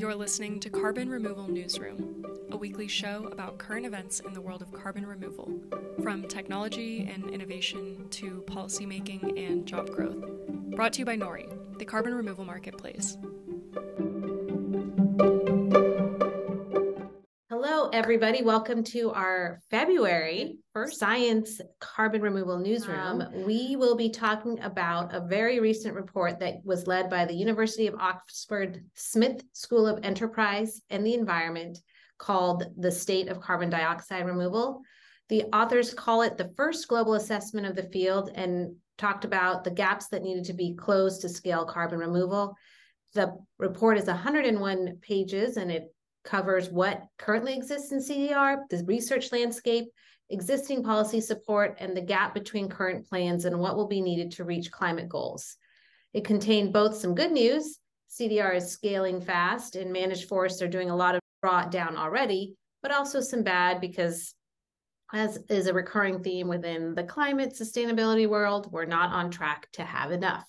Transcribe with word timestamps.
You're 0.00 0.14
listening 0.14 0.60
to 0.60 0.70
Carbon 0.70 1.10
Removal 1.10 1.46
Newsroom, 1.46 2.24
a 2.52 2.56
weekly 2.56 2.88
show 2.88 3.28
about 3.30 3.58
current 3.58 3.84
events 3.84 4.20
in 4.20 4.32
the 4.32 4.40
world 4.40 4.62
of 4.62 4.72
carbon 4.72 5.04
removal, 5.04 5.60
from 6.02 6.26
technology 6.26 7.06
and 7.06 7.28
innovation 7.28 8.08
to 8.08 8.42
policymaking 8.46 9.38
and 9.38 9.66
job 9.66 9.90
growth. 9.90 10.24
Brought 10.74 10.94
to 10.94 11.00
you 11.00 11.04
by 11.04 11.18
Nori, 11.18 11.46
the 11.78 11.84
carbon 11.84 12.14
removal 12.14 12.46
marketplace. 12.46 13.18
Everybody. 18.00 18.42
Welcome 18.42 18.82
to 18.84 19.10
our 19.10 19.60
February 19.70 20.56
First. 20.72 20.98
Science 20.98 21.60
Carbon 21.80 22.22
Removal 22.22 22.58
Newsroom. 22.58 23.28
We 23.44 23.76
will 23.76 23.94
be 23.94 24.08
talking 24.08 24.58
about 24.60 25.14
a 25.14 25.20
very 25.20 25.60
recent 25.60 25.94
report 25.94 26.40
that 26.40 26.64
was 26.64 26.86
led 26.86 27.10
by 27.10 27.26
the 27.26 27.34
University 27.34 27.88
of 27.88 27.94
Oxford 27.96 28.82
Smith 28.94 29.44
School 29.52 29.86
of 29.86 30.02
Enterprise 30.02 30.80
and 30.88 31.04
the 31.04 31.12
Environment 31.12 31.78
called 32.16 32.64
The 32.78 32.90
State 32.90 33.28
of 33.28 33.42
Carbon 33.42 33.68
Dioxide 33.68 34.24
Removal. 34.24 34.80
The 35.28 35.44
authors 35.52 35.92
call 35.92 36.22
it 36.22 36.38
the 36.38 36.54
first 36.56 36.88
global 36.88 37.12
assessment 37.12 37.66
of 37.66 37.76
the 37.76 37.90
field 37.90 38.30
and 38.34 38.76
talked 38.96 39.26
about 39.26 39.62
the 39.62 39.72
gaps 39.72 40.08
that 40.08 40.22
needed 40.22 40.46
to 40.46 40.54
be 40.54 40.74
closed 40.74 41.20
to 41.20 41.28
scale 41.28 41.66
carbon 41.66 41.98
removal. 41.98 42.56
The 43.12 43.36
report 43.58 43.98
is 43.98 44.06
101 44.06 45.00
pages 45.02 45.58
and 45.58 45.70
it 45.70 45.92
covers 46.24 46.70
what 46.70 47.02
currently 47.18 47.54
exists 47.54 47.92
in 47.92 47.98
CDR, 47.98 48.58
the 48.68 48.84
research 48.84 49.32
landscape, 49.32 49.86
existing 50.28 50.82
policy 50.82 51.20
support, 51.20 51.76
and 51.80 51.96
the 51.96 52.00
gap 52.00 52.34
between 52.34 52.68
current 52.68 53.08
plans 53.08 53.44
and 53.44 53.58
what 53.58 53.76
will 53.76 53.88
be 53.88 54.00
needed 54.00 54.32
to 54.32 54.44
reach 54.44 54.70
climate 54.70 55.08
goals. 55.08 55.56
It 56.12 56.24
contained 56.24 56.72
both 56.72 56.96
some 56.96 57.14
good 57.14 57.32
news, 57.32 57.78
CDR 58.10 58.56
is 58.56 58.70
scaling 58.70 59.20
fast 59.20 59.76
and 59.76 59.92
managed 59.92 60.28
forests 60.28 60.60
are 60.62 60.68
doing 60.68 60.90
a 60.90 60.96
lot 60.96 61.14
of 61.14 61.20
brought 61.40 61.70
down 61.70 61.96
already, 61.96 62.56
but 62.82 62.92
also 62.92 63.20
some 63.20 63.42
bad 63.42 63.80
because 63.80 64.34
as 65.12 65.38
is 65.48 65.66
a 65.66 65.74
recurring 65.74 66.22
theme 66.22 66.48
within 66.48 66.94
the 66.94 67.04
climate 67.04 67.54
sustainability 67.58 68.28
world, 68.28 68.70
we're 68.70 68.84
not 68.84 69.12
on 69.12 69.30
track 69.30 69.68
to 69.72 69.82
have 69.82 70.12
enough. 70.12 70.46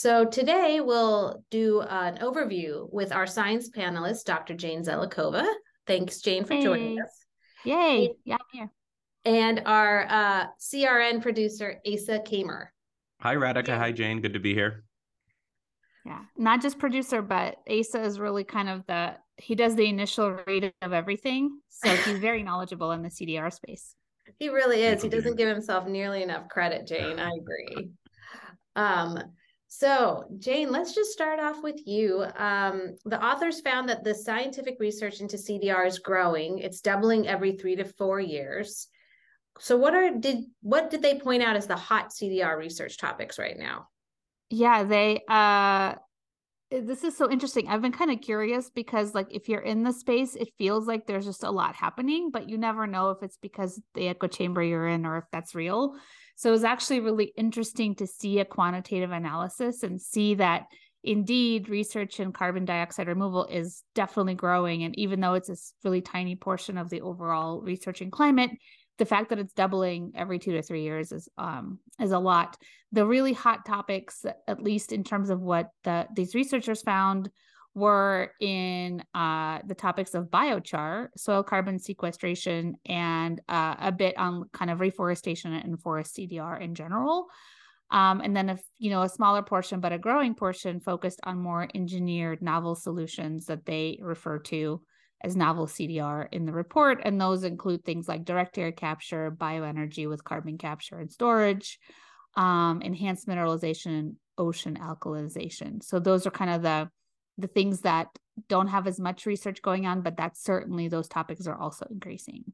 So 0.00 0.24
today 0.24 0.78
we'll 0.78 1.42
do 1.50 1.80
an 1.80 2.18
overview 2.18 2.88
with 2.92 3.10
our 3.10 3.26
science 3.26 3.68
panelist, 3.68 4.26
Dr. 4.26 4.54
Jane 4.54 4.84
Zelikova. 4.84 5.44
Thanks, 5.88 6.20
Jane, 6.20 6.44
for 6.44 6.54
hey. 6.54 6.62
joining 6.62 7.02
us. 7.02 7.10
Yay! 7.64 8.12
Yeah, 8.24 8.36
I'm 8.36 8.46
here. 8.52 8.70
And 9.24 9.62
our 9.66 10.06
uh, 10.08 10.46
CRN 10.60 11.20
producer, 11.20 11.80
Asa 11.84 12.20
Kamer. 12.20 12.66
Hi, 13.22 13.34
Radhika. 13.34 13.76
Hi, 13.76 13.90
Jane. 13.90 14.20
Good 14.20 14.34
to 14.34 14.38
be 14.38 14.54
here. 14.54 14.84
Yeah, 16.06 16.20
not 16.36 16.62
just 16.62 16.78
producer, 16.78 17.20
but 17.20 17.56
Asa 17.68 18.00
is 18.00 18.20
really 18.20 18.44
kind 18.44 18.68
of 18.68 18.86
the 18.86 19.16
he 19.36 19.56
does 19.56 19.74
the 19.74 19.88
initial 19.88 20.38
read 20.46 20.72
of 20.80 20.92
everything, 20.92 21.58
so 21.70 21.88
he's 21.88 22.18
very 22.20 22.44
knowledgeable 22.44 22.92
in 22.92 23.02
the 23.02 23.08
CDR 23.08 23.52
space. 23.52 23.96
He 24.38 24.48
really 24.48 24.84
is. 24.84 25.02
He 25.02 25.08
doesn't 25.08 25.34
give 25.34 25.48
himself 25.48 25.88
nearly 25.88 26.22
enough 26.22 26.48
credit, 26.48 26.86
Jane. 26.86 27.18
I 27.18 27.32
agree. 27.32 27.90
Um, 28.76 29.18
so, 29.68 30.24
Jane, 30.38 30.72
let's 30.72 30.94
just 30.94 31.12
start 31.12 31.38
off 31.38 31.62
with 31.62 31.86
you. 31.86 32.24
Um, 32.36 32.96
the 33.04 33.22
authors 33.22 33.60
found 33.60 33.88
that 33.90 34.02
the 34.02 34.14
scientific 34.14 34.76
research 34.80 35.20
into 35.20 35.36
CDR 35.36 35.86
is 35.86 35.98
growing. 35.98 36.58
It's 36.58 36.80
doubling 36.80 37.28
every 37.28 37.52
three 37.52 37.76
to 37.76 37.84
four 37.84 38.18
years. 38.18 38.88
So, 39.60 39.76
what 39.76 39.94
are 39.94 40.10
did 40.10 40.44
what 40.62 40.90
did 40.90 41.02
they 41.02 41.18
point 41.18 41.42
out 41.42 41.56
as 41.56 41.66
the 41.66 41.76
hot 41.76 42.10
CDR 42.10 42.56
research 42.56 42.96
topics 42.96 43.38
right 43.38 43.58
now? 43.58 43.88
Yeah, 44.48 44.84
they 44.84 45.20
uh 45.28 45.96
this 46.70 47.04
is 47.04 47.16
so 47.16 47.30
interesting. 47.30 47.68
I've 47.68 47.82
been 47.82 47.92
kind 47.92 48.10
of 48.10 48.20
curious 48.20 48.70
because 48.70 49.14
like 49.14 49.28
if 49.30 49.48
you're 49.48 49.60
in 49.60 49.82
the 49.82 49.92
space, 49.92 50.34
it 50.34 50.48
feels 50.58 50.86
like 50.86 51.06
there's 51.06 51.24
just 51.26 51.44
a 51.44 51.50
lot 51.50 51.74
happening, 51.74 52.30
but 52.30 52.48
you 52.48 52.56
never 52.56 52.86
know 52.86 53.10
if 53.10 53.22
it's 53.22 53.38
because 53.38 53.80
the 53.94 54.08
echo 54.08 54.28
chamber 54.28 54.62
you're 54.62 54.88
in 54.88 55.04
or 55.04 55.18
if 55.18 55.24
that's 55.32 55.54
real. 55.54 55.94
So 56.38 56.50
it 56.50 56.52
was 56.52 56.62
actually 56.62 57.00
really 57.00 57.32
interesting 57.36 57.96
to 57.96 58.06
see 58.06 58.38
a 58.38 58.44
quantitative 58.44 59.10
analysis 59.10 59.82
and 59.82 60.00
see 60.00 60.34
that 60.36 60.66
indeed 61.02 61.68
research 61.68 62.20
in 62.20 62.32
carbon 62.32 62.64
dioxide 62.64 63.08
removal 63.08 63.46
is 63.46 63.82
definitely 63.96 64.36
growing. 64.36 64.84
And 64.84 64.96
even 64.96 65.18
though 65.18 65.34
it's 65.34 65.48
a 65.48 65.56
really 65.82 66.00
tiny 66.00 66.36
portion 66.36 66.78
of 66.78 66.90
the 66.90 67.00
overall 67.00 67.60
research 67.60 68.02
in 68.02 68.12
climate, 68.12 68.52
the 68.98 69.04
fact 69.04 69.30
that 69.30 69.40
it's 69.40 69.52
doubling 69.52 70.12
every 70.14 70.38
two 70.38 70.52
to 70.52 70.62
three 70.62 70.82
years 70.82 71.10
is 71.10 71.28
um 71.38 71.80
is 72.00 72.12
a 72.12 72.18
lot. 72.20 72.56
The 72.92 73.04
really 73.04 73.32
hot 73.32 73.66
topics, 73.66 74.24
at 74.46 74.62
least 74.62 74.92
in 74.92 75.02
terms 75.02 75.30
of 75.30 75.40
what 75.40 75.70
the 75.82 76.06
these 76.14 76.36
researchers 76.36 76.82
found, 76.82 77.30
were 77.74 78.32
in 78.40 79.02
uh, 79.14 79.60
the 79.66 79.74
topics 79.74 80.14
of 80.14 80.26
biochar, 80.26 81.08
soil 81.16 81.42
carbon 81.42 81.78
sequestration, 81.78 82.76
and 82.86 83.40
uh, 83.48 83.76
a 83.78 83.92
bit 83.92 84.18
on 84.18 84.48
kind 84.52 84.70
of 84.70 84.80
reforestation 84.80 85.52
and 85.52 85.80
forest 85.80 86.16
CDR 86.16 86.60
in 86.60 86.74
general. 86.74 87.26
Um, 87.90 88.20
and 88.20 88.36
then, 88.36 88.50
a 88.50 88.58
you 88.78 88.90
know, 88.90 89.02
a 89.02 89.08
smaller 89.08 89.42
portion, 89.42 89.80
but 89.80 89.92
a 89.92 89.98
growing 89.98 90.34
portion 90.34 90.80
focused 90.80 91.20
on 91.24 91.38
more 91.38 91.68
engineered 91.74 92.42
novel 92.42 92.74
solutions 92.74 93.46
that 93.46 93.64
they 93.64 93.98
refer 94.02 94.38
to 94.40 94.82
as 95.22 95.36
novel 95.36 95.66
CDR 95.66 96.28
in 96.30 96.44
the 96.44 96.52
report. 96.52 97.00
And 97.04 97.20
those 97.20 97.44
include 97.44 97.84
things 97.84 98.06
like 98.06 98.24
direct 98.24 98.58
air 98.58 98.72
capture, 98.72 99.30
bioenergy 99.30 100.08
with 100.08 100.22
carbon 100.22 100.58
capture 100.58 100.98
and 100.98 101.10
storage, 101.10 101.78
um, 102.36 102.82
enhanced 102.82 103.26
mineralization, 103.26 104.16
ocean 104.36 104.78
alkalization. 104.80 105.82
So 105.82 105.98
those 105.98 106.26
are 106.26 106.30
kind 106.30 106.50
of 106.50 106.62
the 106.62 106.88
the 107.38 107.46
things 107.46 107.80
that 107.80 108.08
don't 108.48 108.68
have 108.68 108.86
as 108.86 109.00
much 109.00 109.26
research 109.26 109.62
going 109.62 109.86
on, 109.86 110.02
but 110.02 110.16
that 110.16 110.36
certainly 110.36 110.88
those 110.88 111.08
topics 111.08 111.46
are 111.46 111.58
also 111.58 111.86
increasing. 111.90 112.44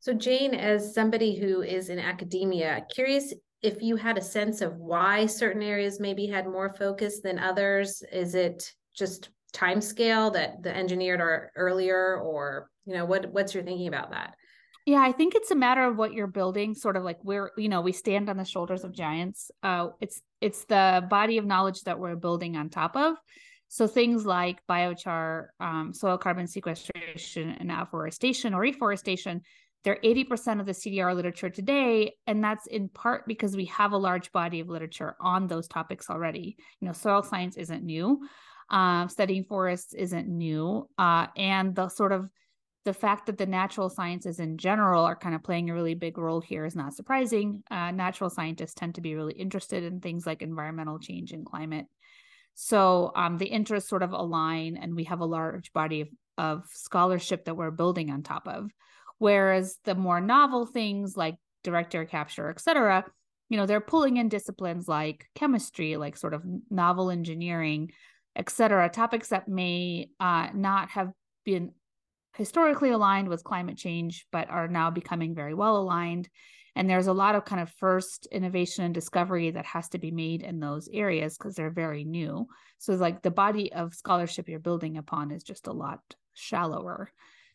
So, 0.00 0.12
Jane, 0.12 0.54
as 0.54 0.94
somebody 0.94 1.38
who 1.38 1.62
is 1.62 1.88
in 1.88 1.98
academia, 1.98 2.84
curious 2.92 3.32
if 3.62 3.80
you 3.80 3.96
had 3.96 4.18
a 4.18 4.22
sense 4.22 4.60
of 4.60 4.76
why 4.76 5.24
certain 5.24 5.62
areas 5.62 5.98
maybe 5.98 6.26
had 6.26 6.46
more 6.46 6.74
focus 6.74 7.20
than 7.20 7.38
others. 7.38 8.02
Is 8.12 8.34
it 8.34 8.70
just 8.94 9.30
time 9.54 9.80
scale 9.80 10.30
that 10.32 10.62
the 10.62 10.76
engineered 10.76 11.22
are 11.22 11.50
earlier, 11.56 12.20
or 12.20 12.68
you 12.84 12.92
know, 12.92 13.06
what 13.06 13.32
what's 13.32 13.54
your 13.54 13.62
thinking 13.64 13.88
about 13.88 14.10
that? 14.10 14.34
Yeah, 14.84 15.00
I 15.00 15.12
think 15.12 15.34
it's 15.34 15.50
a 15.50 15.56
matter 15.56 15.82
of 15.84 15.96
what 15.96 16.12
you're 16.12 16.26
building, 16.26 16.74
sort 16.74 16.96
of 16.96 17.04
like 17.04 17.16
we're, 17.24 17.52
you 17.56 17.70
know, 17.70 17.80
we 17.80 17.92
stand 17.92 18.28
on 18.28 18.36
the 18.36 18.44
shoulders 18.44 18.84
of 18.84 18.92
giants. 18.92 19.50
Uh, 19.62 19.88
it's 20.02 20.20
it's 20.42 20.66
the 20.66 21.02
body 21.08 21.38
of 21.38 21.46
knowledge 21.46 21.80
that 21.84 21.98
we're 21.98 22.16
building 22.16 22.58
on 22.58 22.68
top 22.68 22.96
of. 22.96 23.16
So 23.74 23.88
things 23.88 24.24
like 24.24 24.64
biochar, 24.70 25.48
um, 25.58 25.92
soil 25.92 26.16
carbon 26.16 26.46
sequestration, 26.46 27.56
and 27.58 27.72
afforestation 27.72 28.54
or 28.54 28.60
reforestation, 28.60 29.42
they're 29.82 29.98
80% 30.00 30.60
of 30.60 30.66
the 30.66 30.70
CDR 30.70 31.12
literature 31.12 31.50
today. 31.50 32.14
And 32.28 32.42
that's 32.42 32.68
in 32.68 32.88
part 32.88 33.26
because 33.26 33.56
we 33.56 33.64
have 33.64 33.90
a 33.90 33.96
large 33.96 34.30
body 34.30 34.60
of 34.60 34.68
literature 34.68 35.16
on 35.20 35.48
those 35.48 35.66
topics 35.66 36.08
already. 36.08 36.54
You 36.78 36.86
know, 36.86 36.92
soil 36.92 37.24
science 37.24 37.56
isn't 37.56 37.82
new. 37.82 38.20
Uh, 38.70 39.08
studying 39.08 39.42
forests 39.42 39.92
isn't 39.92 40.28
new. 40.28 40.88
Uh, 40.96 41.26
and 41.36 41.74
the 41.74 41.88
sort 41.88 42.12
of 42.12 42.30
the 42.84 42.94
fact 42.94 43.26
that 43.26 43.38
the 43.38 43.46
natural 43.46 43.90
sciences 43.90 44.38
in 44.38 44.56
general 44.56 45.02
are 45.02 45.16
kind 45.16 45.34
of 45.34 45.42
playing 45.42 45.68
a 45.68 45.74
really 45.74 45.94
big 45.94 46.16
role 46.16 46.40
here 46.40 46.64
is 46.64 46.76
not 46.76 46.94
surprising. 46.94 47.64
Uh, 47.72 47.90
natural 47.90 48.30
scientists 48.30 48.74
tend 48.74 48.94
to 48.94 49.00
be 49.00 49.16
really 49.16 49.34
interested 49.34 49.82
in 49.82 49.98
things 49.98 50.26
like 50.26 50.42
environmental 50.42 51.00
change 51.00 51.32
and 51.32 51.44
climate 51.44 51.86
so 52.54 53.12
um, 53.14 53.38
the 53.38 53.46
interests 53.46 53.90
sort 53.90 54.02
of 54.02 54.12
align, 54.12 54.76
and 54.76 54.94
we 54.94 55.04
have 55.04 55.20
a 55.20 55.26
large 55.26 55.72
body 55.72 56.02
of, 56.02 56.08
of 56.38 56.64
scholarship 56.72 57.44
that 57.44 57.56
we're 57.56 57.70
building 57.70 58.10
on 58.10 58.22
top 58.22 58.46
of. 58.48 58.70
Whereas 59.18 59.78
the 59.84 59.94
more 59.94 60.20
novel 60.20 60.66
things 60.66 61.16
like 61.16 61.36
direct 61.62 61.94
air 61.94 62.04
capture, 62.04 62.50
et 62.50 62.60
cetera, 62.60 63.04
you 63.48 63.56
know, 63.56 63.66
they're 63.66 63.80
pulling 63.80 64.16
in 64.16 64.28
disciplines 64.28 64.88
like 64.88 65.26
chemistry, 65.34 65.96
like 65.96 66.16
sort 66.16 66.34
of 66.34 66.42
novel 66.70 67.10
engineering, 67.10 67.90
et 68.36 68.50
cetera, 68.50 68.88
topics 68.88 69.28
that 69.28 69.48
may 69.48 70.08
uh, 70.18 70.48
not 70.54 70.90
have 70.90 71.10
been 71.44 71.72
historically 72.36 72.90
aligned 72.90 73.28
with 73.28 73.44
climate 73.44 73.76
change, 73.76 74.26
but 74.32 74.50
are 74.50 74.66
now 74.66 74.90
becoming 74.90 75.34
very 75.34 75.54
well 75.54 75.76
aligned 75.76 76.28
and 76.76 76.88
there's 76.88 77.06
a 77.06 77.12
lot 77.12 77.34
of 77.34 77.44
kind 77.44 77.62
of 77.62 77.70
first 77.70 78.26
innovation 78.26 78.84
and 78.84 78.94
discovery 78.94 79.50
that 79.50 79.64
has 79.64 79.88
to 79.90 79.98
be 79.98 80.10
made 80.10 80.42
in 80.42 80.60
those 80.60 80.88
areas 80.92 81.36
because 81.36 81.54
they're 81.54 81.70
very 81.70 82.04
new. 82.04 82.48
So 82.78 82.94
like 82.94 83.22
the 83.22 83.30
body 83.30 83.72
of 83.72 83.94
scholarship 83.94 84.48
you're 84.48 84.58
building 84.58 84.96
upon 84.96 85.30
is 85.30 85.42
just 85.42 85.66
a 85.66 85.72
lot 85.72 86.00
shallower. 86.34 87.10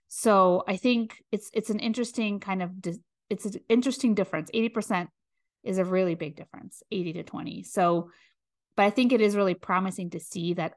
So 0.08 0.64
i 0.68 0.78
think 0.78 1.22
it's 1.32 1.50
it's 1.54 1.70
an 1.70 1.80
interesting 1.80 2.40
kind 2.40 2.64
of 2.64 2.72
it's 3.30 3.46
an 3.46 3.54
interesting 3.70 4.16
difference. 4.16 4.50
80% 4.52 5.08
is 5.64 5.78
a 5.78 5.86
really 5.86 6.16
big 6.16 6.36
difference 6.36 6.82
80 6.92 7.14
to 7.14 7.24
20 7.24 7.64
so 7.64 8.12
but 8.76 8.84
i 8.84 8.90
think 8.90 9.12
it 9.12 9.22
is 9.22 9.36
really 9.36 9.54
promising 9.54 10.10
to 10.12 10.20
see 10.20 10.54
that 10.54 10.74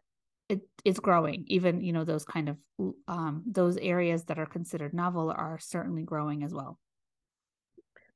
it, 0.49 0.61
it's 0.85 0.99
growing 0.99 1.45
even 1.47 1.81
you 1.81 1.93
know 1.93 2.05
those 2.05 2.25
kind 2.25 2.49
of 2.49 2.57
um, 3.07 3.45
those 3.47 3.77
areas 3.77 4.25
that 4.25 4.39
are 4.39 4.47
considered 4.47 4.93
novel 4.93 5.31
are 5.31 5.59
certainly 5.61 6.03
growing 6.03 6.43
as 6.43 6.53
well 6.53 6.79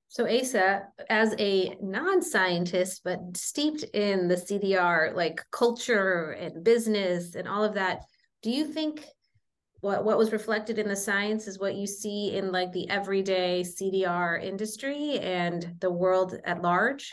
so 0.09 0.27
Asa, 0.27 0.85
as 1.11 1.35
a 1.39 1.77
non-scientist 1.83 3.03
but 3.05 3.19
steeped 3.37 3.83
in 3.95 4.29
the 4.29 4.37
CDR 4.37 5.15
like 5.15 5.45
culture 5.51 6.31
and 6.33 6.65
business 6.65 7.35
and 7.35 7.49
all 7.49 7.65
of 7.65 7.75
that, 7.75 8.01
do 8.43 8.51
you 8.51 8.65
think 8.65 9.05
what 9.81 10.05
what 10.05 10.19
was 10.19 10.33
reflected 10.33 10.79
in 10.79 10.89
the 10.89 10.97
science 10.97 11.47
is 11.47 11.59
what 11.59 11.75
you 11.75 11.87
see 11.87 12.37
in 12.37 12.51
like 12.51 12.73
the 12.73 12.89
everyday 12.89 13.63
CDR 13.63 14.43
industry 14.43 15.19
and 15.19 15.75
the 15.81 15.91
world 15.91 16.39
at 16.45 16.63
large? 16.63 17.13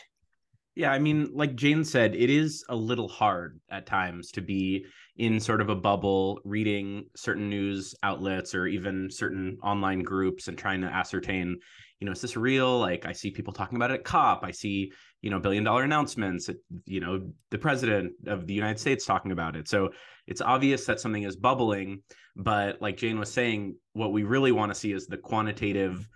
Yeah, 0.74 0.90
I 0.90 0.98
mean, 0.98 1.30
like 1.32 1.54
Jane 1.54 1.84
said, 1.84 2.16
it 2.16 2.30
is 2.30 2.64
a 2.68 2.74
little 2.74 3.08
hard 3.08 3.60
at 3.70 3.86
times 3.86 4.32
to 4.32 4.40
be 4.40 4.86
in 5.16 5.38
sort 5.38 5.60
of 5.60 5.68
a 5.68 5.76
bubble 5.76 6.40
reading 6.44 7.04
certain 7.14 7.48
news 7.48 7.94
outlets 8.02 8.54
or 8.54 8.66
even 8.66 9.08
certain 9.10 9.56
online 9.62 10.00
groups 10.00 10.48
and 10.48 10.58
trying 10.58 10.80
to 10.80 10.88
ascertain, 10.88 11.56
you 12.00 12.04
know, 12.04 12.12
is 12.12 12.20
this 12.20 12.36
real? 12.36 12.78
Like 12.80 13.06
I 13.06 13.12
see 13.12 13.30
people 13.30 13.52
talking 13.52 13.76
about 13.76 13.92
it 13.92 14.00
at 14.00 14.04
COP. 14.04 14.42
I 14.42 14.50
see, 14.50 14.92
you 15.22 15.30
know, 15.30 15.38
billion 15.38 15.62
dollar 15.62 15.84
announcements, 15.84 16.50
you 16.84 17.00
know, 17.00 17.30
the 17.50 17.58
president 17.58 18.12
of 18.26 18.46
the 18.46 18.54
United 18.54 18.80
States 18.80 19.06
talking 19.06 19.30
about 19.30 19.54
it. 19.54 19.68
So 19.68 19.90
it's 20.26 20.40
obvious 20.40 20.84
that 20.86 20.98
something 20.98 21.22
is 21.22 21.36
bubbling, 21.36 22.02
but 22.34 22.82
like 22.82 22.96
Jane 22.96 23.18
was 23.18 23.30
saying, 23.30 23.76
what 23.92 24.12
we 24.12 24.24
really 24.24 24.52
want 24.52 24.72
to 24.72 24.78
see 24.78 24.90
is 24.92 25.06
the 25.06 25.16
quantitative 25.16 26.08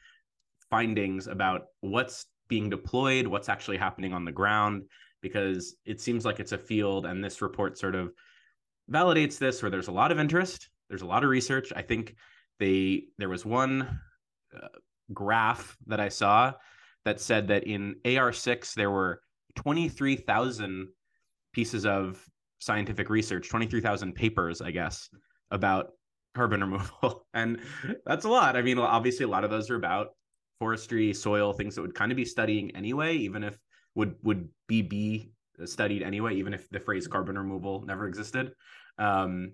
findings 0.70 1.28
about 1.28 1.62
what's 1.80 2.26
being 2.48 2.68
deployed, 2.68 3.26
what's 3.26 3.48
actually 3.48 3.76
happening 3.76 4.12
on 4.12 4.24
the 4.24 4.32
ground, 4.32 4.82
because 5.22 5.76
it 5.84 6.00
seems 6.00 6.24
like 6.24 6.40
it's 6.40 6.52
a 6.52 6.58
field, 6.58 7.06
and 7.06 7.22
this 7.22 7.42
report 7.42 7.78
sort 7.78 7.94
of 7.94 8.12
validates 8.90 9.38
this, 9.38 9.62
where 9.62 9.70
there's 9.70 9.88
a 9.88 9.92
lot 9.92 10.12
of 10.12 10.18
interest, 10.18 10.68
there's 10.88 11.02
a 11.02 11.06
lot 11.06 11.24
of 11.24 11.30
research. 11.30 11.72
I 11.74 11.82
think 11.82 12.14
they 12.58 13.04
there 13.18 13.28
was 13.28 13.44
one 13.44 14.00
uh, 14.54 14.68
graph 15.12 15.76
that 15.86 16.00
I 16.00 16.08
saw 16.08 16.52
that 17.04 17.20
said 17.20 17.48
that 17.48 17.64
in 17.64 17.96
AR6 18.04 18.74
there 18.74 18.90
were 18.90 19.20
23,000 19.56 20.88
pieces 21.52 21.86
of 21.86 22.24
scientific 22.58 23.08
research, 23.08 23.48
23,000 23.48 24.14
papers, 24.14 24.60
I 24.60 24.70
guess, 24.70 25.08
about 25.50 25.90
carbon 26.34 26.60
removal. 26.62 27.26
And 27.34 27.60
that's 28.04 28.24
a 28.24 28.28
lot. 28.28 28.56
I 28.56 28.62
mean, 28.62 28.78
obviously, 28.78 29.24
a 29.24 29.28
lot 29.28 29.44
of 29.44 29.50
those 29.50 29.70
are 29.70 29.76
about 29.76 30.08
forestry, 30.58 31.12
soil, 31.14 31.52
things 31.52 31.74
that 31.74 31.82
would 31.82 31.94
kind 31.94 32.12
of 32.12 32.16
be 32.16 32.24
studying 32.24 32.74
anyway, 32.74 33.16
even 33.16 33.44
if 33.44 33.58
would 33.94 34.16
would 34.22 34.48
be 34.66 34.82
be 34.82 35.32
studied 35.66 36.02
anyway, 36.02 36.34
even 36.36 36.54
if 36.54 36.68
the 36.70 36.80
phrase 36.80 37.06
carbon 37.06 37.38
removal 37.38 37.84
never 37.86 38.06
existed. 38.06 38.52
Um, 38.98 39.52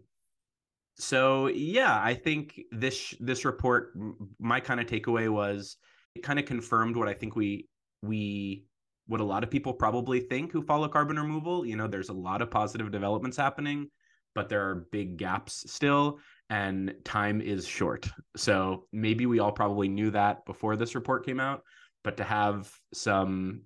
so 0.96 1.48
yeah, 1.48 2.00
I 2.02 2.14
think 2.14 2.60
this 2.70 3.14
this 3.20 3.44
report, 3.44 3.92
my 4.38 4.60
kind 4.60 4.80
of 4.80 4.86
takeaway 4.86 5.28
was 5.28 5.76
it 6.14 6.22
kind 6.22 6.38
of 6.38 6.44
confirmed 6.44 6.96
what 6.96 7.08
I 7.08 7.14
think 7.14 7.34
we 7.34 7.68
we 8.02 8.64
what 9.06 9.20
a 9.20 9.24
lot 9.24 9.42
of 9.42 9.50
people 9.50 9.72
probably 9.72 10.20
think 10.20 10.52
who 10.52 10.62
follow 10.62 10.88
carbon 10.88 11.18
removal. 11.18 11.66
You 11.66 11.76
know, 11.76 11.88
there's 11.88 12.08
a 12.08 12.14
lot 12.14 12.42
of 12.42 12.50
positive 12.50 12.90
developments 12.90 13.36
happening, 13.36 13.88
but 14.34 14.48
there 14.48 14.68
are 14.68 14.86
big 14.92 15.16
gaps 15.16 15.70
still 15.70 16.20
and 16.50 16.94
time 17.04 17.40
is 17.40 17.66
short. 17.66 18.08
So 18.36 18.86
maybe 18.92 19.26
we 19.26 19.40
all 19.40 19.52
probably 19.52 19.88
knew 19.88 20.10
that 20.10 20.44
before 20.46 20.76
this 20.76 20.94
report 20.94 21.26
came 21.26 21.40
out, 21.40 21.62
but 22.02 22.16
to 22.18 22.24
have 22.24 22.70
some 22.92 23.62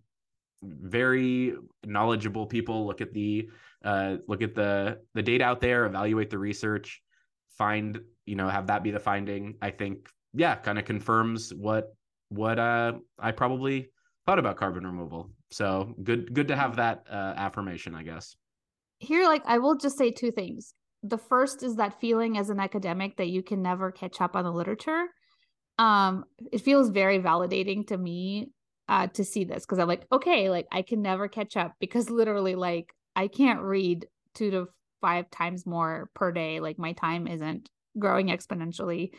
very 0.62 1.54
knowledgeable 1.84 2.46
people 2.46 2.86
look 2.86 3.00
at 3.00 3.12
the 3.12 3.48
uh, 3.84 4.16
look 4.26 4.42
at 4.42 4.54
the 4.54 4.98
the 5.14 5.22
data 5.22 5.44
out 5.44 5.60
there, 5.60 5.86
evaluate 5.86 6.30
the 6.30 6.38
research, 6.38 7.00
find 7.56 8.00
you 8.26 8.36
know 8.36 8.48
have 8.48 8.66
that 8.66 8.82
be 8.82 8.90
the 8.90 9.00
finding. 9.00 9.54
I 9.62 9.70
think 9.70 10.08
yeah, 10.34 10.56
kind 10.56 10.78
of 10.78 10.84
confirms 10.84 11.52
what 11.54 11.94
what 12.28 12.58
uh, 12.58 12.94
I 13.18 13.32
probably 13.32 13.90
thought 14.26 14.38
about 14.38 14.56
carbon 14.56 14.86
removal. 14.86 15.30
So 15.50 15.94
good 16.02 16.34
good 16.34 16.48
to 16.48 16.56
have 16.56 16.76
that 16.76 17.04
uh, 17.10 17.34
affirmation, 17.36 17.94
I 17.94 18.02
guess. 18.02 18.36
Here, 18.98 19.24
like 19.24 19.42
I 19.46 19.58
will 19.58 19.76
just 19.76 19.96
say 19.96 20.10
two 20.10 20.32
things 20.32 20.74
the 21.02 21.18
first 21.18 21.62
is 21.62 21.76
that 21.76 22.00
feeling 22.00 22.38
as 22.38 22.50
an 22.50 22.60
academic 22.60 23.16
that 23.16 23.28
you 23.28 23.42
can 23.42 23.62
never 23.62 23.92
catch 23.92 24.20
up 24.20 24.34
on 24.34 24.44
the 24.44 24.52
literature. 24.52 25.06
Um, 25.78 26.24
it 26.52 26.60
feels 26.60 26.90
very 26.90 27.20
validating 27.20 27.86
to 27.88 27.96
me 27.96 28.50
uh, 28.88 29.06
to 29.08 29.24
see 29.24 29.44
this 29.44 29.64
because 29.64 29.78
I'm 29.78 29.88
like, 29.88 30.06
okay, 30.10 30.50
like 30.50 30.66
I 30.72 30.82
can 30.82 31.02
never 31.02 31.28
catch 31.28 31.56
up 31.56 31.74
because 31.78 32.10
literally, 32.10 32.54
like, 32.54 32.94
I 33.14 33.28
can't 33.28 33.60
read 33.60 34.06
two 34.34 34.50
to 34.50 34.68
five 35.00 35.30
times 35.30 35.66
more 35.66 36.10
per 36.14 36.32
day. 36.32 36.60
Like, 36.60 36.78
my 36.78 36.92
time 36.92 37.26
isn't 37.26 37.68
growing 37.98 38.28
exponentially. 38.28 39.10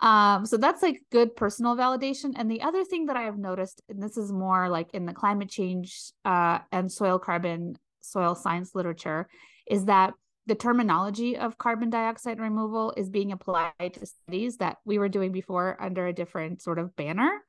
Um, 0.00 0.46
so 0.46 0.56
that's 0.56 0.82
like 0.82 1.02
good 1.12 1.36
personal 1.36 1.76
validation. 1.76 2.32
And 2.36 2.50
the 2.50 2.62
other 2.62 2.84
thing 2.84 3.06
that 3.06 3.16
I 3.16 3.22
have 3.22 3.38
noticed, 3.38 3.82
and 3.88 4.02
this 4.02 4.16
is 4.16 4.32
more 4.32 4.68
like 4.68 4.92
in 4.94 5.06
the 5.06 5.12
climate 5.12 5.48
change 5.48 6.12
uh, 6.24 6.58
and 6.72 6.90
soil 6.90 7.20
carbon, 7.20 7.76
soil 8.00 8.34
science 8.34 8.74
literature, 8.74 9.28
is 9.70 9.84
that 9.84 10.14
the 10.46 10.56
terminology 10.56 11.36
of 11.36 11.56
carbon 11.56 11.88
dioxide 11.88 12.40
removal 12.40 12.92
is 12.96 13.08
being 13.08 13.30
applied 13.30 13.94
to 13.94 14.04
studies 14.04 14.56
that 14.56 14.78
we 14.84 14.98
were 14.98 15.08
doing 15.08 15.30
before 15.30 15.76
under 15.80 16.08
a 16.08 16.12
different 16.12 16.60
sort 16.60 16.80
of 16.80 16.96
banner. 16.96 17.40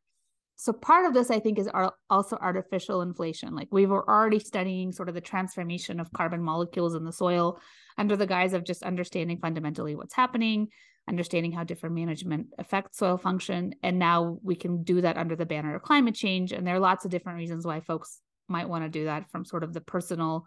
So 0.55 0.71
part 0.71 1.05
of 1.05 1.13
this, 1.13 1.31
I 1.31 1.39
think, 1.39 1.57
is 1.57 1.69
also 2.09 2.37
artificial 2.37 3.01
inflation. 3.01 3.55
Like 3.55 3.69
we 3.71 3.85
were 3.85 4.07
already 4.07 4.39
studying 4.39 4.91
sort 4.91 5.09
of 5.09 5.15
the 5.15 5.21
transformation 5.21 5.99
of 5.99 6.13
carbon 6.13 6.43
molecules 6.43 6.95
in 6.95 7.03
the 7.03 7.11
soil 7.11 7.59
under 7.97 8.15
the 8.15 8.27
guise 8.27 8.53
of 8.53 8.63
just 8.63 8.83
understanding 8.83 9.39
fundamentally 9.39 9.95
what's 9.95 10.13
happening, 10.13 10.67
understanding 11.09 11.51
how 11.51 11.63
different 11.63 11.95
management 11.95 12.47
affects 12.57 12.99
soil 12.99 13.17
function. 13.17 13.73
And 13.81 13.99
now 13.99 14.37
we 14.43 14.55
can 14.55 14.83
do 14.83 15.01
that 15.01 15.17
under 15.17 15.35
the 15.35 15.45
banner 15.45 15.75
of 15.75 15.81
climate 15.81 16.15
change. 16.15 16.51
And 16.51 16.65
there 16.65 16.75
are 16.75 16.79
lots 16.79 17.03
of 17.03 17.11
different 17.11 17.39
reasons 17.39 17.65
why 17.65 17.81
folks 17.81 18.19
might 18.47 18.69
want 18.69 18.83
to 18.83 18.89
do 18.89 19.05
that 19.05 19.29
from 19.31 19.45
sort 19.45 19.63
of 19.63 19.73
the 19.73 19.81
personal 19.81 20.45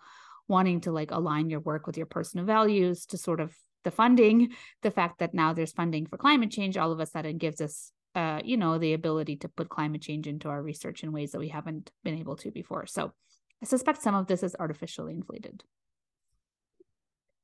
wanting 0.49 0.81
to 0.83 0.93
like 0.93 1.11
align 1.11 1.51
your 1.51 1.61
work 1.61 1.87
with 1.87 1.97
your 1.97 2.07
personal 2.07 2.47
values 2.47 3.07
to 3.07 3.19
sort 3.19 3.41
of 3.41 3.55
the 3.85 3.91
funding 3.91 4.53
the 4.83 4.91
fact 4.91 5.19
that 5.19 5.35
now 5.35 5.53
there's 5.53 5.73
funding 5.73 6.07
for 6.07 6.17
climate 6.17 6.51
change 6.51 6.77
all 6.77 6.93
of 6.93 7.01
a 7.01 7.07
sudden 7.07 7.39
gives 7.39 7.61
us 7.61 7.93
uh, 8.17 8.41
you 8.43 8.57
know 8.57 8.79
the 8.79 8.95
ability 8.95 9.37
to 9.37 9.49
put 9.49 9.69
climate 9.69 10.01
change 10.01 10.27
into 10.27 10.49
our 10.49 10.63
research 10.63 11.05
in 11.05 11.13
ways 11.13 11.33
that 11.33 11.39
we 11.39 11.49
haven't 11.49 11.93
been 12.03 12.19
able 12.19 12.35
to 12.37 12.51
before. 12.51 12.87
So 12.87 13.13
i 13.63 13.67
suspect 13.67 14.03
some 14.03 14.15
of 14.15 14.27
this 14.27 14.43
is 14.43 14.57
artificially 14.59 15.15
inflated. 15.15 15.63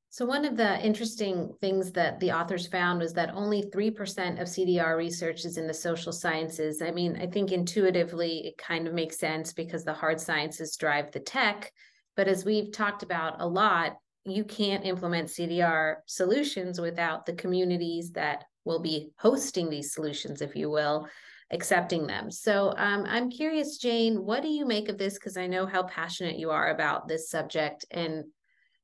So 0.08 0.26
one 0.26 0.44
of 0.44 0.58
the 0.58 0.78
interesting 0.84 1.54
things 1.62 1.92
that 1.92 2.20
the 2.20 2.32
authors 2.32 2.66
found 2.66 3.00
was 3.00 3.14
that 3.14 3.32
only 3.32 3.62
3% 3.62 4.42
of 4.42 4.46
CDR 4.46 4.94
research 4.94 5.46
is 5.46 5.56
in 5.56 5.66
the 5.66 5.72
social 5.72 6.12
sciences. 6.12 6.82
I 6.82 6.90
mean, 6.90 7.16
I 7.16 7.26
think 7.26 7.50
intuitively 7.50 8.46
it 8.46 8.58
kind 8.58 8.86
of 8.86 8.92
makes 8.92 9.18
sense 9.18 9.54
because 9.54 9.84
the 9.84 9.94
hard 9.94 10.20
sciences 10.20 10.76
drive 10.76 11.12
the 11.12 11.20
tech, 11.20 11.72
but 12.14 12.28
as 12.28 12.44
we've 12.44 12.72
talked 12.72 13.02
about 13.02 13.40
a 13.40 13.46
lot, 13.46 13.96
you 14.24 14.44
can't 14.44 14.84
implement 14.84 15.28
CDR 15.28 15.96
solutions 16.06 16.80
without 16.80 17.26
the 17.26 17.32
communities 17.32 18.12
that 18.12 18.44
will 18.64 18.80
be 18.80 19.10
hosting 19.18 19.68
these 19.68 19.92
solutions, 19.92 20.40
if 20.40 20.54
you 20.54 20.70
will, 20.70 21.08
accepting 21.50 22.06
them. 22.06 22.30
So 22.30 22.72
um, 22.76 23.04
I'm 23.06 23.30
curious, 23.30 23.78
Jane, 23.78 24.24
what 24.24 24.42
do 24.42 24.48
you 24.48 24.64
make 24.64 24.88
of 24.88 24.98
this? 24.98 25.14
Because 25.14 25.36
I 25.36 25.46
know 25.46 25.66
how 25.66 25.82
passionate 25.84 26.38
you 26.38 26.50
are 26.50 26.70
about 26.70 27.08
this 27.08 27.30
subject. 27.30 27.84
And 27.90 28.24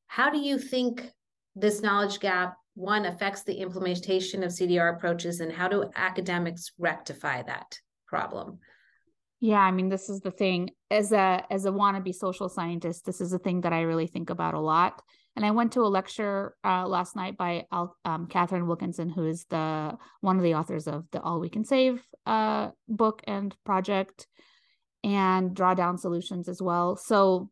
how 0.06 0.30
do 0.30 0.38
you 0.38 0.58
think 0.58 1.10
this 1.54 1.82
knowledge 1.82 2.20
gap, 2.20 2.56
one, 2.74 3.06
affects 3.06 3.44
the 3.44 3.54
implementation 3.54 4.42
of 4.42 4.50
CDR 4.50 4.96
approaches, 4.96 5.40
and 5.40 5.52
how 5.52 5.68
do 5.68 5.90
academics 5.96 6.72
rectify 6.78 7.42
that 7.42 7.78
problem? 8.06 8.58
Yeah, 9.40 9.60
I 9.60 9.70
mean, 9.70 9.88
this 9.88 10.08
is 10.08 10.20
the 10.20 10.30
thing. 10.30 10.70
As 10.90 11.12
a 11.12 11.44
as 11.50 11.64
a 11.64 11.70
wannabe 11.70 12.14
social 12.14 12.48
scientist, 12.48 13.04
this 13.04 13.20
is 13.20 13.32
a 13.32 13.38
thing 13.38 13.60
that 13.62 13.72
I 13.72 13.82
really 13.82 14.06
think 14.06 14.30
about 14.30 14.54
a 14.54 14.60
lot. 14.60 15.00
And 15.38 15.46
I 15.46 15.52
went 15.52 15.70
to 15.74 15.82
a 15.82 15.86
lecture 15.86 16.56
uh, 16.64 16.84
last 16.88 17.14
night 17.14 17.36
by 17.36 17.64
um, 17.70 18.26
Katharine 18.28 18.66
Wilkinson, 18.66 19.08
who 19.08 19.24
is 19.24 19.44
the 19.48 19.96
one 20.20 20.36
of 20.36 20.42
the 20.42 20.56
authors 20.56 20.88
of 20.88 21.04
the 21.12 21.20
All 21.20 21.38
We 21.38 21.48
Can 21.48 21.64
Save 21.64 22.04
uh, 22.26 22.70
book 22.88 23.22
and 23.24 23.54
project, 23.64 24.26
and 25.04 25.52
Drawdown 25.52 25.96
Solutions 25.96 26.48
as 26.48 26.60
well. 26.60 26.96
So 26.96 27.50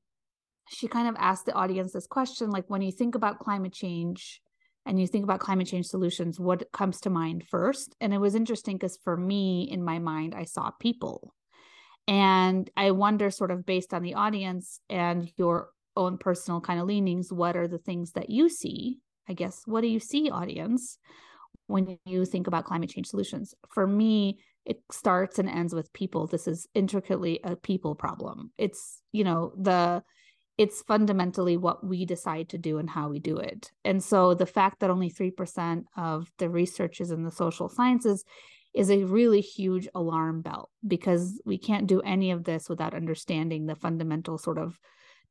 she 0.69 0.88
kind 0.88 1.07
of 1.07 1.14
asked 1.16 1.47
the 1.47 1.52
audience 1.52 1.93
this 1.93 2.09
question: 2.09 2.50
like, 2.50 2.64
when 2.66 2.83
you 2.83 2.90
think 2.90 3.14
about 3.14 3.38
climate 3.38 3.73
change, 3.73 4.40
and 4.85 5.00
you 5.00 5.07
think 5.07 5.23
about 5.23 5.38
climate 5.38 5.69
change 5.69 5.87
solutions, 5.87 6.40
what 6.40 6.73
comes 6.73 7.00
to 7.02 7.11
mind 7.11 7.45
first? 7.49 7.95
And 8.00 8.12
it 8.12 8.19
was 8.19 8.35
interesting 8.35 8.78
because 8.78 8.99
for 9.05 9.16
me, 9.16 9.62
in 9.71 9.85
my 9.85 10.00
mind, 10.00 10.35
I 10.35 10.43
saw 10.43 10.73
people 10.81 11.33
and 12.09 12.71
I 12.76 12.93
wonder, 12.93 13.31
sort 13.31 13.50
of 13.50 13.66
based 13.66 13.93
on 13.93 14.02
the 14.02 14.14
audience 14.14 14.81
and 14.88 15.31
your 15.37 15.69
own 15.97 16.19
personal 16.19 16.61
kind 16.61 16.81
of 16.81 16.87
leanings, 16.87 17.33
what 17.33 17.57
are 17.57 17.69
the 17.69 17.79
things 17.79 18.12
that 18.12 18.31
you 18.31 18.49
see? 18.49 18.99
I 19.29 19.33
guess, 19.33 19.62
what 19.67 19.81
do 19.81 19.88
you 19.88 20.00
see, 20.00 20.31
audience, 20.31 20.99
when 21.67 21.99
you 22.05 22.25
think 22.25 22.47
about 22.47 22.65
climate 22.65 22.91
change 22.91 23.09
solutions? 23.09 23.55
For 23.69 23.87
me, 23.87 24.38
it 24.65 24.83
starts 24.91 25.38
and 25.38 25.49
ends 25.49 25.75
with 25.75 25.93
people. 25.93 26.26
This 26.26 26.47
is 26.47 26.69
intricately 26.75 27.41
a 27.43 27.57
people 27.57 27.95
problem. 27.95 28.53
It's, 28.59 29.03
you 29.12 29.25
know, 29.25 29.53
the, 29.57 30.03
it's 30.59 30.83
fundamentally 30.83 31.57
what 31.57 31.87
we 31.87 32.05
decide 32.05 32.49
to 32.50 32.59
do 32.59 32.79
and 32.79 32.88
how 32.88 33.09
we 33.09 33.19
do 33.19 33.37
it. 33.38 33.71
And 33.85 34.03
so 34.03 34.35
the 34.35 34.47
fact 34.47 34.81
that 34.81 34.91
only 34.91 35.11
3% 35.11 35.85
of 35.97 36.31
the 36.38 36.49
research 36.49 37.00
is 37.00 37.11
in 37.11 37.25
the 37.25 37.31
social 37.31 37.69
sciences 37.69 38.25
is 38.75 38.91
a 38.91 39.05
really 39.05 39.41
huge 39.41 39.88
alarm 39.95 40.43
bell 40.43 40.71
because 40.87 41.41
we 41.45 41.59
can't 41.59 41.87
do 41.87 42.00
any 42.03 42.31
of 42.31 42.45
this 42.45 42.69
without 42.69 42.95
understanding 42.95 43.67
the 43.67 43.75
fundamental 43.75 44.37
sort 44.38 44.59
of 44.59 44.79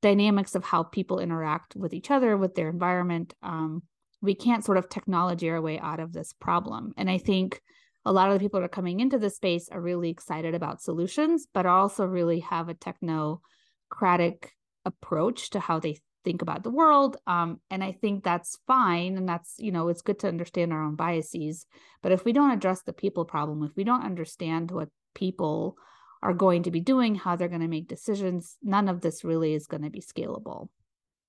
dynamics 0.01 0.55
of 0.55 0.63
how 0.63 0.83
people 0.83 1.19
interact 1.19 1.75
with 1.75 1.93
each 1.93 2.11
other, 2.11 2.37
with 2.37 2.55
their 2.55 2.69
environment, 2.69 3.33
um, 3.41 3.83
we 4.21 4.35
can't 4.35 4.65
sort 4.65 4.77
of 4.77 4.89
technology 4.89 5.49
our 5.49 5.61
way 5.61 5.79
out 5.79 5.99
of 5.99 6.13
this 6.13 6.33
problem. 6.33 6.93
And 6.97 7.09
I 7.09 7.17
think 7.17 7.61
a 8.05 8.11
lot 8.11 8.29
of 8.29 8.33
the 8.33 8.39
people 8.39 8.59
that 8.59 8.65
are 8.65 8.69
coming 8.69 8.99
into 8.99 9.17
this 9.17 9.35
space 9.35 9.69
are 9.69 9.81
really 9.81 10.09
excited 10.09 10.53
about 10.53 10.81
solutions, 10.81 11.47
but 11.53 11.65
also 11.65 12.05
really 12.05 12.41
have 12.41 12.69
a 12.69 12.75
technocratic 12.75 14.49
approach 14.85 15.49
to 15.51 15.59
how 15.59 15.79
they 15.79 15.97
think 16.23 16.41
about 16.41 16.63
the 16.63 16.71
world. 16.71 17.17
Um, 17.25 17.59
and 17.69 17.83
I 17.83 17.93
think 17.93 18.23
that's 18.23 18.59
fine. 18.67 19.17
And 19.17 19.27
that's, 19.27 19.55
you 19.57 19.71
know, 19.71 19.89
it's 19.89 20.01
good 20.01 20.19
to 20.19 20.27
understand 20.27 20.73
our 20.73 20.83
own 20.83 20.95
biases. 20.95 21.65
But 22.01 22.11
if 22.11 22.25
we 22.25 22.33
don't 22.33 22.51
address 22.51 22.81
the 22.83 22.93
people 22.93 23.25
problem, 23.25 23.63
if 23.63 23.75
we 23.75 23.83
don't 23.83 24.03
understand 24.03 24.71
what 24.71 24.89
people 25.13 25.77
are 26.21 26.33
going 26.33 26.63
to 26.63 26.71
be 26.71 26.79
doing, 26.79 27.15
how 27.15 27.35
they're 27.35 27.47
going 27.47 27.61
to 27.61 27.67
make 27.67 27.87
decisions, 27.87 28.57
none 28.63 28.87
of 28.87 29.01
this 29.01 29.23
really 29.23 29.53
is 29.53 29.67
going 29.67 29.83
to 29.83 29.89
be 29.89 30.01
scalable. 30.01 30.69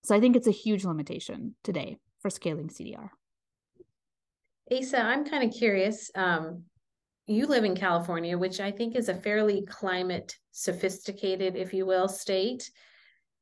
So 0.02 0.14
I 0.14 0.20
think 0.20 0.36
it's 0.36 0.46
a 0.46 0.52
huge 0.52 0.84
limitation 0.84 1.54
today 1.64 1.98
for 2.20 2.30
scaling 2.30 2.68
CDR. 2.68 3.10
Asa, 4.70 4.98
I'm 4.98 5.24
kind 5.24 5.44
of 5.44 5.56
curious. 5.56 6.10
Um, 6.14 6.64
you 7.26 7.46
live 7.46 7.64
in 7.64 7.76
California, 7.76 8.38
which 8.38 8.60
I 8.60 8.70
think 8.70 8.94
is 8.96 9.08
a 9.08 9.14
fairly 9.14 9.64
climate 9.66 10.36
sophisticated, 10.52 11.56
if 11.56 11.72
you 11.72 11.86
will, 11.86 12.08
state. 12.08 12.70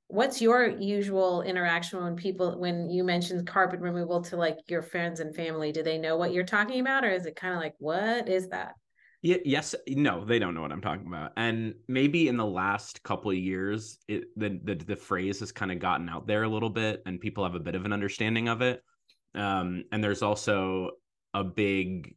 What's 0.09 0.41
your 0.41 0.67
usual 0.67 1.43
interaction 1.43 2.03
when 2.03 2.17
people, 2.17 2.59
when 2.59 2.89
you 2.91 3.05
mention 3.05 3.45
carbon 3.45 3.81
removal 3.81 4.23
to 4.25 4.37
like 4.37 4.59
your 4.69 4.83
friends 4.83 5.21
and 5.21 5.35
family? 5.35 5.73
Do 5.73 5.83
they 5.83 5.99
know 5.99 6.17
what 6.17 6.33
you're 6.33 6.45
talking 6.45 6.81
about, 6.81 7.05
or 7.05 7.11
is 7.11 7.27
it 7.27 7.37
kind 7.37 7.55
of 7.55 7.61
like, 7.61 7.75
what 7.79 8.29
is 8.29 8.49
that? 8.49 8.75
Yeah, 9.25 9.39
yes, 9.43 9.75
no, 9.89 10.23
they 10.23 10.39
don't 10.39 10.55
know 10.55 10.61
what 10.61 10.71
I'm 10.71 10.83
talking 10.83 11.07
about. 11.07 11.33
And 11.39 11.77
maybe 11.89 12.29
in 12.29 12.37
the 12.37 12.45
last 12.45 13.03
couple 13.05 13.31
of 13.31 13.39
years, 13.39 13.97
it, 14.07 14.25
the, 14.37 14.61
the 14.63 14.75
the 14.75 14.97
phrase 14.97 15.41
has 15.41 15.51
kind 15.51 15.73
of 15.73 15.79
gotten 15.79 16.11
out 16.11 16.27
there 16.27 16.43
a 16.43 16.49
little 16.49 16.69
bit, 16.69 17.01
and 17.07 17.19
people 17.19 17.43
have 17.43 17.55
a 17.55 17.61
bit 17.61 17.75
of 17.75 17.87
an 17.87 17.93
understanding 17.95 18.49
of 18.49 18.61
it. 18.61 18.83
Um, 19.35 19.85
and 19.91 20.05
there's 20.05 20.21
also 20.21 20.91
a 21.33 21.43
big 21.43 22.15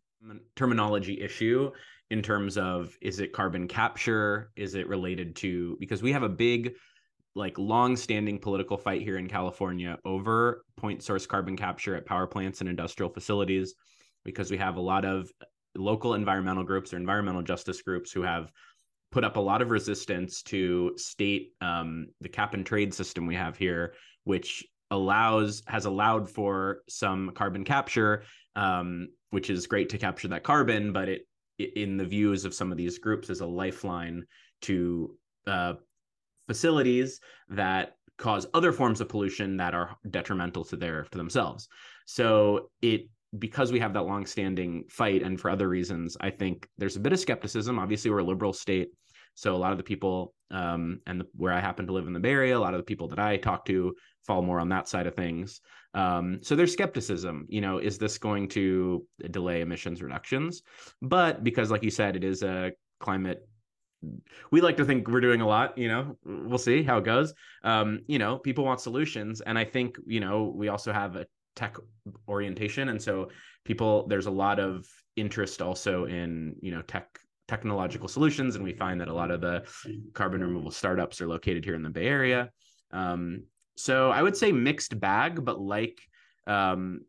terminology 0.57 1.21
issue 1.21 1.71
in 2.11 2.21
terms 2.21 2.57
of 2.57 2.93
is 3.01 3.21
it 3.21 3.31
carbon 3.31 3.69
capture? 3.69 4.51
Is 4.57 4.75
it 4.75 4.89
related 4.89 5.37
to 5.37 5.77
because 5.79 6.03
we 6.03 6.11
have 6.11 6.23
a 6.23 6.29
big 6.29 6.73
like 7.35 7.57
long-standing 7.57 8.39
political 8.39 8.75
fight 8.75 9.01
here 9.01 9.17
in 9.17 9.29
California 9.29 9.97
over 10.03 10.65
point 10.75 11.01
source 11.01 11.25
carbon 11.25 11.55
capture 11.55 11.95
at 11.95 12.05
power 12.05 12.27
plants 12.27 12.59
and 12.59 12.69
industrial 12.69 13.13
facilities 13.13 13.75
because 14.25 14.51
we 14.51 14.57
have 14.57 14.75
a 14.75 14.81
lot 14.81 15.05
of 15.05 15.31
local 15.77 16.13
environmental 16.13 16.63
groups 16.63 16.93
or 16.93 16.97
environmental 16.97 17.41
justice 17.41 17.81
groups 17.81 18.11
who 18.11 18.21
have 18.21 18.51
put 19.11 19.23
up 19.23 19.37
a 19.37 19.39
lot 19.39 19.61
of 19.61 19.69
resistance 19.69 20.41
to 20.43 20.93
state 20.97 21.53
um, 21.61 22.07
the 22.21 22.29
cap 22.29 22.53
and 22.53 22.65
trade 22.65 22.93
system 22.93 23.25
we 23.25 23.35
have 23.35 23.57
here, 23.57 23.93
which 24.25 24.65
allows 24.91 25.63
has 25.67 25.85
allowed 25.85 26.29
for 26.29 26.79
some 26.87 27.31
carbon 27.31 27.63
capture, 27.63 28.23
um, 28.55 29.07
which 29.29 29.49
is 29.49 29.67
great 29.67 29.89
to 29.89 29.97
capture 29.97 30.27
that 30.27 30.43
carbon, 30.43 30.91
but 30.91 31.09
it 31.09 31.21
in 31.59 31.97
the 31.97 32.05
views 32.05 32.45
of 32.45 32.53
some 32.53 32.71
of 32.71 32.77
these 32.77 32.99
groups 32.99 33.29
is 33.29 33.41
a 33.41 33.45
lifeline 33.45 34.23
to 34.61 35.17
uh, 35.47 35.73
facilities 36.47 37.19
that 37.49 37.95
cause 38.17 38.47
other 38.53 38.71
forms 38.71 39.01
of 39.01 39.09
pollution 39.09 39.57
that 39.57 39.73
are 39.73 39.95
detrimental 40.09 40.63
to 40.63 40.75
their 40.75 41.03
to 41.03 41.17
themselves. 41.17 41.67
So 42.05 42.69
it 42.81 43.09
because 43.39 43.71
we 43.71 43.79
have 43.79 43.93
that 43.93 44.05
long-standing 44.05 44.83
fight 44.89 45.21
and 45.21 45.39
for 45.39 45.49
other 45.49 45.67
reasons 45.67 46.17
i 46.21 46.29
think 46.29 46.67
there's 46.77 46.95
a 46.95 46.99
bit 46.99 47.13
of 47.13 47.19
skepticism. 47.19 47.79
Obviously 47.79 48.09
we're 48.11 48.19
a 48.19 48.23
liberal 48.23 48.53
state 48.53 48.89
so 49.35 49.55
a 49.55 49.57
lot 49.57 49.71
of 49.71 49.77
the 49.77 49.83
people 49.83 50.33
um, 50.51 50.99
and 51.05 51.21
the, 51.21 51.27
where 51.35 51.53
i 51.53 51.59
happen 51.59 51.85
to 51.87 51.93
live 51.93 52.07
in 52.07 52.13
the 52.13 52.19
bay 52.19 52.31
area 52.31 52.57
a 52.57 52.59
lot 52.59 52.73
of 52.73 52.79
the 52.79 52.85
people 52.85 53.07
that 53.07 53.19
i 53.19 53.37
talk 53.37 53.65
to 53.65 53.93
fall 54.27 54.41
more 54.41 54.59
on 54.59 54.69
that 54.69 54.89
side 54.89 55.07
of 55.07 55.15
things. 55.15 55.61
Um, 55.93 56.39
so 56.43 56.55
there's 56.55 56.73
skepticism 56.73 57.47
you 57.49 57.61
know 57.61 57.79
is 57.79 57.97
this 57.97 58.17
going 58.19 58.49
to 58.49 59.07
delay 59.31 59.61
emissions 59.61 60.03
reductions? 60.03 60.61
But 61.01 61.43
because 61.43 61.71
like 61.71 61.83
you 61.83 61.89
said 61.89 62.15
it 62.15 62.23
is 62.23 62.43
a 62.43 62.73
climate 62.99 63.47
we 64.51 64.61
like 64.61 64.77
to 64.77 64.85
think 64.85 65.07
we're 65.07 65.21
doing 65.21 65.41
a 65.41 65.47
lot 65.47 65.75
you 65.75 65.87
know 65.87 66.15
we'll 66.23 66.59
see 66.59 66.83
how 66.83 66.99
it 66.99 67.05
goes. 67.05 67.33
Um, 67.63 68.01
you 68.07 68.19
know 68.19 68.37
people 68.37 68.65
want 68.65 68.81
solutions 68.81 69.41
and 69.41 69.57
i 69.57 69.63
think 69.63 69.97
you 70.05 70.19
know 70.19 70.53
we 70.55 70.67
also 70.67 70.91
have 70.91 71.15
a 71.15 71.25
tech 71.57 71.75
orientation. 72.29 72.89
And 72.89 73.01
so 73.01 73.29
people 73.65 74.07
there's 74.07 74.27
a 74.27 74.31
lot 74.31 74.59
of 74.59 74.87
interest 75.17 75.61
also 75.61 76.05
in 76.05 76.55
you 76.61 76.71
know 76.71 76.81
tech 76.83 77.19
technological 77.49 78.07
solutions. 78.07 78.55
And 78.55 78.63
we 78.63 78.73
find 78.73 79.01
that 79.01 79.09
a 79.09 79.13
lot 79.13 79.31
of 79.31 79.41
the 79.41 79.63
carbon 80.13 80.41
removal 80.41 80.71
startups 80.71 81.19
are 81.19 81.27
located 81.27 81.65
here 81.65 81.75
in 81.75 81.83
the 81.83 81.89
bay 81.89 82.07
area. 82.07 82.51
Um, 82.91 83.43
so 83.77 84.09
i 84.09 84.21
would 84.21 84.35
say 84.35 84.51
mixed 84.51 84.99
bag 84.99 85.45
but 85.45 85.61
like 85.61 86.01
um, 86.47 87.01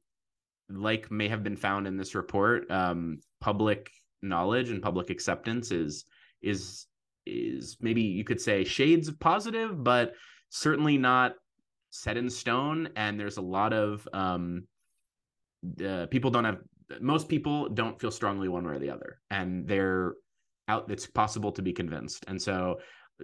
like 0.68 1.10
may 1.12 1.28
have 1.28 1.44
been 1.44 1.56
found 1.56 1.86
in 1.86 1.96
this 1.96 2.14
report 2.14 2.70
um, 2.70 3.20
public 3.40 3.90
knowledge 4.20 4.70
and 4.70 4.82
public 4.82 5.10
acceptance 5.10 5.70
is 5.70 6.04
is 6.42 6.86
is 7.24 7.76
maybe 7.80 8.02
you 8.02 8.24
could 8.24 8.40
say 8.40 8.64
shades 8.64 9.08
of 9.08 9.18
positive 9.18 9.82
but 9.82 10.12
certainly 10.50 10.98
not 10.98 11.34
set 11.90 12.16
in 12.16 12.28
stone 12.28 12.88
and 12.96 13.18
there's 13.18 13.38
a 13.38 13.42
lot 13.42 13.72
of 13.72 14.06
um 14.12 14.64
uh, 15.84 16.06
people 16.06 16.30
don't 16.30 16.44
have 16.44 16.58
most 17.00 17.28
people 17.28 17.68
don't 17.68 18.00
feel 18.00 18.10
strongly 18.10 18.48
one 18.48 18.66
way 18.66 18.74
or 18.74 18.78
the 18.78 18.90
other 18.90 19.20
and 19.30 19.66
they're 19.66 20.14
out 20.68 20.90
it's 20.90 21.06
possible 21.06 21.50
to 21.52 21.62
be 21.62 21.72
convinced. 21.72 22.24
And 22.28 22.40
so 22.40 22.80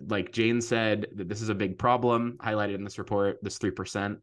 like 0.09 0.33
jane 0.33 0.61
said 0.61 1.07
that 1.15 1.29
this 1.29 1.41
is 1.41 1.51
a 1.51 1.55
big 1.55 1.79
problem 1.79 2.37
highlighted 2.43 2.75
in 2.75 2.83
this 2.83 2.99
report 2.99 3.39
this 3.43 3.59
3% 3.59 4.17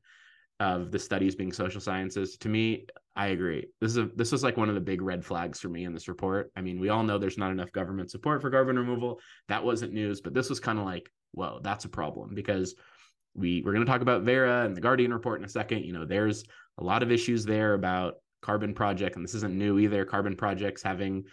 of 0.59 0.91
the 0.91 0.99
studies 0.99 1.35
being 1.35 1.53
social 1.53 1.81
sciences. 1.81 2.37
To 2.37 2.49
me 2.49 2.85
i 3.15 3.27
agree. 3.27 3.67
This 3.79 3.91
is 3.91 3.97
a 3.97 4.09
this 4.15 4.31
was 4.31 4.43
like 4.43 4.57
one 4.57 4.69
of 4.69 4.75
the 4.75 4.81
big 4.81 5.01
red 5.01 5.23
flags 5.23 5.59
for 5.59 5.69
me 5.69 5.85
in 5.85 5.93
this 5.93 6.07
report. 6.07 6.51
I 6.55 6.61
mean 6.61 6.79
we 6.79 6.89
all 6.89 7.03
know 7.03 7.17
there's 7.17 7.37
not 7.37 7.51
enough 7.51 7.71
government 7.71 8.11
support 8.11 8.41
for 8.41 8.51
carbon 8.51 8.77
removal. 8.77 9.19
That 9.47 9.63
wasn't 9.63 9.93
news 9.93 10.21
but 10.21 10.33
this 10.33 10.49
was 10.49 10.59
kind 10.59 10.79
of 10.79 10.85
like 10.85 11.09
whoa 11.31 11.59
that's 11.63 11.85
a 11.85 11.89
problem 11.89 12.35
because 12.35 12.75
we 13.33 13.61
we're 13.63 13.73
going 13.73 13.85
to 13.85 13.91
talk 13.91 14.01
about 14.01 14.23
Verra 14.23 14.65
and 14.65 14.75
the 14.75 14.81
Guardian 14.81 15.13
report 15.13 15.39
in 15.39 15.45
a 15.45 15.49
second. 15.49 15.83
You 15.85 15.93
know, 15.93 16.05
there's 16.05 16.43
a 16.77 16.83
lot 16.83 17.03
of 17.03 17.11
issues 17.11 17.45
there 17.45 17.73
about 17.73 18.15
Carbon 18.41 18.73
Project, 18.73 19.15
and 19.15 19.25
this 19.25 19.35
isn't 19.35 19.57
new 19.57 19.79
either. 19.79 20.05
Carbon 20.05 20.35
Projects 20.35 20.81
having 20.81 21.25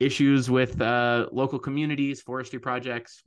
issues 0.00 0.50
with 0.50 0.80
uh, 0.80 1.28
local 1.32 1.58
communities, 1.58 2.20
forestry 2.20 2.58
projects. 2.58 3.22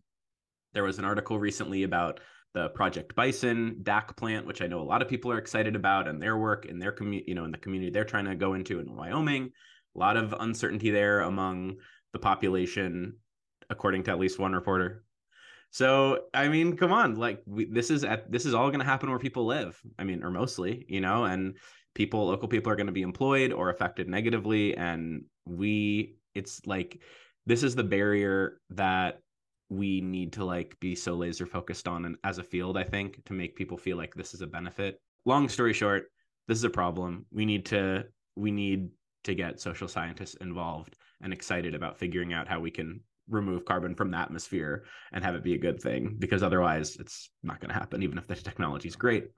There 0.74 0.84
was 0.84 1.00
an 1.00 1.05
article 1.05 1.39
recently 1.39 1.84
about 1.84 2.20
the 2.53 2.70
Project 2.70 3.15
Bison 3.15 3.77
DAC 3.84 4.15
plant, 4.17 4.46
which 4.46 4.62
I 4.62 4.67
know 4.67 4.82
a 4.82 4.84
lot 4.84 5.01
of 5.01 5.08
people 5.08 5.32
are 5.32 5.38
excited 5.38 5.75
about, 5.75 6.08
and 6.08 6.22
their 6.22 6.38
work 6.38 6.65
in 6.65 6.79
their 6.79 6.91
community, 6.91 7.29
you 7.29 7.36
know, 7.36 7.46
in 7.46 7.51
the 7.51 7.58
community 7.58 7.91
they're 7.91 8.03
trying 8.03 8.25
to 8.25 8.36
go 8.36 8.53
into 8.53 8.79
in 8.79 8.96
Wyoming. 8.96 9.51
A 9.96 10.00
lot 10.00 10.17
of 10.17 10.34
uncertainty 10.39 10.89
there 10.89 11.22
among 11.22 11.75
the 12.12 12.20
population, 12.20 13.17
according 13.70 14.03
to 14.03 14.12
at 14.12 14.20
least 14.20 14.39
one 14.39 14.53
reporter. 14.53 15.04
So 15.72 16.22
I 16.34 16.48
mean, 16.48 16.77
come 16.77 16.91
on, 16.91 17.15
like 17.15 17.41
we, 17.45 17.65
this 17.65 17.89
is 17.89 18.03
at 18.03 18.31
this 18.31 18.45
is 18.45 18.53
all 18.53 18.69
going 18.69 18.79
to 18.79 18.86
happen 18.86 19.10
where 19.10 19.19
people 19.19 19.45
live. 19.45 19.79
I 20.00 20.03
mean, 20.03 20.24
or 20.24 20.31
mostly, 20.31 20.86
you 20.88 21.01
know, 21.01 21.25
and 21.25 21.57
people, 21.93 22.27
local 22.27 22.48
people 22.48 22.72
are 22.72 22.75
going 22.75 22.88
to 22.88 22.93
be 22.93 23.01
employed 23.01 23.51
or 23.51 23.69
affected 23.69 24.07
negatively, 24.07 24.75
and 24.75 25.25
we, 25.45 26.15
it's 26.34 26.65
like 26.65 27.01
this 27.45 27.63
is 27.63 27.75
the 27.75 27.84
barrier 27.84 28.60
that 28.72 29.19
we 29.69 30.01
need 30.01 30.34
to 30.34 30.45
like 30.45 30.77
be 30.79 30.95
so 30.95 31.15
laser 31.15 31.45
focused 31.45 31.88
on 31.88 32.05
and 32.05 32.17
as 32.24 32.38
a 32.38 32.43
field 32.43 32.77
i 32.77 32.84
think 32.84 33.24
to 33.25 33.34
make 33.34 33.55
people 33.55 33.77
feel 33.77 33.98
like 33.98 34.13
this 34.13 34.34
is 34.34 34.41
a 34.41 34.48
benefit 34.48 35.01
long 35.25 35.50
story 35.50 35.74
short 35.74 36.05
this 36.48 36.57
is 36.57 36.63
a 36.63 36.69
problem 36.69 37.25
we 37.31 37.45
need 37.45 37.65
to 37.65 38.03
we 38.36 38.51
need 38.51 38.89
to 39.24 39.34
get 39.34 39.60
social 39.60 39.88
scientists 39.88 40.36
involved 40.36 40.95
and 41.22 41.34
excited 41.34 41.74
about 41.74 41.98
figuring 41.98 42.31
out 42.31 42.48
how 42.48 42.60
we 42.60 42.69
can 42.69 43.00
remove 43.29 43.65
carbon 43.65 43.96
from 43.96 44.12
the 44.12 44.17
atmosphere 44.17 44.84
and 45.12 45.24
have 45.24 45.36
it 45.36 45.44
be 45.44 45.53
a 45.53 45.58
good 45.58 45.82
thing 45.82 46.15
because 46.20 46.44
otherwise 46.44 46.96
it's 46.98 47.29
not 47.44 47.60
going 47.60 47.70
to 47.70 47.75
happen 47.75 48.03
even 48.03 48.17
if 48.17 48.27
the 48.27 48.36
technology 48.36 48.88
is 48.88 48.96
great. 48.96 49.29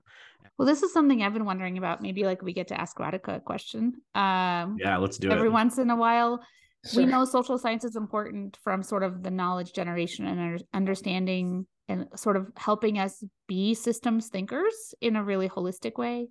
Well 0.58 0.66
this 0.66 0.82
is 0.82 0.92
something 0.92 1.22
i've 1.22 1.32
been 1.32 1.44
wondering 1.44 1.78
about. 1.78 2.02
Maybe 2.02 2.24
like 2.24 2.42
we 2.42 2.52
get 2.52 2.68
to 2.68 2.80
ask 2.80 2.96
Radhika 2.98 3.36
a 3.36 3.40
question. 3.40 3.94
Um 4.14 4.76
yeah 4.78 4.96
let's 4.98 5.18
do 5.18 5.28
every 5.28 5.36
it. 5.36 5.38
every 5.38 5.48
once 5.48 5.78
in 5.78 5.90
a 5.90 5.96
while 5.96 6.40
sure. 6.86 7.02
we 7.04 7.10
know 7.10 7.24
social 7.24 7.58
science 7.58 7.84
is 7.84 7.96
important 7.96 8.58
from 8.62 8.82
sort 8.82 9.02
of 9.02 9.22
the 9.22 9.30
knowledge 9.30 9.72
generation 9.72 10.26
and 10.26 10.62
understanding 10.74 11.66
and 11.88 12.06
sort 12.16 12.36
of 12.36 12.48
helping 12.56 12.98
us 12.98 13.24
be 13.46 13.74
systems 13.74 14.28
thinkers 14.28 14.94
in 15.00 15.16
a 15.16 15.24
really 15.24 15.48
holistic 15.48 15.96
way. 15.96 16.28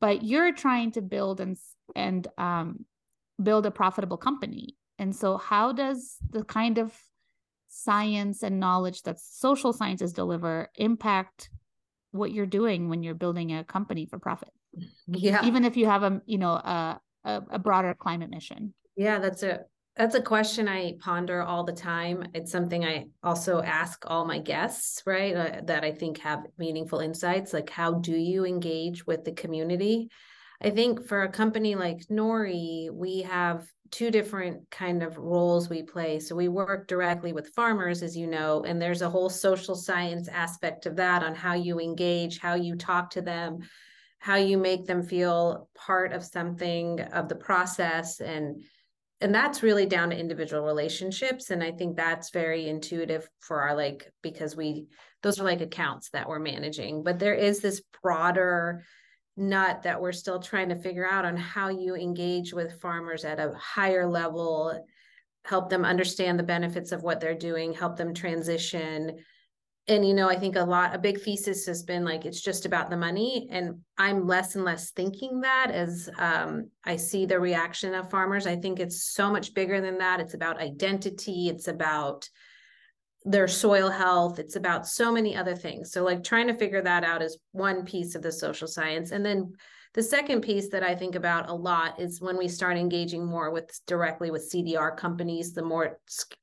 But 0.00 0.24
you're 0.24 0.54
trying 0.54 0.92
to 0.92 1.02
build 1.02 1.40
and 1.40 1.56
and 1.94 2.26
um 2.38 2.86
build 3.42 3.66
a 3.66 3.70
profitable 3.70 4.16
company 4.16 4.76
and 4.98 5.14
so, 5.14 5.36
how 5.36 5.72
does 5.72 6.16
the 6.30 6.44
kind 6.44 6.78
of 6.78 6.94
science 7.68 8.42
and 8.42 8.58
knowledge 8.58 9.02
that 9.02 9.20
social 9.20 9.72
sciences 9.72 10.12
deliver 10.12 10.70
impact 10.76 11.50
what 12.12 12.32
you're 12.32 12.46
doing 12.46 12.88
when 12.88 13.02
you're 13.02 13.14
building 13.14 13.52
a 13.52 13.64
company 13.64 14.06
for 14.06 14.18
profit? 14.18 14.50
Yeah. 15.06 15.44
Even 15.44 15.64
if 15.64 15.76
you 15.76 15.86
have 15.86 16.02
a, 16.02 16.20
you 16.26 16.38
know, 16.38 16.52
a, 16.52 17.00
a, 17.24 17.42
a 17.50 17.58
broader 17.58 17.94
climate 17.94 18.30
mission. 18.30 18.74
Yeah, 18.96 19.18
that's 19.18 19.42
a 19.42 19.60
that's 19.96 20.14
a 20.14 20.22
question 20.22 20.68
I 20.68 20.94
ponder 21.00 21.42
all 21.42 21.64
the 21.64 21.72
time. 21.72 22.28
It's 22.34 22.52
something 22.52 22.84
I 22.84 23.06
also 23.22 23.62
ask 23.62 24.04
all 24.06 24.26
my 24.26 24.38
guests, 24.38 25.02
right? 25.06 25.34
Uh, 25.34 25.60
that 25.64 25.84
I 25.84 25.92
think 25.92 26.18
have 26.18 26.44
meaningful 26.58 26.98
insights. 26.98 27.54
Like, 27.54 27.70
how 27.70 27.94
do 27.94 28.14
you 28.14 28.44
engage 28.44 29.06
with 29.06 29.24
the 29.24 29.32
community? 29.32 30.10
I 30.60 30.70
think 30.70 31.06
for 31.06 31.22
a 31.22 31.30
company 31.30 31.76
like 31.76 32.06
Nori, 32.10 32.90
we 32.92 33.22
have 33.22 33.66
two 33.90 34.10
different 34.10 34.70
kind 34.70 35.02
of 35.02 35.16
roles 35.16 35.68
we 35.68 35.82
play. 35.82 36.20
So 36.20 36.34
we 36.34 36.48
work 36.48 36.88
directly 36.88 37.32
with 37.32 37.54
farmers, 37.54 38.02
as 38.02 38.16
you 38.16 38.26
know, 38.26 38.64
and 38.64 38.80
there's 38.80 39.02
a 39.02 39.10
whole 39.10 39.30
social 39.30 39.74
science 39.74 40.28
aspect 40.28 40.86
of 40.86 40.96
that 40.96 41.22
on 41.22 41.34
how 41.34 41.54
you 41.54 41.80
engage, 41.80 42.38
how 42.38 42.54
you 42.54 42.76
talk 42.76 43.10
to 43.10 43.22
them, 43.22 43.60
how 44.18 44.36
you 44.36 44.58
make 44.58 44.86
them 44.86 45.02
feel 45.02 45.68
part 45.74 46.12
of 46.12 46.24
something 46.24 47.00
of 47.00 47.28
the 47.28 47.36
process. 47.36 48.20
And 48.20 48.62
and 49.22 49.34
that's 49.34 49.62
really 49.62 49.86
down 49.86 50.10
to 50.10 50.18
individual 50.18 50.62
relationships. 50.62 51.50
And 51.50 51.62
i 51.62 51.72
think 51.72 51.96
that's 51.96 52.30
very 52.30 52.68
intuitive 52.68 53.28
for 53.40 53.62
our 53.62 53.74
like 53.74 54.12
because 54.22 54.54
we 54.54 54.88
those 55.22 55.40
are 55.40 55.44
like 55.44 55.60
accounts 55.60 56.10
that 56.10 56.28
we're 56.28 56.38
managing. 56.38 57.02
But 57.02 57.18
there 57.18 57.34
is 57.34 57.60
this 57.60 57.82
broader 58.02 58.84
nut 59.36 59.82
that 59.82 60.00
we're 60.00 60.12
still 60.12 60.40
trying 60.40 60.68
to 60.70 60.76
figure 60.76 61.06
out 61.06 61.24
on 61.24 61.36
how 61.36 61.68
you 61.68 61.94
engage 61.94 62.54
with 62.54 62.80
farmers 62.80 63.24
at 63.24 63.38
a 63.38 63.52
higher 63.54 64.06
level 64.06 64.84
help 65.44 65.70
them 65.70 65.84
understand 65.84 66.38
the 66.38 66.42
benefits 66.44 66.90
of 66.90 67.02
what 67.02 67.20
they're 67.20 67.34
doing 67.34 67.72
help 67.72 67.96
them 67.96 68.14
transition. 68.14 69.18
And 69.88 70.04
you 70.04 70.14
know 70.14 70.28
i 70.28 70.36
think 70.36 70.56
a 70.56 70.64
lot 70.64 70.96
a 70.96 70.98
big 70.98 71.20
thesis 71.20 71.64
has 71.66 71.84
been 71.84 72.04
like 72.04 72.24
it's 72.24 72.40
just 72.40 72.66
about 72.66 72.90
the 72.90 72.96
money 72.96 73.46
and 73.52 73.76
i'm 73.96 74.26
less 74.26 74.56
and 74.56 74.64
less 74.64 74.90
thinking 74.90 75.42
that 75.42 75.70
as 75.70 76.10
um, 76.18 76.70
i 76.84 76.96
see 76.96 77.24
the 77.24 77.38
reaction 77.38 77.94
of 77.94 78.10
farmers. 78.10 78.48
I 78.48 78.56
think 78.56 78.80
it's 78.80 79.04
so 79.04 79.30
much 79.30 79.54
bigger 79.54 79.80
than 79.80 79.98
that. 79.98 80.18
It's 80.18 80.34
about 80.34 80.60
identity. 80.60 81.48
It's 81.48 81.68
about 81.68 82.28
their 83.26 83.48
soil 83.48 83.90
health 83.90 84.38
it's 84.38 84.56
about 84.56 84.86
so 84.86 85.12
many 85.12 85.36
other 85.36 85.54
things. 85.54 85.92
So 85.92 86.04
like 86.04 86.22
trying 86.22 86.46
to 86.46 86.54
figure 86.54 86.82
that 86.82 87.04
out 87.04 87.22
is 87.22 87.38
one 87.52 87.84
piece 87.84 88.14
of 88.14 88.22
the 88.22 88.32
social 88.32 88.68
science. 88.68 89.10
And 89.10 89.26
then 89.26 89.52
the 89.94 90.02
second 90.02 90.42
piece 90.42 90.68
that 90.68 90.82
i 90.82 90.94
think 90.94 91.14
about 91.14 91.48
a 91.48 91.54
lot 91.54 91.98
is 91.98 92.20
when 92.20 92.36
we 92.36 92.48
start 92.48 92.76
engaging 92.76 93.24
more 93.24 93.50
with 93.50 93.80
directly 93.86 94.30
with 94.30 94.52
cdr 94.52 94.94
companies 94.94 95.54
the 95.54 95.62
more 95.62 95.98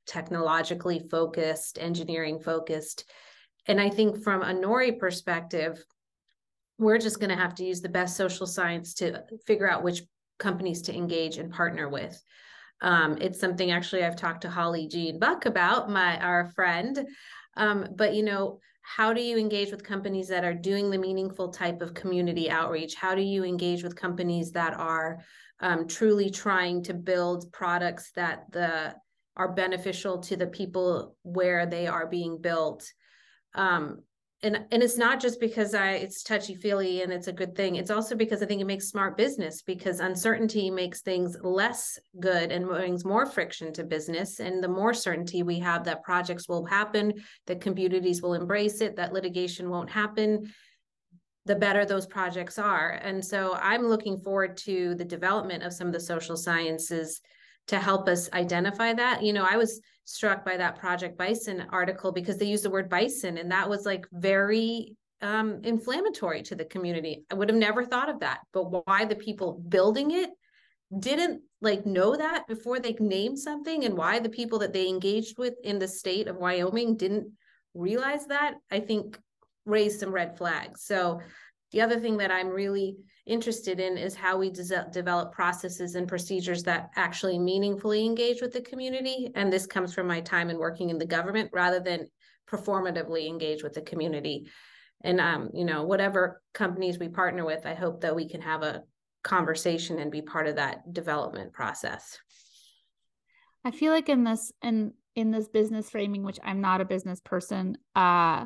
technologically 0.08 1.08
focused 1.12 1.78
engineering 1.80 2.40
focused. 2.40 3.06
And 3.66 3.80
I 3.80 3.90
think 3.90 4.24
from 4.24 4.42
a 4.42 4.54
Nori 4.54 5.00
perspective, 5.00 5.84
we're 6.78 6.98
just 6.98 7.20
going 7.20 7.30
to 7.30 7.42
have 7.42 7.56
to 7.56 7.64
use 7.64 7.82
the 7.82 7.90
best 7.90 8.18
social 8.18 8.46
science 8.46 8.94
to 8.96 9.24
figure 9.48 9.70
out 9.70 9.84
which 9.84 10.02
companies 10.38 10.82
to 10.84 10.96
engage 10.96 11.38
and 11.38 11.52
partner 11.52 11.88
with. 11.88 12.22
Um, 12.84 13.18
it's 13.20 13.40
something 13.40 13.72
actually 13.72 14.04
I've 14.04 14.16
talked 14.16 14.42
to 14.42 14.50
Holly 14.50 14.88
Jean 14.88 15.18
Buck 15.18 15.46
about, 15.46 15.90
my 15.90 16.20
our 16.20 16.52
friend. 16.56 17.08
Um, 17.56 17.88
but 17.96 18.14
you 18.14 18.24
know, 18.24 18.60
how 18.82 19.14
do 19.14 19.22
you 19.22 19.38
engage 19.38 19.72
with 19.72 19.84
companies 19.84 20.28
that 20.28 20.44
are 20.44 20.54
doing 20.54 20.92
the 20.92 20.98
meaningful 20.98 21.50
type 21.50 21.82
of 21.82 21.94
community 21.94 22.50
outreach? 22.50 22.96
How 22.96 23.16
do 23.16 23.22
you 23.22 23.44
engage 23.44 23.84
with 23.84 23.96
companies 23.96 24.52
that 24.52 24.74
are 24.74 25.20
um, 25.62 25.88
truly 25.88 26.30
trying 26.30 26.84
to 26.84 26.94
build 26.94 27.52
products 27.52 28.12
that 28.16 28.52
the 28.52 28.96
are 29.36 29.54
beneficial 29.54 30.20
to 30.20 30.36
the 30.36 30.46
people 30.46 31.16
where 31.24 31.66
they 31.66 31.88
are 31.88 32.08
being 32.08 32.40
built? 32.40 32.86
um 33.56 34.02
and 34.44 34.66
and 34.72 34.84
it's 34.84 34.98
not 34.98 35.20
just 35.20 35.40
because 35.40 35.74
i 35.74 35.92
it's 35.92 36.22
touchy 36.22 36.54
feely 36.54 37.02
and 37.02 37.12
it's 37.12 37.28
a 37.28 37.34
good 37.34 37.56
thing. 37.56 37.76
It's 37.78 37.90
also 37.90 38.16
because 38.16 38.44
i 38.44 38.46
think 38.46 38.62
it 38.62 38.68
makes 38.68 38.90
smart 38.90 39.18
business 39.18 39.62
because 39.62 40.00
uncertainty 40.00 40.70
makes 40.70 41.02
things 41.02 41.38
less 41.42 41.98
good 42.20 42.52
and 42.52 42.66
brings 42.68 43.06
more 43.06 43.26
friction 43.26 43.74
to 43.74 43.84
business. 43.84 44.40
And 44.40 44.64
the 44.64 44.68
more 44.68 44.94
certainty 44.94 45.42
we 45.42 45.60
have 45.60 45.86
that 45.86 46.04
projects 46.04 46.48
will 46.48 46.66
happen 46.66 47.14
that 47.48 47.62
communities 47.62 48.22
will 48.22 48.34
embrace 48.34 48.82
it 48.82 48.98
that 48.98 49.14
litigation 49.14 49.70
won't 49.70 49.90
happen 49.90 50.52
the 51.46 51.56
better 51.56 51.86
those 51.86 52.08
projects 52.08 52.60
are. 52.60 52.92
And 53.02 53.24
so 53.24 53.56
i'm 53.56 53.88
looking 53.88 54.20
forward 54.20 54.58
to 54.58 54.96
the 54.96 55.06
development 55.06 55.64
of 55.64 55.74
some 55.74 55.88
of 55.88 55.94
the 55.94 56.00
social 56.00 56.38
sciences 56.38 57.22
to 57.68 57.80
help 57.80 58.10
us 58.10 58.30
identify 58.34 58.94
that. 58.94 59.24
You 59.24 59.34
know, 59.34 59.48
I 59.50 59.58
was 59.58 59.80
struck 60.06 60.46
by 60.46 60.58
that 60.58 60.78
Project 60.78 61.18
Bison 61.18 61.66
article 61.72 62.12
because 62.12 62.38
they 62.38 62.46
used 62.46 62.66
the 62.66 62.70
word 62.70 62.90
bison, 62.90 63.38
and 63.38 63.52
that 63.52 63.70
was 63.70 63.86
like 63.86 64.06
very 64.12 64.96
um, 65.22 65.62
inflammatory 65.64 66.42
to 66.44 66.56
the 66.56 66.66
community. 66.66 67.24
I 67.32 67.36
would 67.36 67.50
have 67.50 67.58
never 67.58 67.86
thought 67.86 68.10
of 68.10 68.20
that, 68.20 68.40
but 68.52 68.86
why 68.86 69.06
the 69.06 69.16
people 69.16 69.64
building 69.68 70.12
it 70.12 70.30
didn't 71.00 71.42
like 71.62 71.86
know 71.86 72.16
that 72.16 72.48
before 72.48 72.80
they 72.80 72.96
named 73.00 73.40
something, 73.40 73.86
and 73.86 73.98
why 73.98 74.20
the 74.20 74.30
people 74.30 74.60
that 74.60 74.74
they 74.74 74.88
engaged 74.88 75.38
with 75.38 75.54
in 75.64 75.80
the 75.80 75.88
state 75.88 76.28
of 76.28 76.36
Wyoming 76.36 76.98
didn't 76.98 77.32
realize 77.74 78.28
that, 78.28 78.56
I 78.70 78.80
think 78.80 79.18
raised 79.66 80.00
some 80.00 80.12
red 80.12 80.38
flags. 80.38 80.84
So 80.84 81.22
the 81.72 81.82
other 81.82 82.00
thing 82.00 82.18
that 82.18 82.32
I'm 82.32 82.50
really 82.50 82.98
interested 83.26 83.80
in 83.80 83.98
is 83.98 84.16
how 84.16 84.38
we 84.38 84.50
de- 84.50 84.88
develop 84.92 85.32
processes 85.32 85.96
and 85.96 86.08
procedures 86.08 86.64
that 86.64 86.90
actually 86.96 87.40
meaningfully 87.40 88.06
engage 88.06 88.42
with 88.42 88.52
the 88.52 88.62
community. 88.62 89.32
And 89.36 89.52
this 89.52 89.66
comes 89.66 89.94
from 89.94 90.08
my 90.08 90.22
time 90.22 90.50
in 90.50 90.58
working 90.58 90.90
in 90.90 90.98
the 90.98 91.06
government 91.06 91.50
rather 91.54 91.80
than 91.80 92.10
performatively 92.50 93.28
engage 93.28 93.64
with 93.64 93.74
the 93.74 93.82
community. 93.82 94.48
And 95.02 95.20
um, 95.20 95.50
you 95.54 95.66
know, 95.66 95.84
whatever 95.84 96.42
companies 96.54 97.00
we 97.00 97.10
partner 97.10 97.46
with, 97.46 97.66
I 97.66 97.74
hope 97.74 98.02
that 98.02 98.16
we 98.16 98.28
can 98.28 98.42
have 98.42 98.64
a 98.64 98.84
conversation 99.24 100.00
and 100.00 100.12
be 100.12 100.22
part 100.22 100.48
of 100.48 100.58
that 100.58 100.94
development 100.94 101.54
process. 101.54 102.18
I 103.66 103.72
feel 103.72 103.94
like 103.94 104.10
in 104.10 104.26
this 104.26 104.52
in 104.62 104.94
in 105.16 105.32
this 105.32 105.48
business 105.48 105.90
framing, 105.90 106.24
which 106.24 106.40
I'm 106.44 106.60
not 106.60 106.82
a 106.82 106.86
business 106.86 107.22
person 107.22 107.78
uh 107.96 108.46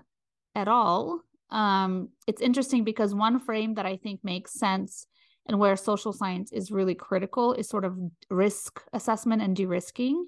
at 0.55 0.67
all, 0.67 1.21
um, 1.49 2.09
it's 2.27 2.41
interesting 2.41 2.83
because 2.83 3.13
one 3.13 3.39
frame 3.39 3.75
that 3.75 3.85
I 3.85 3.97
think 3.97 4.19
makes 4.23 4.53
sense 4.53 5.07
and 5.47 5.59
where 5.59 5.75
social 5.75 6.11
science 6.11 6.51
is 6.51 6.71
really 6.71 6.95
critical 6.95 7.53
is 7.53 7.69
sort 7.69 7.85
of 7.85 7.97
risk 8.29 8.81
assessment 8.91 9.41
and 9.41 9.55
de-risking. 9.55 10.27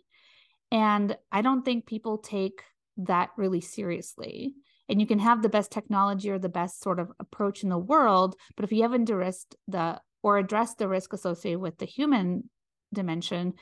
And 0.71 1.17
I 1.32 1.41
don't 1.41 1.63
think 1.63 1.86
people 1.86 2.19
take 2.19 2.63
that 2.97 3.29
really 3.38 3.62
seriously. 3.62 4.53
And 4.88 4.99
you 4.99 5.08
can 5.08 5.19
have 5.19 5.41
the 5.41 5.49
best 5.49 5.71
technology 5.71 6.29
or 6.29 6.39
the 6.39 6.49
best 6.49 6.82
sort 6.82 6.99
of 6.99 7.12
approach 7.19 7.63
in 7.63 7.69
the 7.69 7.77
world, 7.77 8.36
but 8.55 8.65
if 8.65 8.71
you 8.71 8.82
haven't 8.82 9.05
de-risked 9.05 9.55
the 9.67 9.99
or 10.23 10.38
addressed 10.38 10.77
the 10.77 10.88
risk 10.88 11.13
associated 11.13 11.60
with 11.60 11.77
the 11.77 11.86
human 11.86 12.49
dimension, 12.93 13.53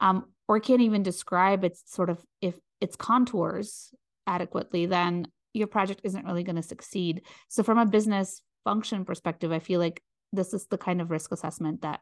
um, 0.00 0.26
or 0.48 0.60
can't 0.60 0.82
even 0.82 1.02
describe 1.02 1.64
its 1.64 1.82
sort 1.86 2.10
of 2.10 2.20
if 2.40 2.54
its 2.80 2.96
contours 2.96 3.94
adequately, 4.26 4.86
then 4.86 5.26
your 5.54 5.66
project 5.66 6.00
isn't 6.04 6.24
really 6.24 6.42
going 6.42 6.56
to 6.56 6.62
succeed. 6.62 7.22
So 7.48 7.62
from 7.62 7.78
a 7.78 7.86
business 7.86 8.42
function 8.64 9.04
perspective, 9.04 9.52
I 9.52 9.58
feel 9.58 9.80
like 9.80 10.02
this 10.32 10.54
is 10.54 10.66
the 10.66 10.78
kind 10.78 11.00
of 11.00 11.10
risk 11.10 11.32
assessment 11.32 11.82
that 11.82 12.00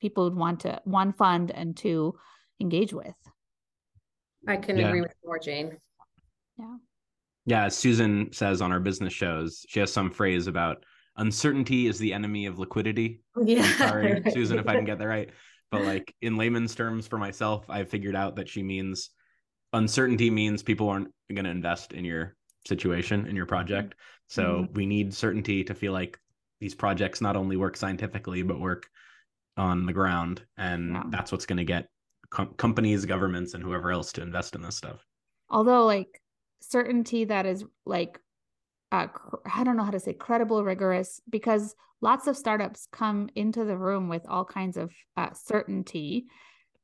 people 0.00 0.24
would 0.24 0.36
want 0.36 0.60
to 0.60 0.80
one 0.84 1.12
fund 1.12 1.50
and 1.50 1.76
two 1.76 2.14
engage 2.60 2.92
with. 2.92 3.14
I 4.46 4.56
can 4.56 4.76
yeah. 4.76 4.88
agree 4.88 5.00
with 5.00 5.14
more, 5.24 5.38
Jane. 5.38 5.78
Yeah. 6.58 6.76
Yeah, 7.46 7.68
Susan 7.68 8.32
says 8.32 8.62
on 8.62 8.72
our 8.72 8.80
business 8.80 9.12
shows, 9.12 9.66
she 9.68 9.80
has 9.80 9.92
some 9.92 10.10
phrase 10.10 10.46
about 10.46 10.84
uncertainty 11.16 11.86
is 11.86 11.98
the 11.98 12.12
enemy 12.12 12.46
of 12.46 12.58
liquidity. 12.58 13.20
Yeah. 13.44 13.62
I'm 13.62 13.78
sorry, 13.78 14.22
Susan, 14.32 14.58
if 14.58 14.68
I 14.68 14.76
can 14.76 14.84
get 14.84 14.98
that 14.98 15.08
right. 15.08 15.30
But 15.70 15.82
like 15.82 16.14
in 16.22 16.36
layman's 16.36 16.74
terms 16.74 17.08
for 17.08 17.18
myself, 17.18 17.68
I 17.68 17.84
figured 17.84 18.14
out 18.14 18.36
that 18.36 18.48
she 18.48 18.62
means 18.62 19.10
uncertainty 19.72 20.30
means 20.30 20.62
people 20.62 20.88
aren't 20.88 21.12
going 21.32 21.44
to 21.44 21.50
invest 21.50 21.92
in 21.92 22.04
your 22.04 22.36
situation 22.66 23.26
in 23.26 23.36
your 23.36 23.46
project. 23.46 23.94
So 24.28 24.42
mm-hmm. 24.42 24.74
we 24.74 24.86
need 24.86 25.14
certainty 25.14 25.64
to 25.64 25.74
feel 25.74 25.92
like 25.92 26.18
these 26.60 26.74
projects 26.74 27.20
not 27.20 27.36
only 27.36 27.56
work 27.56 27.76
scientifically 27.76 28.42
but 28.42 28.60
work 28.60 28.86
on 29.56 29.86
the 29.86 29.92
ground, 29.92 30.42
and 30.56 30.94
yeah. 30.94 31.02
that's 31.08 31.30
what's 31.30 31.46
going 31.46 31.58
to 31.58 31.64
get 31.64 31.88
com- 32.30 32.54
companies, 32.54 33.04
governments, 33.04 33.54
and 33.54 33.62
whoever 33.62 33.90
else 33.90 34.12
to 34.12 34.22
invest 34.22 34.54
in 34.54 34.62
this 34.62 34.76
stuff. 34.76 35.04
Although, 35.48 35.84
like 35.84 36.20
certainty 36.60 37.24
that 37.26 37.46
is 37.46 37.64
like 37.84 38.18
uh, 38.90 39.08
I 39.52 39.64
don't 39.64 39.76
know 39.76 39.84
how 39.84 39.90
to 39.90 40.00
say 40.00 40.12
credible, 40.12 40.64
rigorous, 40.64 41.20
because 41.28 41.74
lots 42.00 42.26
of 42.26 42.36
startups 42.36 42.86
come 42.92 43.28
into 43.34 43.64
the 43.64 43.76
room 43.76 44.08
with 44.08 44.22
all 44.28 44.44
kinds 44.44 44.76
of 44.76 44.92
uh, 45.16 45.32
certainty 45.32 46.26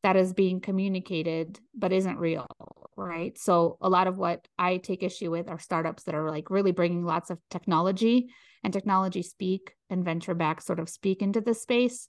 that 0.03 0.17
is 0.17 0.33
being 0.33 0.61
communicated 0.61 1.59
but 1.75 1.93
isn't 1.93 2.19
real 2.19 2.47
right? 2.97 3.39
So 3.39 3.79
a 3.81 3.89
lot 3.89 4.07
of 4.09 4.19
what 4.19 4.47
i 4.59 4.77
take 4.77 5.03
issue 5.03 5.31
with 5.31 5.49
are 5.49 5.59
startups 5.59 6.05
that 6.05 6.15
are 6.15 6.31
like 6.31 6.51
really 6.51 6.73
bringing 6.73 7.05
lots 7.05 7.31
of 7.31 7.39
technology 7.51 8.31
and 8.63 8.73
technology 8.73 9.23
speak 9.23 9.75
and 9.89 10.05
venture 10.05 10.35
back 10.35 10.61
sort 10.61 10.81
of 10.81 10.89
speak 10.89 11.23
into 11.23 11.41
the 11.41 11.55
space 11.55 12.09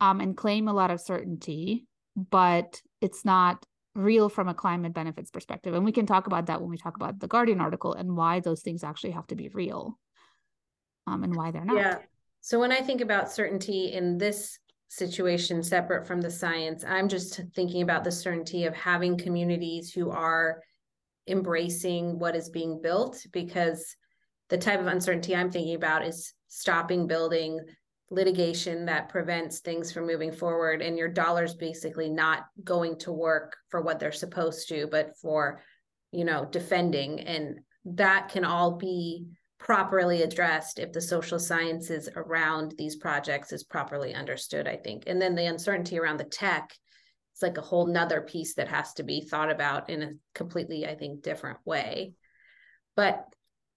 um, 0.00 0.20
and 0.20 0.36
claim 0.36 0.68
a 0.68 0.74
lot 0.74 0.90
of 0.90 1.00
certainty 1.00 1.86
but 2.16 2.80
it's 3.00 3.24
not 3.24 3.64
real 3.96 4.28
from 4.28 4.48
a 4.48 4.54
climate 4.54 4.92
benefits 4.92 5.30
perspective. 5.30 5.74
And 5.74 5.84
we 5.84 5.92
can 5.92 6.06
talk 6.06 6.26
about 6.26 6.46
that 6.46 6.60
when 6.60 6.70
we 6.70 6.76
talk 6.76 6.96
about 6.96 7.18
the 7.18 7.26
guardian 7.26 7.60
article 7.60 7.94
and 7.94 8.16
why 8.16 8.40
those 8.40 8.60
things 8.60 8.84
actually 8.84 9.12
have 9.12 9.26
to 9.28 9.34
be 9.34 9.48
real 9.48 9.98
um, 11.06 11.24
and 11.24 11.34
why 11.34 11.50
they're 11.50 11.64
not. 11.64 11.76
Yeah. 11.76 11.98
So 12.42 12.60
when 12.60 12.70
i 12.70 12.80
think 12.80 13.00
about 13.00 13.32
certainty 13.32 13.92
in 13.92 14.18
this 14.18 14.58
situation 14.88 15.62
separate 15.62 16.06
from 16.06 16.20
the 16.20 16.30
science. 16.30 16.84
I'm 16.86 17.08
just 17.08 17.40
thinking 17.54 17.82
about 17.82 18.04
the 18.04 18.12
certainty 18.12 18.64
of 18.64 18.74
having 18.74 19.18
communities 19.18 19.92
who 19.92 20.10
are 20.10 20.62
embracing 21.26 22.18
what 22.18 22.36
is 22.36 22.50
being 22.50 22.80
built 22.80 23.26
because 23.32 23.96
the 24.48 24.58
type 24.58 24.80
of 24.80 24.86
uncertainty 24.86 25.34
I'm 25.34 25.50
thinking 25.50 25.74
about 25.74 26.04
is 26.04 26.32
stopping 26.48 27.06
building 27.06 27.60
litigation 28.10 28.86
that 28.86 29.08
prevents 29.08 29.58
things 29.58 29.90
from 29.90 30.06
moving 30.06 30.30
forward 30.30 30.80
and 30.80 30.96
your 30.96 31.08
dollars 31.08 31.54
basically 31.54 32.08
not 32.08 32.44
going 32.62 32.96
to 32.96 33.10
work 33.10 33.56
for 33.68 33.82
what 33.82 33.98
they're 33.98 34.12
supposed 34.12 34.68
to 34.68 34.86
but 34.86 35.16
for 35.20 35.60
you 36.12 36.24
know 36.24 36.46
defending 36.52 37.18
and 37.20 37.58
that 37.84 38.28
can 38.28 38.44
all 38.44 38.76
be 38.76 39.26
properly 39.58 40.22
addressed 40.22 40.78
if 40.78 40.92
the 40.92 41.00
social 41.00 41.38
sciences 41.38 42.08
around 42.14 42.74
these 42.76 42.96
projects 42.96 43.52
is 43.52 43.64
properly 43.64 44.14
understood 44.14 44.68
i 44.68 44.76
think 44.76 45.04
and 45.06 45.20
then 45.20 45.34
the 45.34 45.46
uncertainty 45.46 45.98
around 45.98 46.18
the 46.18 46.24
tech 46.24 46.74
it's 47.32 47.42
like 47.42 47.58
a 47.58 47.62
whole 47.62 47.86
nother 47.86 48.20
piece 48.20 48.54
that 48.54 48.68
has 48.68 48.92
to 48.94 49.02
be 49.02 49.20
thought 49.22 49.50
about 49.50 49.88
in 49.88 50.02
a 50.02 50.12
completely 50.34 50.86
i 50.86 50.94
think 50.94 51.22
different 51.22 51.58
way 51.64 52.12
but 52.96 53.26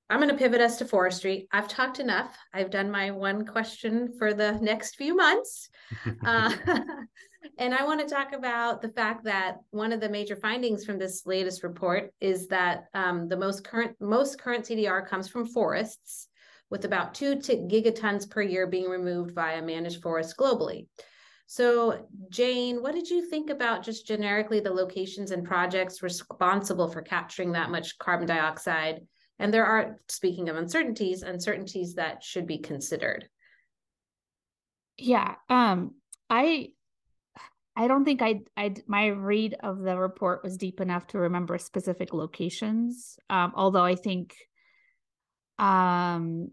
I'm 0.10 0.20
going 0.20 0.30
to 0.30 0.38
pivot 0.38 0.60
us 0.60 0.78
to 0.78 0.86
forestry. 0.86 1.48
I've 1.52 1.68
talked 1.68 2.00
enough. 2.00 2.36
I've 2.52 2.72
done 2.72 2.90
my 2.90 3.12
one 3.12 3.46
question 3.46 4.16
for 4.18 4.34
the 4.34 4.54
next 4.54 4.96
few 4.96 5.16
months. 5.16 5.70
uh, 6.26 6.52
and 7.58 7.74
I 7.74 7.84
want 7.86 8.02
to 8.02 8.14
talk 8.14 8.34
about 8.34 8.82
the 8.82 8.90
fact 8.90 9.24
that 9.26 9.58
one 9.72 9.92
of 9.92 10.02
the 10.02 10.10
major 10.10 10.36
findings 10.36 10.86
from 10.86 10.98
this 10.98 11.26
latest 11.26 11.64
report 11.64 12.14
is 12.20 12.48
that 12.48 12.86
um, 12.94 13.28
the 13.28 13.38
most 13.38 13.64
current 13.64 13.96
most 14.00 14.40
current 14.40 14.66
CDR 14.66 15.08
comes 15.08 15.28
from 15.28 15.46
forests, 15.46 16.28
with 16.70 16.86
about 16.86 17.14
two 17.14 17.36
gigatons 17.36 18.30
per 18.30 18.42
year 18.42 18.68
being 18.68 18.90
removed 18.90 19.34
via 19.34 19.62
managed 19.62 20.02
forests 20.02 20.36
globally. 20.38 20.88
So, 21.48 22.08
Jane, 22.30 22.84
what 22.84 22.94
did 22.94 23.10
you 23.10 23.28
think 23.28 23.50
about 23.50 23.84
just 23.84 24.06
generically 24.06 24.60
the 24.60 24.72
locations 24.72 25.32
and 25.32 25.44
projects 25.44 26.04
responsible 26.04 26.88
for 26.88 27.02
capturing 27.02 27.54
that 27.54 27.72
much 27.72 27.98
carbon 27.98 28.28
dioxide? 28.28 29.02
And 29.40 29.52
there 29.52 29.66
are, 29.66 29.98
speaking 30.10 30.50
of 30.50 30.58
uncertainties, 30.58 31.24
uncertainties 31.24 31.96
that 31.96 32.24
should 32.24 32.46
be 32.46 32.60
considered. 32.60 33.28
Yeah. 34.98 35.36
Um, 35.50 35.96
I 36.30 36.70
I 37.80 37.88
don't 37.88 38.04
think 38.04 38.22
I 38.22 38.42
I 38.58 38.76
my 38.88 39.08
read 39.08 39.56
of 39.64 39.80
the 39.80 39.98
report 39.98 40.44
was 40.44 40.58
deep 40.58 40.82
enough 40.82 41.08
to 41.08 41.20
remember 41.20 41.58
specific 41.58 42.14
locations. 42.14 43.18
Um, 43.30 43.54
although 43.56 43.86
I 43.86 43.96
think 43.96 44.36
um 45.58 46.50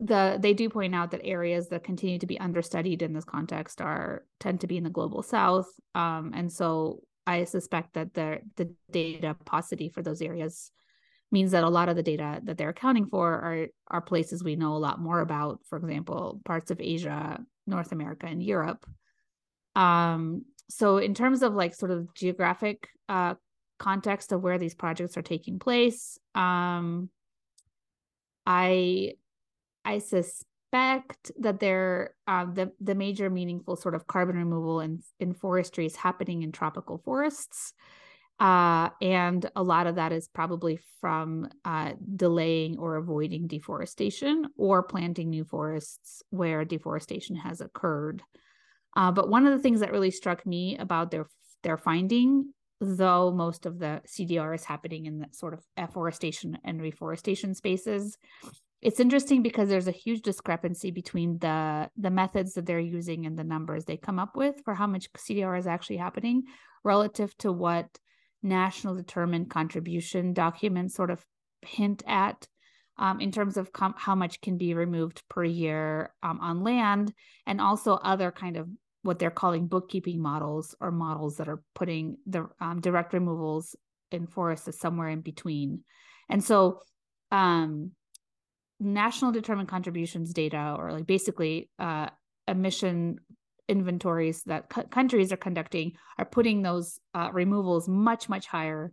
the 0.00 0.36
they 0.40 0.52
do 0.52 0.68
point 0.68 0.92
out 0.92 1.12
that 1.12 1.24
areas 1.24 1.68
that 1.68 1.84
continue 1.84 2.18
to 2.18 2.26
be 2.26 2.40
understudied 2.40 3.00
in 3.00 3.12
this 3.12 3.24
context 3.24 3.80
are 3.80 4.26
tend 4.40 4.60
to 4.62 4.66
be 4.66 4.76
in 4.76 4.82
the 4.82 4.90
global 4.90 5.22
south. 5.22 5.68
Um, 5.94 6.32
and 6.34 6.52
so 6.52 7.02
I 7.28 7.44
suspect 7.44 7.94
that 7.94 8.12
the 8.14 8.40
the 8.56 8.74
data 8.90 9.36
paucity 9.44 9.88
for 9.88 10.02
those 10.02 10.20
areas 10.20 10.72
means 11.30 11.52
that 11.52 11.62
a 11.62 11.68
lot 11.68 11.88
of 11.88 11.94
the 11.94 12.02
data 12.02 12.40
that 12.42 12.58
they're 12.58 12.70
accounting 12.70 13.06
for 13.06 13.30
are 13.32 13.66
are 13.86 14.00
places 14.00 14.42
we 14.42 14.56
know 14.56 14.74
a 14.74 14.84
lot 14.86 14.98
more 14.98 15.20
about 15.20 15.60
for 15.68 15.78
example 15.78 16.40
parts 16.44 16.70
of 16.70 16.80
asia 16.80 17.40
north 17.66 17.92
america 17.92 18.26
and 18.26 18.42
europe 18.42 18.84
um 19.76 20.44
so 20.68 20.98
in 20.98 21.14
terms 21.14 21.42
of 21.42 21.54
like 21.54 21.74
sort 21.74 21.90
of 21.90 22.12
geographic 22.14 22.88
uh 23.08 23.34
context 23.78 24.32
of 24.32 24.42
where 24.42 24.58
these 24.58 24.74
projects 24.74 25.16
are 25.16 25.22
taking 25.22 25.58
place 25.58 26.18
um 26.34 27.08
i 28.46 29.12
i 29.84 29.98
suspect 29.98 31.30
that 31.38 31.60
they're 31.60 32.14
uh, 32.26 32.46
the 32.46 32.72
the 32.80 32.94
major 32.94 33.30
meaningful 33.30 33.76
sort 33.76 33.94
of 33.94 34.06
carbon 34.06 34.36
removal 34.36 34.80
in 34.80 35.00
in 35.20 35.32
forestry 35.32 35.86
is 35.86 35.96
happening 35.96 36.42
in 36.42 36.52
tropical 36.52 36.98
forests 36.98 37.74
uh, 38.40 38.88
and 39.00 39.48
a 39.54 39.62
lot 39.62 39.86
of 39.86 39.94
that 39.94 40.12
is 40.12 40.28
probably 40.28 40.78
from 41.00 41.48
uh, 41.64 41.92
delaying 42.16 42.78
or 42.78 42.96
avoiding 42.96 43.46
deforestation 43.46 44.46
or 44.56 44.82
planting 44.82 45.30
new 45.30 45.44
forests 45.44 46.22
where 46.30 46.64
deforestation 46.64 47.36
has 47.36 47.60
occurred. 47.60 48.22
Uh, 48.96 49.10
but 49.10 49.28
one 49.28 49.46
of 49.46 49.52
the 49.52 49.58
things 49.58 49.80
that 49.80 49.92
really 49.92 50.10
struck 50.10 50.46
me 50.46 50.76
about 50.78 51.10
their 51.10 51.26
their 51.62 51.76
finding, 51.78 52.52
though 52.80 53.32
most 53.32 53.66
of 53.66 53.78
the 53.78 54.02
CDR 54.06 54.54
is 54.54 54.64
happening 54.64 55.06
in 55.06 55.18
the 55.18 55.26
sort 55.32 55.54
of 55.54 55.64
afforestation 55.76 56.58
and 56.64 56.80
reforestation 56.80 57.54
spaces, 57.54 58.18
it's 58.82 59.00
interesting 59.00 59.42
because 59.42 59.68
there's 59.68 59.88
a 59.88 59.92
huge 59.92 60.22
discrepancy 60.22 60.90
between 60.90 61.38
the 61.38 61.88
the 61.96 62.10
methods 62.10 62.54
that 62.54 62.66
they're 62.66 62.78
using 62.78 63.26
and 63.26 63.38
the 63.38 63.44
numbers 63.44 63.84
they 63.84 63.96
come 63.96 64.18
up 64.18 64.36
with 64.36 64.56
for 64.64 64.74
how 64.74 64.86
much 64.86 65.10
CDR 65.14 65.58
is 65.58 65.66
actually 65.66 65.96
happening 65.96 66.44
relative 66.84 67.36
to 67.38 67.50
what 67.50 67.86
national 68.42 68.94
determined 68.94 69.48
contribution 69.48 70.34
documents 70.34 70.94
sort 70.94 71.10
of 71.10 71.24
hint 71.62 72.02
at 72.06 72.46
um, 72.98 73.20
in 73.20 73.32
terms 73.32 73.56
of 73.56 73.72
com- 73.72 73.94
how 73.96 74.14
much 74.14 74.40
can 74.40 74.58
be 74.58 74.74
removed 74.74 75.22
per 75.28 75.42
year 75.42 76.12
um, 76.22 76.38
on 76.40 76.62
land 76.62 77.12
and 77.46 77.60
also 77.60 77.94
other 77.94 78.30
kind 78.30 78.56
of 78.56 78.68
what 79.04 79.18
they're 79.18 79.30
calling 79.30 79.66
bookkeeping 79.66 80.20
models 80.20 80.74
or 80.80 80.90
models 80.90 81.36
that 81.36 81.48
are 81.48 81.62
putting 81.74 82.16
the 82.26 82.48
um, 82.60 82.80
direct 82.80 83.12
removals 83.12 83.76
in 84.10 84.26
forests 84.26 84.66
as 84.66 84.78
somewhere 84.78 85.08
in 85.08 85.20
between. 85.20 85.84
And 86.30 86.42
so 86.42 86.80
um, 87.30 87.92
national 88.80 89.32
determined 89.32 89.68
contributions 89.68 90.32
data 90.32 90.74
or 90.78 90.90
like 90.90 91.06
basically 91.06 91.68
uh, 91.78 92.08
emission 92.48 93.18
inventories 93.68 94.42
that 94.44 94.68
countries 94.90 95.32
are 95.32 95.38
conducting 95.38 95.92
are 96.18 96.26
putting 96.26 96.62
those 96.62 96.98
uh, 97.14 97.30
removals 97.32 97.88
much 97.88 98.28
much 98.28 98.46
higher 98.46 98.92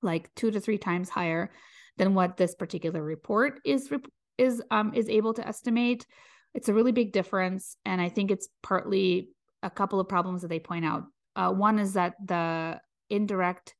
like 0.00 0.34
two 0.34 0.50
to 0.50 0.60
three 0.60 0.78
times 0.78 1.10
higher 1.10 1.50
than 1.98 2.14
what 2.14 2.38
this 2.38 2.54
particular 2.54 3.02
report 3.02 3.60
is 3.66 3.92
is 4.38 4.62
um 4.70 4.94
is 4.94 5.10
able 5.10 5.34
to 5.34 5.46
estimate 5.46 6.06
it's 6.54 6.68
a 6.68 6.74
really 6.74 6.92
big 6.92 7.12
difference 7.12 7.76
and 7.84 8.00
i 8.00 8.08
think 8.08 8.30
it's 8.30 8.48
partly 8.62 9.28
a 9.62 9.70
couple 9.70 10.00
of 10.00 10.08
problems 10.08 10.42
that 10.42 10.48
they 10.48 10.60
point 10.60 10.84
out 10.84 11.04
uh, 11.36 11.50
one 11.50 11.78
is 11.78 11.94
that 11.94 12.14
the 12.24 12.80
indirect 13.10 13.74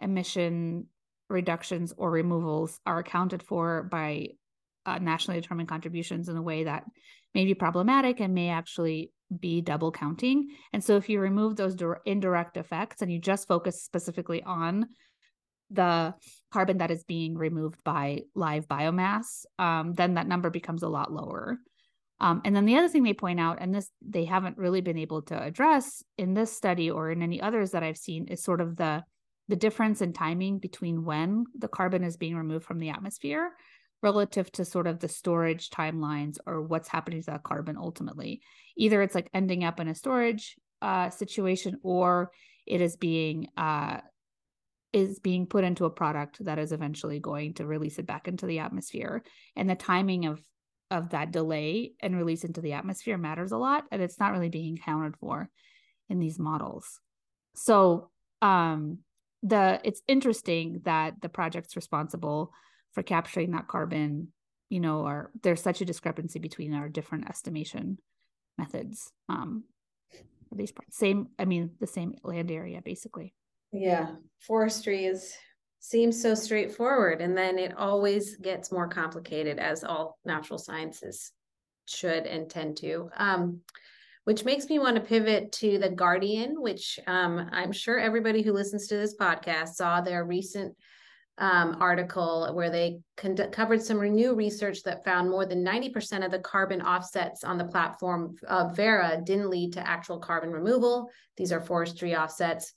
emission 0.00 0.86
reductions 1.28 1.92
or 1.96 2.10
removals 2.10 2.78
are 2.86 2.98
accounted 2.98 3.42
for 3.42 3.84
by 3.84 4.28
uh, 4.86 4.98
nationally 4.98 5.40
determined 5.40 5.68
contributions 5.68 6.28
in 6.28 6.36
a 6.36 6.42
way 6.42 6.64
that 6.64 6.84
may 7.34 7.44
be 7.44 7.54
problematic 7.54 8.20
and 8.20 8.34
may 8.34 8.50
actually 8.50 9.12
be 9.40 9.60
double 9.60 9.90
counting. 9.90 10.48
And 10.72 10.84
so 10.84 10.96
if 10.96 11.08
you 11.08 11.20
remove 11.20 11.56
those 11.56 11.76
indirect 12.04 12.56
effects 12.56 13.02
and 13.02 13.10
you 13.10 13.18
just 13.18 13.48
focus 13.48 13.82
specifically 13.82 14.42
on 14.42 14.86
the 15.70 16.14
carbon 16.52 16.78
that 16.78 16.90
is 16.90 17.04
being 17.04 17.36
removed 17.36 17.82
by 17.84 18.22
live 18.34 18.68
biomass, 18.68 19.44
um, 19.58 19.94
then 19.94 20.14
that 20.14 20.28
number 20.28 20.50
becomes 20.50 20.82
a 20.82 20.88
lot 20.88 21.12
lower. 21.12 21.58
Um, 22.24 22.40
and 22.46 22.56
then 22.56 22.64
the 22.64 22.76
other 22.76 22.88
thing 22.88 23.02
they 23.02 23.12
point 23.12 23.38
out, 23.38 23.58
and 23.60 23.74
this 23.74 23.90
they 24.00 24.24
haven't 24.24 24.56
really 24.56 24.80
been 24.80 24.96
able 24.96 25.20
to 25.24 25.40
address 25.40 26.02
in 26.16 26.32
this 26.32 26.56
study 26.56 26.90
or 26.90 27.10
in 27.10 27.20
any 27.20 27.38
others 27.38 27.72
that 27.72 27.82
I've 27.82 27.98
seen, 27.98 28.28
is 28.28 28.42
sort 28.42 28.62
of 28.62 28.76
the 28.76 29.04
the 29.48 29.56
difference 29.56 30.00
in 30.00 30.14
timing 30.14 30.58
between 30.58 31.04
when 31.04 31.44
the 31.58 31.68
carbon 31.68 32.02
is 32.02 32.16
being 32.16 32.34
removed 32.34 32.64
from 32.64 32.78
the 32.78 32.88
atmosphere 32.88 33.50
relative 34.02 34.50
to 34.52 34.64
sort 34.64 34.86
of 34.86 35.00
the 35.00 35.08
storage 35.08 35.68
timelines 35.68 36.38
or 36.46 36.62
what's 36.62 36.88
happening 36.88 37.20
to 37.20 37.30
that 37.30 37.42
carbon 37.42 37.76
ultimately. 37.76 38.40
Either 38.74 39.02
it's 39.02 39.14
like 39.14 39.28
ending 39.34 39.62
up 39.62 39.78
in 39.78 39.88
a 39.88 39.94
storage 39.94 40.56
uh, 40.80 41.10
situation 41.10 41.76
or 41.82 42.30
it 42.66 42.80
is 42.80 42.96
being 42.96 43.48
uh, 43.58 43.98
is 44.94 45.18
being 45.18 45.44
put 45.44 45.64
into 45.64 45.84
a 45.84 45.90
product 45.90 46.42
that 46.42 46.58
is 46.58 46.72
eventually 46.72 47.20
going 47.20 47.52
to 47.52 47.66
release 47.66 47.98
it 47.98 48.06
back 48.06 48.28
into 48.28 48.46
the 48.46 48.60
atmosphere. 48.60 49.22
And 49.56 49.68
the 49.68 49.74
timing 49.74 50.24
of 50.24 50.40
of 50.94 51.10
that 51.10 51.32
delay 51.32 51.92
and 52.00 52.16
release 52.16 52.44
into 52.44 52.60
the 52.60 52.72
atmosphere 52.72 53.18
matters 53.18 53.52
a 53.52 53.58
lot, 53.58 53.84
and 53.90 54.00
it's 54.00 54.18
not 54.18 54.32
really 54.32 54.48
being 54.48 54.78
accounted 54.78 55.16
for 55.16 55.50
in 56.08 56.18
these 56.18 56.38
models. 56.38 57.00
So 57.54 58.10
um, 58.42 58.98
the 59.42 59.80
it's 59.84 60.02
interesting 60.08 60.80
that 60.84 61.20
the 61.20 61.28
projects 61.28 61.76
responsible 61.76 62.52
for 62.92 63.02
capturing 63.02 63.50
that 63.50 63.68
carbon 63.68 64.28
you 64.70 64.80
know 64.80 65.04
are 65.04 65.30
there's 65.42 65.62
such 65.62 65.80
a 65.80 65.84
discrepancy 65.84 66.38
between 66.38 66.74
our 66.74 66.88
different 66.88 67.28
estimation 67.28 67.98
methods 68.56 69.12
um 69.28 69.64
for 70.48 70.54
these 70.54 70.72
same 70.90 71.28
i 71.38 71.44
mean 71.44 71.70
the 71.80 71.86
same 71.86 72.14
land 72.22 72.50
area 72.50 72.80
basically 72.82 73.34
yeah 73.72 74.12
forestry 74.40 75.04
is 75.04 75.34
seems 75.84 76.22
so 76.22 76.34
straightforward 76.34 77.20
and 77.20 77.36
then 77.36 77.58
it 77.58 77.76
always 77.76 78.36
gets 78.36 78.72
more 78.72 78.88
complicated 78.88 79.58
as 79.58 79.84
all 79.84 80.18
natural 80.24 80.58
sciences 80.58 81.32
should 81.84 82.24
and 82.24 82.48
tend 82.48 82.74
to 82.74 83.10
um 83.18 83.60
which 84.24 84.46
makes 84.46 84.66
me 84.70 84.78
want 84.78 84.96
to 84.96 85.02
pivot 85.02 85.52
to 85.52 85.76
the 85.76 85.90
guardian 85.90 86.58
which 86.58 86.98
um, 87.06 87.50
i'm 87.52 87.70
sure 87.70 87.98
everybody 87.98 88.40
who 88.40 88.54
listens 88.54 88.86
to 88.86 88.96
this 88.96 89.14
podcast 89.14 89.74
saw 89.74 90.00
their 90.00 90.24
recent 90.24 90.74
um, 91.36 91.76
article 91.80 92.48
where 92.54 92.70
they 92.70 93.00
conduct, 93.18 93.52
covered 93.52 93.82
some 93.82 94.00
new 94.00 94.34
research 94.34 94.84
that 94.84 95.04
found 95.04 95.28
more 95.28 95.44
than 95.44 95.64
90% 95.64 96.24
of 96.24 96.30
the 96.30 96.38
carbon 96.38 96.80
offsets 96.80 97.42
on 97.42 97.58
the 97.58 97.64
platform 97.64 98.36
of 98.46 98.76
Verra 98.76 99.20
didn't 99.26 99.50
lead 99.50 99.72
to 99.72 99.86
actual 99.86 100.20
carbon 100.20 100.50
removal. 100.50 101.10
These 101.36 101.50
are 101.50 101.60
forestry 101.60 102.14
offsets. 102.14 102.72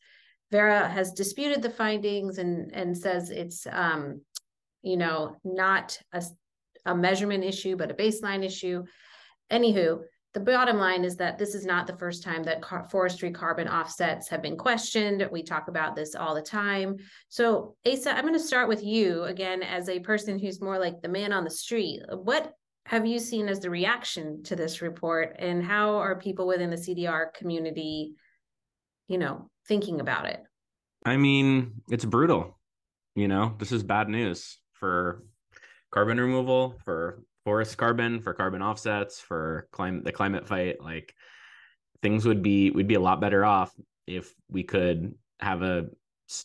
Verra 0.52 0.88
has 0.88 1.12
disputed 1.12 1.62
the 1.62 1.70
findings 1.70 2.38
and, 2.38 2.74
and 2.74 2.98
says 2.98 3.30
it's, 3.30 3.68
um, 3.72 4.22
you 4.82 4.98
know, 4.98 5.36
not 5.44 5.98
a, 6.14 6.24
a 6.86 6.96
measurement 6.96 7.44
issue, 7.44 7.76
but 7.76 7.92
a 7.92 7.94
baseline 7.94 8.46
issue. 8.46 8.84
anywho, 9.52 10.00
the 10.34 10.40
bottom 10.44 10.78
line 10.78 11.04
is 11.04 11.16
that 11.16 11.40
this 11.40 11.56
is 11.56 11.66
not 11.66 11.88
the 11.88 11.98
first 11.98 12.22
time 12.22 12.44
that 12.44 12.62
car- 12.62 12.88
forestry 12.92 13.32
carbon 13.32 13.68
offsets 13.68 14.30
have 14.30 14.42
been 14.42 14.56
questioned. 14.56 15.28
We 15.32 15.42
talk 15.42 15.68
about 15.68 15.96
this 15.96 16.14
all 16.14 16.36
the 16.36 16.42
time. 16.42 16.98
So, 17.30 17.76
Asa, 17.88 18.16
I'm 18.16 18.22
going 18.22 18.34
to 18.34 18.40
start 18.40 18.70
with 18.70 18.84
you 18.84 19.24
again 19.24 19.64
as 19.64 19.90
a 19.90 20.00
person 20.00 20.38
who's 20.38 20.62
more 20.62 20.78
like 20.78 21.02
the 21.02 21.08
man 21.08 21.34
on 21.34 21.44
the 21.44 21.50
street. 21.50 22.02
What 22.12 22.54
have 22.86 23.06
you 23.06 23.20
seen 23.20 23.50
as 23.50 23.60
the 23.60 23.70
reaction 23.70 24.44
to 24.44 24.56
this 24.56 24.82
report, 24.82 25.36
and 25.40 25.64
how 25.64 25.96
are 25.96 26.20
people 26.20 26.48
within 26.48 26.70
the 26.70 26.78
CDR 26.78 27.34
community, 27.34 28.14
you 29.08 29.18
know, 29.18 29.50
thinking 29.68 30.00
about 30.00 30.26
it? 30.26 30.42
I 31.06 31.18
mean, 31.18 31.82
it's 31.90 32.06
brutal. 32.06 32.58
You 33.16 33.28
know, 33.28 33.56
this 33.58 33.72
is 33.72 33.84
bad 33.84 34.10
news 34.10 34.60
for 34.74 35.24
carbon 35.92 36.20
removal, 36.20 36.76
for 36.84 37.24
forest 37.46 37.78
carbon, 37.78 38.22
for 38.22 38.34
carbon 38.34 38.62
offsets, 38.62 39.20
for 39.20 39.68
climate 39.72 40.04
the 40.04 40.12
climate 40.12 40.48
fight. 40.48 40.82
Like 40.82 41.16
things 42.02 42.26
would 42.26 42.44
be 42.44 42.72
we'd 42.72 42.88
be 42.88 42.96
a 42.96 43.00
lot 43.00 43.22
better 43.22 43.44
off 43.44 43.74
if 44.06 44.34
we 44.50 44.64
could 44.64 45.14
have 45.40 45.62
a 45.62 45.88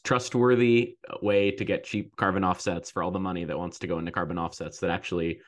trustworthy 0.05 0.97
way 1.23 1.51
to 1.51 1.65
get 1.65 1.85
cheap 1.85 2.15
carbon 2.17 2.45
offsets 2.45 2.91
for 2.91 3.03
all 3.03 3.11
the 3.11 3.19
money 3.19 3.45
that 3.45 3.59
wants 3.59 3.81
to 3.81 3.87
go 3.87 3.99
into 3.99 4.13
carbon 4.13 4.39
offsets 4.39 4.79
that 4.79 4.91
actually 4.91 5.41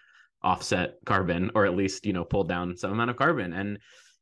offset 0.43 0.97
carbon 1.07 1.51
or 1.55 1.65
at 1.65 1.77
least 1.77 2.05
you 2.05 2.13
know 2.13 2.25
pull 2.25 2.45
down 2.45 2.77
some 2.77 2.93
amount 2.93 3.11
of 3.11 3.17
carbon 3.17 3.53
and 3.53 3.79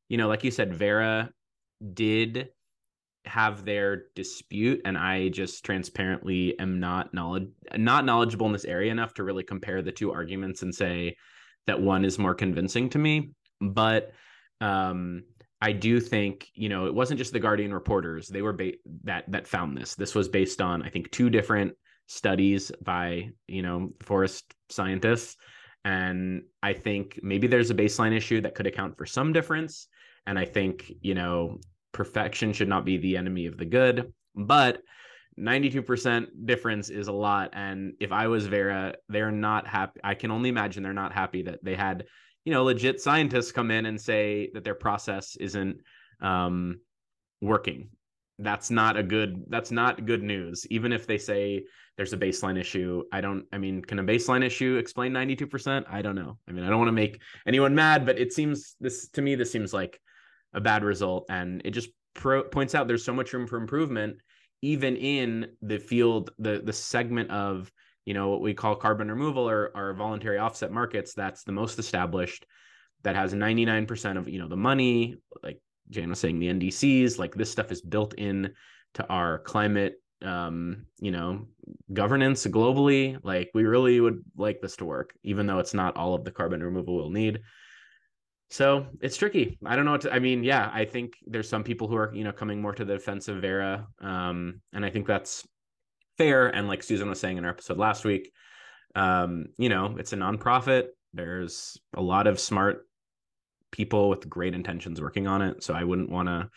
you 0.08 0.18
know 0.18 0.28
like 0.28 0.44
you 0.44 0.50
said 0.50 0.74
verra 0.74 1.30
did 1.94 2.48
have 3.24 3.64
their 3.64 4.04
dispute 4.16 4.80
and 4.84 4.98
i 4.98 5.28
just 5.28 5.64
transparently 5.64 6.58
am 6.58 6.80
not 6.80 7.14
knowledge 7.14 7.48
not 7.76 8.04
knowledgeable 8.04 8.46
in 8.46 8.52
this 8.52 8.64
area 8.64 8.90
enough 8.90 9.14
to 9.14 9.22
really 9.22 9.44
compare 9.44 9.80
the 9.80 9.92
two 9.92 10.12
arguments 10.12 10.62
and 10.62 10.74
say 10.74 11.14
that 11.66 11.80
one 11.80 12.04
is 12.04 12.18
more 12.18 12.34
convincing 12.34 12.88
to 12.90 12.98
me. 12.98 13.30
But 13.60 14.12
um 14.60 15.24
i 15.60 15.72
do 15.72 15.98
think 15.98 16.46
you 16.54 16.68
know 16.68 16.86
it 16.86 16.94
wasn't 16.94 17.18
just 17.18 17.32
the 17.32 17.40
guardian 17.40 17.74
reporters. 17.74 18.28
They 18.28 18.42
were 18.42 18.52
ba- 18.52 18.78
that 19.04 19.30
that 19.30 19.46
found 19.46 19.76
this. 19.76 19.94
This 19.94 20.14
was 20.14 20.28
based 20.28 20.60
on 20.60 20.82
i 20.82 20.88
think 20.88 21.10
two 21.10 21.30
different 21.30 21.74
studies 22.06 22.70
by 22.82 23.30
you 23.46 23.62
know 23.62 23.90
forest 24.00 24.54
scientists. 24.70 25.36
And 25.84 26.42
i 26.62 26.72
think 26.72 27.18
maybe 27.22 27.46
there's 27.46 27.70
a 27.70 27.74
baseline 27.74 28.16
issue 28.16 28.40
that 28.42 28.54
could 28.54 28.66
account 28.66 28.96
for 28.96 29.06
some 29.06 29.32
difference. 29.32 29.88
And 30.26 30.38
i 30.38 30.44
think 30.44 30.92
you 31.00 31.14
know 31.14 31.58
perfection 31.92 32.52
should 32.52 32.68
not 32.68 32.84
be 32.84 32.96
the 32.96 33.16
enemy 33.16 33.46
of 33.46 33.56
the 33.56 33.64
good, 33.64 34.12
but 34.34 34.82
92% 35.38 36.26
difference 36.44 36.90
is 36.90 37.08
a 37.08 37.12
lot. 37.12 37.50
And 37.52 37.94
if 38.00 38.12
I 38.12 38.26
was 38.28 38.46
Verra, 38.46 38.94
they're 39.08 39.30
not 39.30 39.66
happy. 39.66 40.00
I 40.04 40.14
can 40.14 40.30
only 40.30 40.48
imagine 40.48 40.82
they're 40.82 40.92
not 40.92 41.12
happy 41.12 41.42
that 41.42 41.64
they 41.64 41.74
had, 41.74 42.04
you 42.44 42.52
know, 42.52 42.64
legit 42.64 43.00
scientists 43.00 43.52
come 43.52 43.70
in 43.70 43.86
and 43.86 44.00
say 44.00 44.50
that 44.54 44.64
their 44.64 44.74
process 44.74 45.36
isn't 45.36 45.78
um, 46.20 46.80
working. 47.40 47.88
That's 48.38 48.70
not 48.70 48.96
a 48.96 49.02
good, 49.02 49.44
that's 49.48 49.70
not 49.70 50.04
good 50.04 50.22
news. 50.22 50.66
Even 50.70 50.92
if 50.92 51.06
they 51.06 51.18
say 51.18 51.64
there's 51.96 52.12
a 52.12 52.18
baseline 52.18 52.58
issue, 52.58 53.04
I 53.12 53.20
don't, 53.20 53.44
I 53.52 53.58
mean, 53.58 53.82
can 53.82 53.98
a 53.98 54.04
baseline 54.04 54.44
issue 54.44 54.76
explain 54.76 55.12
92%? 55.12 55.84
I 55.88 56.02
don't 56.02 56.16
know. 56.16 56.38
I 56.48 56.52
mean, 56.52 56.64
I 56.64 56.68
don't 56.68 56.78
want 56.78 56.88
to 56.88 56.92
make 56.92 57.20
anyone 57.46 57.74
mad, 57.74 58.04
but 58.04 58.18
it 58.18 58.32
seems 58.32 58.74
this, 58.80 59.08
to 59.10 59.22
me, 59.22 59.34
this 59.34 59.52
seems 59.52 59.72
like 59.72 60.00
a 60.54 60.60
bad 60.60 60.84
result. 60.84 61.26
And 61.28 61.62
it 61.64 61.70
just 61.70 61.90
pro- 62.14 62.44
points 62.44 62.74
out 62.74 62.88
there's 62.88 63.04
so 63.04 63.14
much 63.14 63.32
room 63.32 63.46
for 63.46 63.56
improvement, 63.56 64.16
even 64.62 64.96
in 64.96 65.48
the 65.62 65.78
field, 65.78 66.30
the 66.38 66.62
the 66.64 66.72
segment 66.72 67.30
of 67.30 67.70
you 68.04 68.14
know 68.14 68.28
what 68.28 68.40
we 68.40 68.54
call 68.54 68.74
carbon 68.74 69.08
removal 69.08 69.48
or, 69.48 69.70
or 69.74 69.94
voluntary 69.94 70.38
offset 70.38 70.72
markets. 70.72 71.14
That's 71.14 71.44
the 71.44 71.52
most 71.52 71.78
established. 71.78 72.46
That 73.02 73.16
has 73.16 73.34
99% 73.34 74.16
of 74.16 74.28
you 74.28 74.38
know 74.38 74.48
the 74.48 74.56
money, 74.56 75.16
like 75.42 75.60
Jane 75.90 76.10
was 76.10 76.20
saying, 76.20 76.38
the 76.38 76.48
NDCs. 76.48 77.18
Like 77.18 77.34
this 77.34 77.50
stuff 77.50 77.72
is 77.72 77.80
built 77.80 78.14
in 78.14 78.54
to 78.94 79.06
our 79.06 79.38
climate 79.38 79.94
um 80.24 80.86
you 81.00 81.10
know 81.10 81.46
governance 81.92 82.46
globally 82.46 83.18
like 83.24 83.50
we 83.54 83.64
really 83.64 84.00
would 84.00 84.22
like 84.36 84.60
this 84.60 84.76
to 84.76 84.84
work 84.84 85.12
even 85.24 85.46
though 85.46 85.58
it's 85.58 85.74
not 85.74 85.96
all 85.96 86.14
of 86.14 86.22
the 86.24 86.30
carbon 86.30 86.62
removal 86.62 86.94
we'll 86.94 87.10
need 87.10 87.40
so 88.52 88.86
it's 89.00 89.16
tricky. 89.16 89.56
I 89.64 89.76
don't 89.76 89.86
know 89.86 89.92
what 89.92 90.02
to, 90.02 90.12
I 90.12 90.18
mean, 90.18 90.44
yeah, 90.44 90.70
I 90.74 90.84
think 90.84 91.14
there's 91.26 91.48
some 91.48 91.64
people 91.64 91.88
who 91.88 91.96
are, 91.96 92.14
you 92.14 92.22
know, 92.22 92.32
coming 92.32 92.60
more 92.60 92.74
to 92.74 92.84
the 92.84 92.92
defense 92.92 93.28
of. 93.28 93.42
Um, 93.42 94.60
and 94.74 94.84
I 94.84 94.90
think 94.90 95.06
that's 95.06 95.48
fair. 96.18 96.48
And 96.48 96.68
like 96.68 96.82
Susan 96.82 97.08
was 97.08 97.18
saying 97.18 97.38
in 97.38 97.46
our 97.46 97.50
episode 97.50 97.78
last 97.78 98.04
week, 98.04 98.30
um, 98.94 99.46
you 99.56 99.70
know, 99.70 99.96
it's 99.98 100.12
a 100.12 100.16
nonprofit. 100.16 100.88
There's 101.14 101.78
a 101.94 102.02
lot 102.02 102.26
of 102.26 102.38
smart 102.38 102.86
people 103.70 104.10
with 104.10 104.28
great 104.28 104.54
intentions 104.54 105.00
working 105.00 105.26
on 105.26 105.40
it. 105.40 105.62
So 105.62 105.72
I 105.72 105.84
wouldn't 105.84 106.10
want 106.10 106.28
to, 106.28 106.50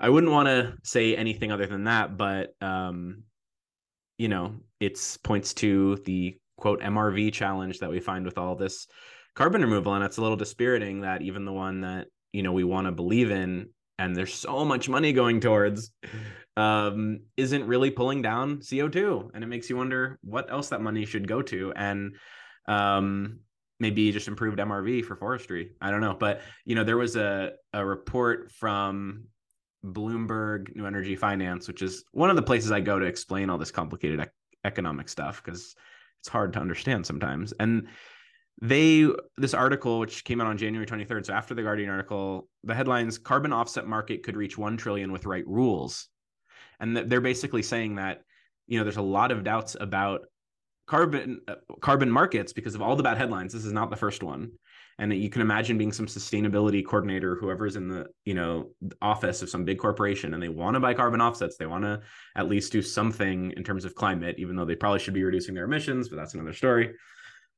I 0.00 0.08
wouldn't 0.08 0.32
want 0.32 0.48
to 0.48 0.74
say 0.82 1.14
anything 1.14 1.52
other 1.52 1.66
than 1.66 1.84
that. 1.84 2.16
But, 2.16 2.54
um, 2.60 3.22
you 4.18 4.26
know, 4.26 4.56
it's 4.80 5.18
points 5.18 5.54
to 5.54 5.98
the 6.04 6.36
quote 6.56 6.80
MRV 6.80 7.32
challenge 7.32 7.78
that 7.78 7.90
we 7.90 8.00
find 8.00 8.24
with 8.24 8.38
all 8.38 8.56
this 8.56 8.88
carbon 9.34 9.62
removal 9.62 9.94
and 9.94 10.04
it's 10.04 10.18
a 10.18 10.22
little 10.22 10.36
dispiriting 10.36 11.00
that 11.00 11.22
even 11.22 11.44
the 11.44 11.52
one 11.52 11.80
that 11.82 12.08
you 12.32 12.42
know 12.42 12.52
we 12.52 12.64
want 12.64 12.86
to 12.86 12.92
believe 12.92 13.30
in 13.30 13.68
and 13.98 14.16
there's 14.16 14.34
so 14.34 14.64
much 14.64 14.88
money 14.88 15.12
going 15.12 15.40
towards 15.40 15.90
um 16.56 17.20
isn't 17.36 17.66
really 17.66 17.90
pulling 17.90 18.20
down 18.20 18.58
co2 18.58 19.30
and 19.34 19.42
it 19.42 19.46
makes 19.46 19.70
you 19.70 19.76
wonder 19.76 20.18
what 20.22 20.50
else 20.50 20.68
that 20.68 20.82
money 20.82 21.06
should 21.06 21.26
go 21.26 21.40
to 21.40 21.72
and 21.76 22.16
um 22.68 23.38
maybe 23.80 24.12
just 24.12 24.28
improved 24.28 24.58
mrv 24.58 25.04
for 25.04 25.16
forestry. 25.16 25.72
I 25.80 25.90
don't 25.90 26.02
know 26.02 26.14
but 26.14 26.42
you 26.64 26.74
know 26.74 26.84
there 26.84 26.98
was 26.98 27.16
a 27.16 27.52
a 27.72 27.84
report 27.84 28.52
from 28.52 29.24
bloomberg 29.84 30.76
new 30.76 30.86
energy 30.86 31.16
finance 31.16 31.66
which 31.66 31.82
is 31.82 32.04
one 32.12 32.30
of 32.30 32.36
the 32.36 32.42
places 32.42 32.70
i 32.70 32.78
go 32.78 33.00
to 33.00 33.06
explain 33.06 33.50
all 33.50 33.58
this 33.58 33.72
complicated 33.72 34.20
ec- 34.20 34.32
economic 34.64 35.08
stuff 35.08 35.42
because 35.42 35.74
it's 36.20 36.28
hard 36.28 36.52
to 36.52 36.60
understand 36.60 37.04
sometimes 37.04 37.52
and 37.58 37.88
they 38.62 39.08
this 39.36 39.54
article 39.54 39.98
which 39.98 40.24
came 40.24 40.40
out 40.40 40.46
on 40.46 40.56
January 40.56 40.86
23rd 40.86 41.26
so 41.26 41.32
after 41.34 41.52
the 41.52 41.62
Guardian 41.62 41.90
article 41.90 42.48
the 42.62 42.74
headlines 42.74 43.18
carbon 43.18 43.52
offset 43.52 43.88
market 43.88 44.22
could 44.22 44.36
reach 44.36 44.56
1 44.56 44.76
trillion 44.76 45.12
with 45.12 45.26
right 45.26 45.46
rules. 45.46 46.08
And 46.78 46.96
they're 46.96 47.20
basically 47.20 47.62
saying 47.62 47.96
that 47.96 48.22
you 48.68 48.78
know 48.78 48.84
there's 48.84 48.96
a 48.96 49.02
lot 49.02 49.32
of 49.32 49.42
doubts 49.42 49.76
about 49.78 50.22
carbon 50.86 51.40
uh, 51.48 51.56
carbon 51.80 52.10
markets 52.10 52.52
because 52.52 52.76
of 52.76 52.82
all 52.82 52.94
the 52.94 53.02
bad 53.02 53.18
headlines. 53.18 53.52
This 53.52 53.64
is 53.64 53.72
not 53.72 53.90
the 53.90 53.96
first 53.96 54.22
one. 54.22 54.52
And 54.98 55.12
you 55.12 55.30
can 55.30 55.42
imagine 55.42 55.78
being 55.78 55.92
some 55.92 56.06
sustainability 56.06 56.84
coordinator 56.84 57.34
whoever's 57.34 57.74
in 57.74 57.88
the 57.88 58.06
you 58.24 58.34
know 58.34 58.70
office 59.00 59.42
of 59.42 59.50
some 59.50 59.64
big 59.64 59.78
corporation 59.78 60.34
and 60.34 60.42
they 60.42 60.48
want 60.48 60.74
to 60.74 60.80
buy 60.80 60.94
carbon 60.94 61.20
offsets. 61.20 61.56
They 61.56 61.66
want 61.66 61.82
to 61.82 62.00
at 62.36 62.48
least 62.48 62.70
do 62.70 62.80
something 62.80 63.52
in 63.56 63.64
terms 63.64 63.84
of 63.84 63.96
climate 63.96 64.36
even 64.38 64.54
though 64.54 64.64
they 64.64 64.76
probably 64.76 65.00
should 65.00 65.14
be 65.14 65.24
reducing 65.24 65.54
their 65.54 65.64
emissions 65.64 66.08
but 66.08 66.16
that's 66.16 66.34
another 66.34 66.52
story 66.52 66.94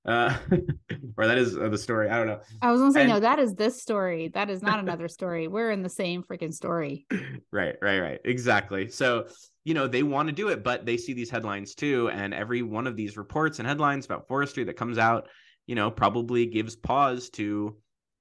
uh, 0.07 0.37
or 1.17 1.27
that 1.27 1.39
is 1.39 1.57
uh, 1.57 1.69
the 1.69 1.79
story. 1.79 2.09
I 2.09 2.19
don't 2.19 2.27
know. 2.27 2.41
I 2.61 2.71
was 2.71 2.81
gonna 2.81 2.93
say 2.93 3.03
and, 3.03 3.11
no. 3.11 3.21
That 3.21 3.39
is 3.39 3.55
this 3.55 3.81
story. 3.81 4.29
That 4.29 4.51
is 4.51 4.63
not 4.63 4.79
another 4.79 5.09
story. 5.19 5.49
We're 5.49 5.71
in 5.71 5.83
the 5.83 5.89
same 5.89 6.23
freaking 6.23 6.53
story. 6.53 7.07
Right, 7.51 7.77
right, 7.81 8.01
right. 8.01 8.21
Exactly. 8.25 8.89
So 8.89 9.29
you 9.65 9.75
know 9.75 9.89
they 9.89 10.03
want 10.03 10.29
to 10.29 10.35
do 10.35 10.49
it, 10.49 10.63
but 10.63 10.85
they 10.85 10.97
see 10.97 11.13
these 11.13 11.31
headlines 11.31 11.75
too, 11.75 12.11
and 12.11 12.35
every 12.35 12.63
one 12.63 12.87
of 12.87 12.97
these 12.97 13.17
reports 13.17 13.59
and 13.59 13.69
headlines 13.69 14.05
about 14.05 14.29
forestry 14.29 14.65
that 14.65 14.77
comes 14.77 14.99
out, 14.99 15.29
you 15.67 15.75
know, 15.75 15.91
probably 15.91 16.47
gives 16.47 16.77
pause 16.77 17.31
to 17.31 17.77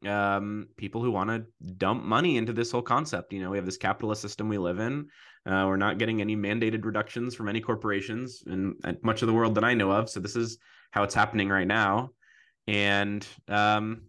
um, 0.07 0.67
people 0.77 1.01
who 1.01 1.11
want 1.11 1.29
to 1.29 1.45
dump 1.77 2.03
money 2.03 2.37
into 2.37 2.53
this 2.53 2.71
whole 2.71 2.81
concept. 2.81 3.33
You 3.33 3.41
know, 3.41 3.49
we 3.49 3.57
have 3.57 3.65
this 3.65 3.77
capitalist 3.77 4.21
system 4.21 4.49
we 4.49 4.57
live 4.57 4.79
in. 4.79 5.07
Uh, 5.45 5.65
we're 5.67 5.77
not 5.77 5.97
getting 5.97 6.21
any 6.21 6.35
mandated 6.35 6.85
reductions 6.85 7.35
from 7.35 7.49
any 7.49 7.59
corporations 7.59 8.43
in, 8.47 8.75
in 8.85 8.97
much 9.03 9.21
of 9.21 9.27
the 9.27 9.33
world 9.33 9.55
that 9.55 9.63
I 9.63 9.73
know 9.73 9.91
of. 9.91 10.09
So 10.09 10.19
this 10.19 10.37
is 10.37 10.57
how 10.93 11.01
it's 11.01 11.15
happening 11.15 11.49
right 11.49 11.67
now. 11.67 12.11
And 12.67 13.27
um 13.49 14.03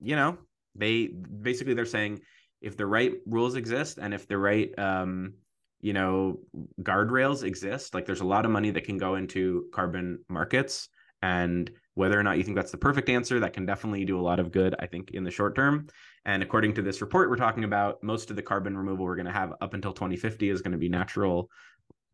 you 0.00 0.16
know 0.16 0.36
they 0.76 1.06
basically 1.06 1.72
they're 1.72 1.86
saying 1.86 2.20
if 2.60 2.76
the 2.76 2.86
right 2.86 3.14
rules 3.26 3.54
exist 3.56 3.98
and 3.98 4.12
if 4.12 4.28
the 4.28 4.36
right 4.36 4.78
um 4.78 5.32
you 5.80 5.94
know 5.94 6.38
guardrails 6.82 7.42
exist 7.42 7.94
like 7.94 8.04
there's 8.04 8.20
a 8.20 8.26
lot 8.26 8.44
of 8.44 8.50
money 8.50 8.70
that 8.70 8.84
can 8.84 8.98
go 8.98 9.14
into 9.14 9.64
carbon 9.72 10.18
markets. 10.28 10.88
And 11.22 11.70
whether 11.94 12.20
or 12.20 12.22
not 12.22 12.36
you 12.36 12.44
think 12.44 12.56
that's 12.56 12.70
the 12.70 12.76
perfect 12.76 13.08
answer 13.08 13.40
that 13.40 13.54
can 13.54 13.64
definitely 13.64 14.04
do 14.04 14.20
a 14.20 14.26
lot 14.28 14.38
of 14.38 14.52
good 14.52 14.74
i 14.78 14.86
think 14.86 15.12
in 15.12 15.24
the 15.24 15.30
short 15.30 15.54
term. 15.56 15.86
And 16.26 16.42
according 16.42 16.74
to 16.74 16.82
this 16.82 17.00
report 17.00 17.30
we're 17.30 17.44
talking 17.46 17.64
about 17.64 18.02
most 18.02 18.28
of 18.28 18.36
the 18.36 18.42
carbon 18.42 18.76
removal 18.76 19.06
we're 19.06 19.16
going 19.16 19.32
to 19.32 19.40
have 19.40 19.54
up 19.62 19.72
until 19.72 19.94
2050 19.94 20.50
is 20.50 20.60
going 20.60 20.72
to 20.72 20.84
be 20.86 20.90
natural 20.90 21.48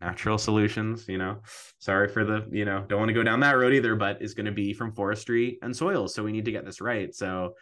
natural 0.01 0.39
solutions 0.39 1.07
you 1.09 1.19
know. 1.19 1.39
Sorry 1.79 2.09
for 2.09 2.25
the 2.25 2.47
you 2.51 2.65
know 2.65 2.85
don't 2.89 2.99
want 2.99 3.09
to 3.09 3.15
go 3.15 3.23
down 3.23 3.41
that 3.41 3.57
road 3.57 3.73
either 3.75 3.95
but 3.97 4.23
is 4.23 4.35
going 4.35 4.47
to 4.47 4.53
be 4.53 4.73
from 4.73 4.93
forestry 4.93 5.59
and 5.63 5.75
soils 5.75 6.15
so 6.15 6.23
we 6.23 6.33
need 6.33 6.45
to 6.47 6.53
get 6.53 6.65
this 6.65 6.81
right. 6.81 7.15
So 7.15 7.55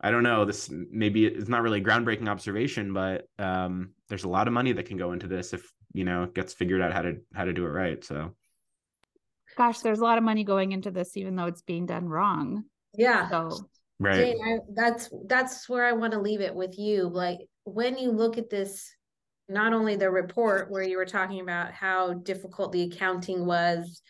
i 0.00 0.12
don't 0.12 0.22
know 0.22 0.44
this 0.44 0.70
maybe 0.92 1.26
it's 1.26 1.48
not 1.48 1.60
really 1.60 1.80
a 1.80 1.84
groundbreaking 1.84 2.28
observation 2.28 2.92
but 2.92 3.26
um, 3.40 3.90
there's 4.08 4.22
a 4.22 4.28
lot 4.28 4.46
of 4.46 4.52
money 4.52 4.70
that 4.70 4.86
can 4.86 4.96
go 4.96 5.10
into 5.10 5.26
this 5.26 5.52
if 5.52 5.72
you 5.92 6.04
know 6.04 6.22
it 6.22 6.34
gets 6.34 6.54
figured 6.54 6.80
out 6.80 6.92
how 6.92 7.02
to 7.02 7.16
how 7.34 7.44
to 7.44 7.52
do 7.52 7.64
it 7.64 7.70
right 7.70 8.04
so. 8.04 8.32
Gosh 9.56 9.80
there's 9.80 9.98
a 9.98 10.04
lot 10.04 10.18
of 10.18 10.24
money 10.24 10.44
going 10.44 10.70
into 10.72 10.92
this 10.92 11.16
even 11.16 11.34
though 11.34 11.46
it's 11.46 11.62
being 11.62 11.86
done 11.86 12.08
wrong. 12.08 12.64
Yeah. 12.94 13.28
So 13.28 13.68
Right. 14.00 14.16
Jane, 14.16 14.36
I, 14.44 14.58
that's 14.74 15.10
that's 15.26 15.68
where 15.68 15.84
I 15.84 15.92
want 15.92 16.12
to 16.12 16.20
leave 16.20 16.40
it 16.40 16.54
with 16.54 16.78
you. 16.78 17.08
Like 17.08 17.40
when 17.64 17.98
you 17.98 18.12
look 18.12 18.38
at 18.38 18.50
this, 18.50 18.90
not 19.48 19.72
only 19.72 19.96
the 19.96 20.10
report 20.10 20.70
where 20.70 20.82
you 20.82 20.96
were 20.96 21.06
talking 21.06 21.40
about 21.40 21.72
how 21.72 22.14
difficult 22.14 22.72
the 22.72 22.82
accounting 22.82 23.46
was 23.46 24.02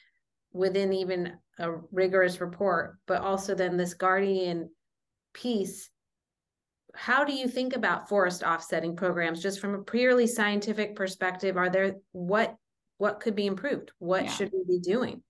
within 0.53 0.93
even 0.93 1.35
a 1.59 1.73
rigorous 1.93 2.41
report, 2.41 2.99
but 3.07 3.23
also 3.23 3.55
then 3.55 3.77
this 3.77 3.95
guardian 3.95 4.71
piece. 5.33 5.91
How 6.95 7.25
do 7.25 7.33
you 7.33 7.47
think 7.47 7.77
about 7.77 8.09
forest 8.09 8.43
offsetting 8.43 8.97
programs 8.97 9.43
just 9.43 9.61
from 9.61 9.75
a 9.75 9.83
purely 9.83 10.27
scientific 10.27 10.97
perspective? 10.97 11.57
Are 11.57 11.71
there 11.71 11.97
what 12.13 12.57
what 12.97 13.21
could 13.21 13.37
be 13.37 13.47
improved? 13.47 13.93
What 13.99 14.25
yeah. 14.25 14.31
should 14.31 14.53
we 14.53 14.65
be 14.67 14.81
doing? 14.81 15.23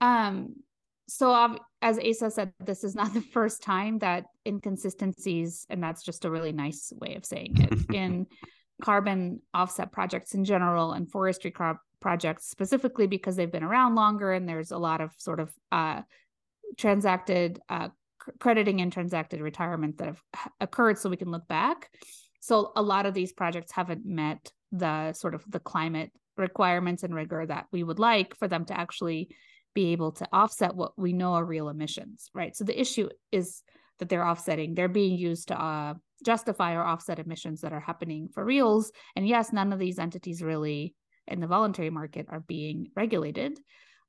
Um 0.00 0.54
so 1.08 1.58
as 1.82 1.98
Asa 1.98 2.30
said, 2.30 2.52
this 2.60 2.84
is 2.84 2.94
not 2.94 3.12
the 3.14 3.20
first 3.20 3.62
time 3.62 3.98
that 3.98 4.24
inconsistencies, 4.46 5.66
and 5.68 5.82
that's 5.82 6.02
just 6.02 6.24
a 6.24 6.30
really 6.30 6.52
nice 6.52 6.92
way 6.96 7.16
of 7.16 7.26
saying 7.26 7.56
it, 7.58 7.94
in 7.94 8.26
carbon 8.80 9.40
offset 9.54 9.92
projects 9.92 10.34
in 10.34 10.44
general 10.44 10.92
and 10.92 11.10
forestry 11.10 11.52
projects 12.00 12.48
specifically 12.48 13.06
because 13.06 13.36
they've 13.36 13.52
been 13.52 13.62
around 13.62 13.94
longer 13.94 14.32
and 14.32 14.48
there's 14.48 14.70
a 14.70 14.78
lot 14.78 15.00
of 15.00 15.12
sort 15.18 15.40
of 15.40 15.52
uh, 15.70 16.00
transacted 16.76 17.60
uh, 17.68 17.88
crediting 18.38 18.80
and 18.80 18.92
transacted 18.92 19.40
retirement 19.40 19.98
that 19.98 20.08
have 20.08 20.22
occurred 20.60 20.98
so 20.98 21.08
we 21.08 21.16
can 21.16 21.30
look 21.30 21.46
back. 21.48 21.90
So 22.40 22.72
a 22.76 22.82
lot 22.82 23.06
of 23.06 23.14
these 23.14 23.32
projects 23.32 23.72
haven't 23.72 24.04
met 24.04 24.50
the 24.72 25.12
sort 25.12 25.34
of 25.34 25.44
the 25.48 25.60
climate 25.60 26.10
requirements 26.36 27.02
and 27.02 27.14
rigor 27.14 27.44
that 27.44 27.66
we 27.72 27.82
would 27.82 27.98
like 27.98 28.36
for 28.36 28.48
them 28.48 28.64
to 28.66 28.78
actually 28.78 29.28
be 29.74 29.92
able 29.92 30.12
to 30.12 30.26
offset 30.32 30.74
what 30.74 30.98
we 30.98 31.12
know 31.12 31.34
are 31.34 31.44
real 31.44 31.68
emissions 31.68 32.30
right? 32.34 32.56
So 32.56 32.64
the 32.64 32.80
issue 32.80 33.08
is 33.30 33.62
that 33.98 34.08
they're 34.08 34.26
offsetting 34.26 34.74
they're 34.74 34.88
being 34.88 35.18
used 35.18 35.48
to 35.48 35.60
uh, 35.60 35.94
justify 36.24 36.74
or 36.74 36.82
offset 36.82 37.18
emissions 37.18 37.60
that 37.60 37.72
are 37.72 37.80
happening 37.80 38.28
for 38.32 38.44
reals. 38.44 38.92
And 39.16 39.26
yes 39.26 39.52
none 39.52 39.72
of 39.72 39.78
these 39.78 39.98
entities 39.98 40.42
really 40.42 40.94
in 41.26 41.40
the 41.40 41.46
voluntary 41.46 41.90
market 41.90 42.26
are 42.28 42.40
being 42.40 42.90
regulated 42.96 43.58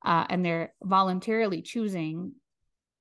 uh, 0.04 0.26
and 0.30 0.44
they're 0.44 0.74
voluntarily 0.84 1.62
choosing 1.62 2.34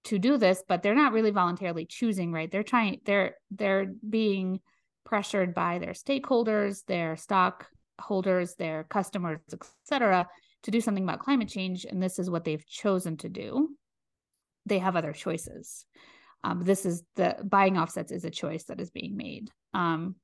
to 0.05 0.19
do 0.19 0.39
this 0.39 0.63
but 0.67 0.83
they're 0.83 0.95
not 0.95 1.13
really 1.13 1.31
voluntarily 1.31 1.87
choosing 1.87 2.33
right? 2.33 2.51
They're 2.51 2.63
trying 2.63 3.01
they're 3.05 3.35
they're 3.51 3.93
being 4.09 4.61
pressured 5.05 5.55
by 5.55 5.79
their 5.79 5.93
stakeholders 5.93 6.85
their 6.87 7.17
stockholders 7.17 8.55
their 8.55 8.85
customers 8.85 9.41
etc 9.53 10.27
to 10.63 10.71
do 10.71 10.81
something 10.81 11.05
about 11.05 11.21
climate 11.21 11.49
change 11.49 11.85
and 11.85 12.03
this 12.03 12.19
is 12.19 12.31
what 12.31 12.45
they've 12.45 12.67
chosen 12.67 13.17
to 13.19 13.29
do. 13.29 13.71
They 14.67 14.79
have 14.79 14.97
other 14.97 15.13
choices 15.13 15.87
um, 16.43 16.65
this 16.65 16.87
is 16.87 17.03
the 17.17 17.37
buying 17.45 17.79
offsets 17.79 18.13
is 18.13 18.25
a 18.25 18.31
choice 18.31 18.65
that 18.65 18.81
is 18.81 18.91
being 18.91 19.17
made. 19.17 19.51
Um, 19.75 20.17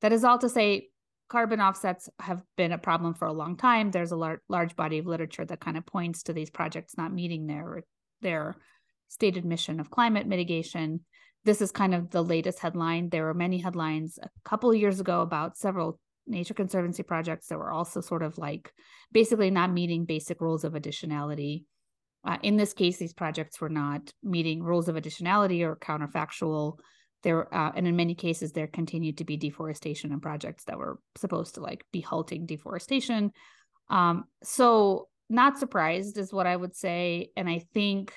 that 0.00 0.12
is 0.12 0.24
all 0.24 0.38
to 0.38 0.48
say 0.48 0.88
carbon 1.28 1.60
offsets 1.60 2.08
have 2.20 2.42
been 2.56 2.72
a 2.72 2.78
problem 2.78 3.14
for 3.14 3.26
a 3.26 3.32
long 3.32 3.56
time. 3.56 3.90
There's 3.90 4.12
a 4.12 4.16
lar- 4.16 4.42
large 4.48 4.76
body 4.76 4.98
of 4.98 5.06
literature 5.06 5.44
that 5.46 5.60
kind 5.60 5.78
of 5.78 5.86
points 5.86 6.24
to 6.24 6.32
these 6.32 6.50
projects 6.50 6.96
not 6.96 7.12
meeting 7.12 7.46
their 7.46 7.84
their 8.20 8.56
stated 9.08 9.44
mission 9.44 9.80
of 9.80 9.90
climate 9.90 10.26
mitigation. 10.26 11.00
This 11.44 11.60
is 11.60 11.72
kind 11.72 11.94
of 11.94 12.10
the 12.10 12.22
latest 12.22 12.60
headline. 12.60 13.08
There 13.08 13.24
were 13.24 13.34
many 13.34 13.58
headlines 13.58 14.18
a 14.22 14.28
couple 14.44 14.72
years 14.74 15.00
ago 15.00 15.22
about 15.22 15.56
several 15.56 15.98
nature 16.26 16.54
conservancy 16.54 17.02
projects 17.02 17.48
that 17.48 17.58
were 17.58 17.72
also 17.72 18.00
sort 18.00 18.22
of 18.22 18.38
like 18.38 18.72
basically 19.10 19.50
not 19.50 19.72
meeting 19.72 20.04
basic 20.04 20.40
rules 20.40 20.64
of 20.64 20.74
additionality 20.74 21.64
uh, 22.24 22.38
in 22.42 22.56
this 22.56 22.72
case, 22.72 22.98
these 22.98 23.12
projects 23.12 23.60
were 23.60 23.68
not 23.68 24.12
meeting 24.22 24.62
rules 24.62 24.88
of 24.88 24.96
additionality 24.96 25.62
or 25.62 25.76
counterfactual. 25.76 26.78
There, 27.22 27.52
uh, 27.54 27.72
and 27.74 27.86
in 27.86 27.96
many 27.96 28.14
cases, 28.14 28.52
there 28.52 28.66
continued 28.66 29.18
to 29.18 29.24
be 29.24 29.36
deforestation 29.36 30.12
and 30.12 30.22
projects 30.22 30.64
that 30.64 30.78
were 30.78 30.98
supposed 31.16 31.54
to 31.54 31.60
like 31.60 31.84
be 31.92 32.00
halting 32.00 32.46
deforestation. 32.46 33.32
Um, 33.88 34.24
so, 34.42 35.08
not 35.28 35.58
surprised 35.58 36.18
is 36.18 36.32
what 36.32 36.46
I 36.46 36.56
would 36.56 36.76
say. 36.76 37.30
And 37.36 37.48
I 37.48 37.62
think, 37.72 38.12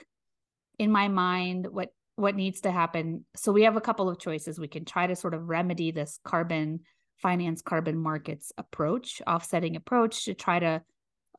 in 0.77 0.91
my 0.91 1.07
mind, 1.07 1.67
what 1.69 1.89
what 2.15 2.35
needs 2.35 2.61
to 2.61 2.71
happen. 2.71 3.25
So 3.35 3.51
we 3.51 3.63
have 3.63 3.75
a 3.75 3.81
couple 3.81 4.09
of 4.09 4.19
choices. 4.19 4.59
We 4.59 4.67
can 4.67 4.85
try 4.85 5.07
to 5.07 5.15
sort 5.15 5.33
of 5.33 5.49
remedy 5.49 5.91
this 5.91 6.19
carbon 6.23 6.81
finance, 7.17 7.61
carbon 7.61 7.97
markets 7.97 8.51
approach, 8.57 9.21
offsetting 9.27 9.75
approach 9.75 10.25
to 10.25 10.33
try 10.33 10.59
to 10.59 10.81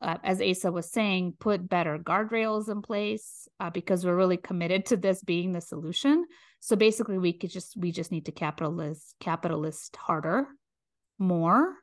uh, 0.01 0.17
as 0.23 0.41
Asa 0.41 0.71
was 0.71 0.91
saying, 0.91 1.33
put 1.39 1.67
better 1.67 1.97
guardrails 1.97 2.69
in 2.69 2.81
place 2.81 3.47
uh, 3.59 3.69
because 3.69 4.05
we're 4.05 4.15
really 4.15 4.37
committed 4.37 4.85
to 4.87 4.97
this 4.97 5.23
being 5.23 5.51
the 5.51 5.61
solution. 5.61 6.25
So 6.59 6.75
basically, 6.75 7.17
we 7.17 7.33
could 7.33 7.49
just 7.49 7.75
we 7.77 7.91
just 7.91 8.11
need 8.11 8.25
to 8.25 8.31
capitalist 8.31 9.15
capitalist 9.19 9.95
harder, 9.95 10.47
more, 11.17 11.75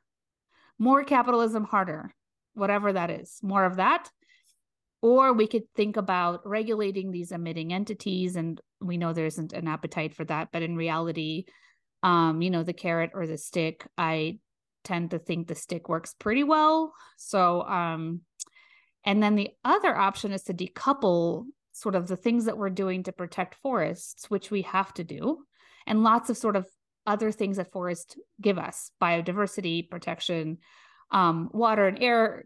more 0.79 1.03
capitalism 1.03 1.65
harder, 1.65 2.13
whatever 2.53 2.93
that 2.93 3.09
is, 3.09 3.39
more 3.41 3.65
of 3.65 3.77
that. 3.77 4.09
Or 5.01 5.33
we 5.33 5.47
could 5.47 5.63
think 5.75 5.97
about 5.97 6.47
regulating 6.47 7.11
these 7.11 7.31
emitting 7.31 7.73
entities, 7.73 8.35
and 8.35 8.59
we 8.81 8.97
know 8.97 9.13
there 9.13 9.25
isn't 9.25 9.53
an 9.53 9.67
appetite 9.67 10.15
for 10.15 10.25
that. 10.25 10.49
But 10.51 10.63
in 10.63 10.75
reality, 10.75 11.45
um, 12.01 12.41
you 12.41 12.49
know, 12.49 12.63
the 12.63 12.73
carrot 12.73 13.11
or 13.13 13.27
the 13.27 13.37
stick. 13.37 13.85
I 13.97 14.39
tend 14.85 15.11
to 15.11 15.19
think 15.19 15.47
the 15.47 15.55
stick 15.55 15.89
works 15.89 16.13
pretty 16.13 16.43
well. 16.43 16.93
So, 17.17 17.63
um, 17.63 18.21
and 19.03 19.21
then 19.21 19.35
the 19.35 19.49
other 19.63 19.95
option 19.95 20.31
is 20.31 20.43
to 20.43 20.53
decouple 20.53 21.45
sort 21.73 21.95
of 21.95 22.07
the 22.07 22.15
things 22.15 22.45
that 22.45 22.57
we're 22.57 22.69
doing 22.69 23.03
to 23.03 23.11
protect 23.11 23.55
forests, 23.55 24.29
which 24.29 24.49
we 24.49 24.61
have 24.61 24.93
to 24.93 25.03
do, 25.03 25.39
and 25.85 26.03
lots 26.03 26.29
of 26.29 26.37
sort 26.37 26.55
of 26.55 26.65
other 27.05 27.31
things 27.31 27.57
that 27.57 27.71
forests 27.71 28.15
give 28.41 28.57
us 28.57 28.91
biodiversity 29.01 29.89
protection, 29.89 30.57
um, 31.11 31.49
water 31.53 31.87
and 31.87 32.01
air, 32.01 32.45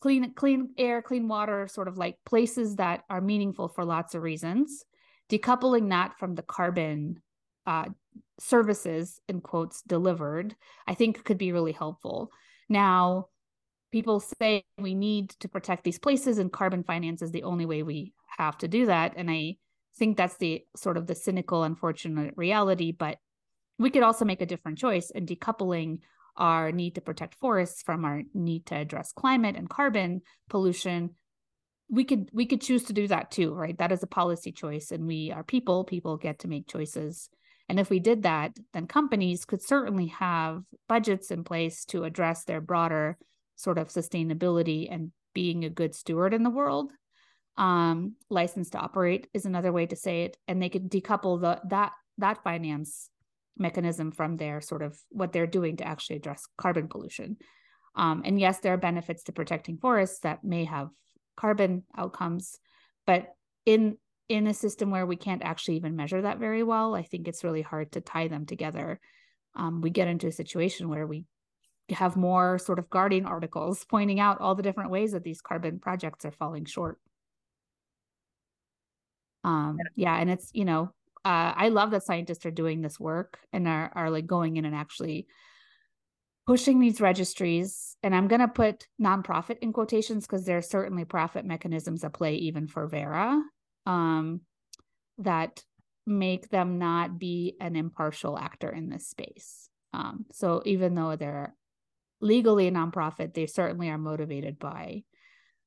clean, 0.00 0.32
clean 0.34 0.70
air, 0.78 1.02
clean 1.02 1.28
water, 1.28 1.68
sort 1.68 1.86
of 1.86 1.98
like 1.98 2.16
places 2.24 2.76
that 2.76 3.04
are 3.08 3.20
meaningful 3.20 3.68
for 3.68 3.84
lots 3.84 4.14
of 4.14 4.22
reasons. 4.22 4.84
Decoupling 5.28 5.90
that 5.90 6.18
from 6.18 6.34
the 6.34 6.42
carbon 6.42 7.20
uh, 7.66 7.86
services 8.38 9.20
in 9.28 9.40
quotes 9.40 9.82
delivered 9.82 10.54
i 10.86 10.94
think 10.94 11.24
could 11.24 11.38
be 11.38 11.52
really 11.52 11.72
helpful. 11.72 12.30
Now 12.68 13.28
people 13.92 14.20
say 14.20 14.64
we 14.78 14.94
need 14.94 15.30
to 15.40 15.48
protect 15.48 15.84
these 15.84 15.98
places 15.98 16.38
and 16.38 16.52
carbon 16.52 16.82
finance 16.82 17.22
is 17.22 17.30
the 17.30 17.44
only 17.44 17.64
way 17.64 17.82
we 17.82 18.12
have 18.36 18.58
to 18.58 18.68
do 18.68 18.86
that. 18.86 19.14
And 19.16 19.30
i 19.30 19.56
think 19.98 20.16
that's 20.16 20.36
the 20.36 20.62
sort 20.76 20.96
of 20.96 21.06
the 21.06 21.14
cynical 21.14 21.62
unfortunate 21.62 22.34
reality 22.36 22.92
but 22.92 23.16
we 23.78 23.90
could 23.90 24.02
also 24.02 24.24
make 24.24 24.40
a 24.40 24.46
different 24.46 24.78
choice 24.78 25.10
and 25.14 25.28
decoupling 25.28 25.98
our 26.36 26.72
need 26.72 26.94
to 26.94 27.00
protect 27.00 27.34
forests 27.34 27.82
from 27.82 28.04
our 28.04 28.22
need 28.34 28.66
to 28.66 28.76
address 28.76 29.12
climate 29.12 29.56
and 29.56 29.68
carbon 29.68 30.22
pollution. 30.48 31.10
We 31.88 32.04
could 32.04 32.28
we 32.32 32.46
could 32.46 32.60
choose 32.60 32.84
to 32.84 32.92
do 32.92 33.06
that 33.08 33.30
too 33.30 33.54
right? 33.54 33.76
That 33.78 33.92
is 33.92 34.02
a 34.02 34.08
policy 34.08 34.52
choice 34.52 34.90
and 34.90 35.06
we 35.06 35.30
are 35.30 35.44
people. 35.44 35.84
People 35.84 36.16
get 36.16 36.40
to 36.40 36.48
make 36.48 36.68
choices 36.68 37.28
and 37.68 37.80
if 37.80 37.90
we 37.90 37.98
did 37.98 38.22
that, 38.22 38.56
then 38.72 38.86
companies 38.86 39.44
could 39.44 39.62
certainly 39.62 40.06
have 40.06 40.62
budgets 40.88 41.30
in 41.30 41.44
place 41.44 41.84
to 41.86 42.04
address 42.04 42.44
their 42.44 42.60
broader 42.60 43.18
sort 43.56 43.78
of 43.78 43.88
sustainability 43.88 44.88
and 44.90 45.10
being 45.34 45.64
a 45.64 45.70
good 45.70 45.94
steward 45.94 46.32
in 46.32 46.42
the 46.42 46.50
world. 46.50 46.92
Um, 47.56 48.14
license 48.30 48.70
to 48.70 48.78
operate 48.78 49.28
is 49.32 49.46
another 49.46 49.72
way 49.72 49.86
to 49.86 49.96
say 49.96 50.24
it, 50.24 50.36
and 50.46 50.62
they 50.62 50.68
could 50.68 50.90
decouple 50.90 51.40
the 51.40 51.60
that 51.68 51.92
that 52.18 52.42
finance 52.44 53.10
mechanism 53.56 54.12
from 54.12 54.36
their 54.36 54.60
sort 54.60 54.82
of 54.82 54.98
what 55.10 55.32
they're 55.32 55.46
doing 55.46 55.76
to 55.78 55.86
actually 55.86 56.16
address 56.16 56.44
carbon 56.58 56.88
pollution. 56.88 57.38
Um, 57.94 58.22
and 58.24 58.38
yes, 58.38 58.60
there 58.60 58.74
are 58.74 58.78
benefits 58.78 59.24
to 59.24 59.32
protecting 59.32 59.78
forests 59.78 60.20
that 60.20 60.44
may 60.44 60.64
have 60.64 60.90
carbon 61.36 61.84
outcomes, 61.96 62.58
but 63.06 63.34
in 63.64 63.96
in 64.28 64.46
a 64.46 64.54
system 64.54 64.90
where 64.90 65.06
we 65.06 65.16
can't 65.16 65.42
actually 65.42 65.76
even 65.76 65.96
measure 65.96 66.22
that 66.22 66.38
very 66.38 66.62
well, 66.62 66.94
I 66.94 67.02
think 67.02 67.28
it's 67.28 67.44
really 67.44 67.62
hard 67.62 67.92
to 67.92 68.00
tie 68.00 68.28
them 68.28 68.46
together. 68.46 69.00
Um, 69.54 69.80
we 69.80 69.90
get 69.90 70.08
into 70.08 70.26
a 70.26 70.32
situation 70.32 70.88
where 70.88 71.06
we 71.06 71.24
have 71.90 72.16
more 72.16 72.58
sort 72.58 72.78
of 72.78 72.90
guardian 72.90 73.26
articles 73.26 73.84
pointing 73.88 74.20
out 74.20 74.40
all 74.40 74.54
the 74.54 74.62
different 74.62 74.90
ways 74.90 75.12
that 75.12 75.24
these 75.24 75.40
carbon 75.40 75.78
projects 75.78 76.24
are 76.24 76.32
falling 76.32 76.64
short. 76.64 76.98
Um, 79.44 79.78
yeah, 79.94 80.16
and 80.16 80.28
it's 80.28 80.50
you 80.52 80.64
know, 80.64 80.92
uh, 81.24 81.52
I 81.54 81.68
love 81.68 81.92
that 81.92 82.02
scientists 82.02 82.44
are 82.46 82.50
doing 82.50 82.80
this 82.82 82.98
work 82.98 83.38
and 83.52 83.68
are 83.68 83.92
are 83.94 84.10
like 84.10 84.26
going 84.26 84.56
in 84.56 84.64
and 84.64 84.74
actually 84.74 85.28
pushing 86.48 86.80
these 86.80 87.00
registries. 87.00 87.96
And 88.02 88.14
I'm 88.14 88.26
going 88.26 88.40
to 88.40 88.48
put 88.48 88.86
nonprofit 89.00 89.58
in 89.60 89.72
quotations 89.72 90.26
because 90.26 90.44
there 90.44 90.58
are 90.58 90.62
certainly 90.62 91.04
profit 91.04 91.44
mechanisms 91.44 92.02
at 92.02 92.12
play 92.12 92.34
even 92.36 92.66
for 92.66 92.86
Verra 92.88 93.40
um, 93.86 94.40
that 95.18 95.62
make 96.06 96.48
them 96.50 96.78
not 96.78 97.18
be 97.18 97.56
an 97.60 97.76
impartial 97.76 98.38
actor 98.38 98.68
in 98.70 98.88
this 98.88 99.08
space. 99.08 99.68
Um, 99.92 100.26
so 100.32 100.62
even 100.64 100.94
though 100.94 101.16
they're 101.16 101.54
legally 102.20 102.68
a 102.68 102.70
nonprofit, 102.70 103.34
they 103.34 103.46
certainly 103.46 103.88
are 103.88 103.98
motivated 103.98 104.58
by 104.58 105.02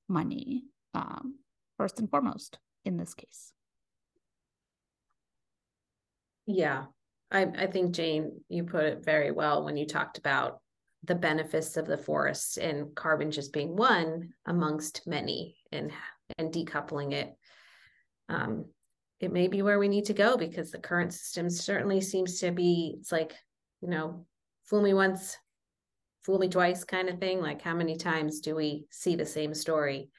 money, 0.08 0.66
um, 0.94 1.40
first 1.78 2.00
and 2.00 2.10
foremost 2.10 2.60
in 2.86 2.98
this 2.98 3.14
case. 3.14 3.54
Yeah. 6.46 6.86
I, 7.32 7.44
I 7.58 7.68
think 7.68 7.92
Jane, 7.92 8.42
you 8.50 8.64
put 8.64 8.86
it 8.86 9.06
very 9.06 9.32
well 9.32 9.64
when 9.64 9.78
you 9.78 9.86
talked 9.86 10.18
about 10.18 10.62
the 11.04 11.16
benefits 11.16 11.78
of 11.78 11.86
the 11.86 11.98
forests 11.98 12.58
and 12.58 12.94
carbon 12.96 13.32
just 13.32 13.54
being 13.54 13.76
one 13.76 14.30
amongst 14.46 15.08
many 15.08 15.56
and 15.72 15.92
and 16.38 16.52
decoupling 16.52 17.14
it. 17.14 17.34
Um, 18.30 18.66
it 19.20 19.34
may 19.34 19.48
be 19.48 19.62
where 19.62 19.80
we 19.80 19.90
need 19.90 20.06
to 20.06 20.14
go 20.14 20.38
because 20.38 20.72
the 20.72 20.78
current 20.78 21.14
system 21.14 21.50
certainly 21.50 22.00
seems 22.00 22.40
to 22.40 22.52
be 22.52 22.96
it's 23.00 23.12
like, 23.12 23.36
you 23.82 23.90
know, 23.90 24.26
fool 24.66 24.82
me 24.82 24.94
once, 24.94 25.36
fool 26.24 26.40
me 26.40 26.48
twice 26.48 26.84
kind 26.84 27.10
of 27.10 27.20
thing. 27.20 27.42
Like 27.42 27.62
how 27.62 27.76
many 27.76 27.98
times 27.98 28.40
do 28.40 28.56
we 28.56 28.86
see 28.92 29.16
the 29.16 29.26
same 29.26 29.54
story? 29.54 30.10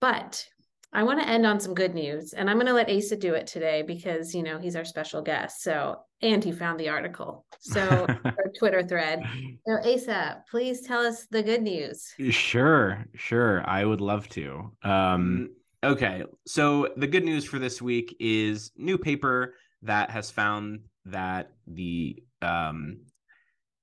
But 0.00 0.44
I 0.92 1.02
want 1.02 1.20
to 1.20 1.28
end 1.28 1.44
on 1.44 1.60
some 1.60 1.74
good 1.74 1.94
news, 1.94 2.32
and 2.32 2.48
I'm 2.48 2.56
going 2.56 2.66
to 2.66 2.72
let 2.72 2.90
Asa 2.90 3.16
do 3.16 3.34
it 3.34 3.46
today 3.46 3.82
because 3.82 4.34
you 4.34 4.42
know 4.42 4.58
he's 4.58 4.74
our 4.74 4.86
special 4.86 5.20
guest. 5.20 5.62
So, 5.62 5.96
and 6.22 6.42
he 6.42 6.50
found 6.50 6.80
the 6.80 6.88
article, 6.88 7.44
so 7.60 8.06
our 8.24 8.52
Twitter 8.58 8.82
thread. 8.82 9.22
So, 9.66 9.92
Asa, 9.92 10.42
please 10.50 10.80
tell 10.80 11.00
us 11.00 11.26
the 11.30 11.42
good 11.42 11.62
news. 11.62 12.14
Sure, 12.30 13.04
sure, 13.14 13.62
I 13.68 13.84
would 13.84 14.00
love 14.00 14.28
to. 14.30 14.72
Um, 14.82 15.50
okay, 15.84 16.24
so 16.46 16.88
the 16.96 17.06
good 17.06 17.24
news 17.24 17.44
for 17.44 17.58
this 17.58 17.80
week 17.80 18.16
is 18.20 18.70
new 18.76 18.98
paper 18.98 19.54
that 19.82 20.10
has 20.10 20.30
found 20.30 20.80
that 21.04 21.52
the 21.66 22.22
um, 22.42 23.00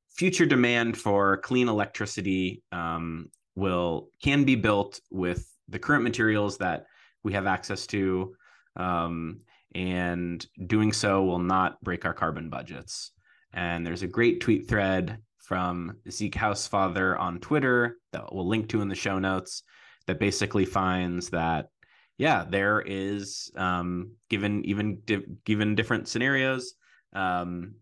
future 0.10 0.46
demand 0.46 0.98
for 0.98 1.38
clean 1.38 1.70
electricity 1.70 2.64
um, 2.72 3.30
will 3.56 4.10
can 4.22 4.43
be 4.43 4.56
built 4.56 5.00
with 5.10 5.50
the 5.68 5.80
current 5.80 6.04
materials 6.04 6.58
that 6.58 6.86
we 7.24 7.34
have 7.34 7.48
access 7.48 7.88
to. 7.88 8.36
Um, 8.76 9.41
and 9.76 10.46
doing 10.68 10.93
so 10.93 11.24
will 11.24 11.39
not 11.39 11.82
break 11.84 12.06
our 12.06 12.14
carbon 12.14 12.50
budgets. 12.50 13.12
And 13.54 13.86
there's 13.86 14.04
a 14.04 14.08
great 14.08 14.39
tweet 14.39 14.70
thread 14.70 15.20
from 15.38 15.98
Zeke 16.10 16.36
Hausfather 16.36 17.20
on 17.20 17.39
Twitter 17.39 17.98
that 18.14 18.34
we'll 18.34 18.48
link 18.48 18.70
to 18.70 18.82
in 18.82 18.88
the 18.88 18.96
show 18.96 19.20
notes 19.20 19.64
that 20.08 20.20
basically 20.20 20.66
finds 20.66 21.30
that, 21.32 21.70
yeah, 22.18 22.45
there 22.47 22.82
is, 22.86 23.51
um, 23.55 24.11
given 24.30 24.63
even 24.66 25.01
di- 25.05 25.26
given 25.43 25.76
different 25.76 26.07
scenarios, 26.07 26.76
um, 27.13 27.76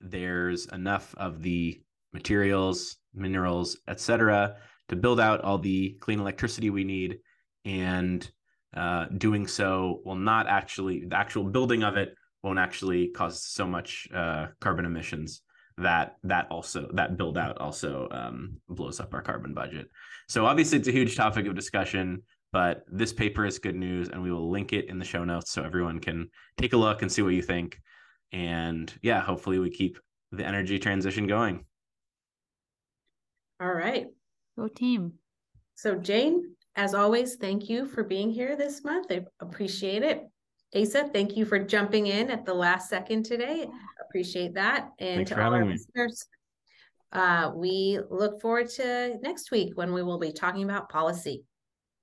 there's 0.00 0.66
enough 0.66 1.14
of 1.16 1.42
the 1.42 1.80
materials, 2.12 2.96
minerals, 3.14 3.78
etc., 3.88 4.56
to 4.88 4.96
build 4.96 5.20
out 5.20 5.42
all 5.42 5.58
the 5.58 5.96
clean 6.00 6.20
electricity 6.20 6.70
we 6.70 6.84
need. 6.84 7.18
And 7.64 8.28
uh, 8.74 9.06
doing 9.06 9.46
so 9.46 10.02
will 10.04 10.14
not 10.14 10.46
actually 10.46 11.04
the 11.06 11.16
actual 11.16 11.44
building 11.44 11.82
of 11.82 11.96
it 11.96 12.14
won't 12.42 12.58
actually 12.58 13.08
cause 13.08 13.42
so 13.44 13.66
much 13.66 14.06
uh, 14.14 14.46
carbon 14.60 14.84
emissions 14.84 15.42
that 15.78 16.16
that 16.24 16.46
also 16.50 16.88
that 16.94 17.16
build 17.16 17.38
out 17.38 17.58
also 17.58 18.08
um, 18.10 18.56
blows 18.68 19.00
up 19.00 19.14
our 19.14 19.22
carbon 19.22 19.54
budget. 19.54 19.90
So 20.28 20.46
obviously 20.46 20.78
it's 20.78 20.88
a 20.88 20.92
huge 20.92 21.16
topic 21.16 21.46
of 21.46 21.54
discussion, 21.54 22.22
but 22.52 22.84
this 22.88 23.12
paper 23.12 23.44
is 23.44 23.58
good 23.58 23.76
news, 23.76 24.08
and 24.08 24.22
we 24.22 24.32
will 24.32 24.50
link 24.50 24.72
it 24.72 24.88
in 24.88 24.98
the 24.98 25.04
show 25.04 25.24
notes 25.24 25.50
so 25.52 25.62
everyone 25.62 26.00
can 26.00 26.30
take 26.56 26.72
a 26.72 26.76
look 26.76 27.02
and 27.02 27.10
see 27.10 27.22
what 27.22 27.34
you 27.34 27.42
think. 27.42 27.80
And 28.32 28.92
yeah, 29.02 29.20
hopefully 29.20 29.58
we 29.58 29.70
keep 29.70 29.98
the 30.32 30.46
energy 30.46 30.78
transition 30.78 31.26
going. 31.26 31.64
All 33.60 33.72
right, 33.72 34.06
go 34.56 34.68
team. 34.68 35.14
So 35.74 35.96
Jane, 35.96 36.54
as 36.76 36.94
always, 36.94 37.36
thank 37.36 37.68
you 37.68 37.86
for 37.86 38.04
being 38.04 38.30
here 38.30 38.56
this 38.56 38.84
month. 38.84 39.06
I 39.10 39.24
appreciate 39.40 40.02
it. 40.02 40.24
Asa, 40.74 41.08
thank 41.12 41.36
you 41.36 41.44
for 41.44 41.58
jumping 41.58 42.08
in 42.08 42.30
at 42.30 42.44
the 42.44 42.52
last 42.52 42.90
second 42.90 43.24
today. 43.24 43.66
Appreciate 44.06 44.54
that. 44.54 44.90
And 44.98 45.16
Thanks 45.16 45.30
to 45.30 45.42
all 45.42 45.54
our 45.54 45.64
me. 45.64 45.72
listeners, 45.72 46.26
uh, 47.12 47.52
we 47.54 47.98
look 48.10 48.40
forward 48.40 48.68
to 48.70 49.16
next 49.22 49.50
week 49.50 49.72
when 49.76 49.92
we 49.92 50.02
will 50.02 50.18
be 50.18 50.30
talking 50.30 50.64
about 50.64 50.90
policy. 50.90 51.42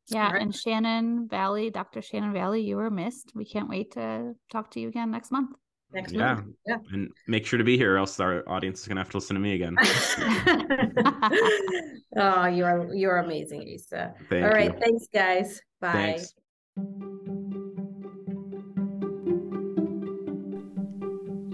Yeah, 0.10 0.32
right. 0.32 0.42
and 0.42 0.54
Shannon 0.54 1.28
Valley, 1.28 1.72
Dr. 1.72 2.02
Shannon 2.02 2.32
Valley, 2.32 2.62
you 2.62 2.78
were 2.78 2.92
missed. 2.92 3.32
We 3.34 3.46
can't 3.46 3.70
wait 3.70 3.94
to 3.94 4.36
talk 4.52 4.70
to 4.72 4.80
you 4.80 4.88
again 4.88 5.10
next 5.10 5.32
month 5.32 5.52
next 5.96 6.14
yeah. 6.14 6.36
month. 6.36 6.56
Yeah. 6.68 6.78
And 6.92 7.12
make 7.28 7.46
sure 7.46 7.58
to 7.58 7.64
be 7.64 7.78
here, 7.78 7.96
or 7.96 7.98
else 7.98 8.20
our 8.20 8.44
audience 8.48 8.82
is 8.82 8.88
gonna 8.88 9.02
have 9.02 9.10
to 9.10 9.18
listen 9.18 9.36
to 9.36 9.40
me 9.40 9.54
again. 9.54 9.76
oh, 12.18 12.46
you're 12.46 12.94
you're 12.94 13.18
amazing, 13.18 13.68
Asa. 13.74 14.14
Thank 14.30 14.44
All 14.44 14.52
right, 14.52 14.74
you. 14.74 14.80
thanks, 14.80 15.08
guys. 15.12 15.62
Bye. 15.82 15.92
Thanks. 15.92 16.34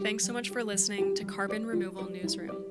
Thanks 0.03 0.25
so 0.25 0.33
much 0.33 0.49
for 0.49 0.63
listening 0.63 1.15
to 1.15 1.23
Carbon 1.23 1.65
Removal 1.65 2.09
Newsroom. 2.09 2.70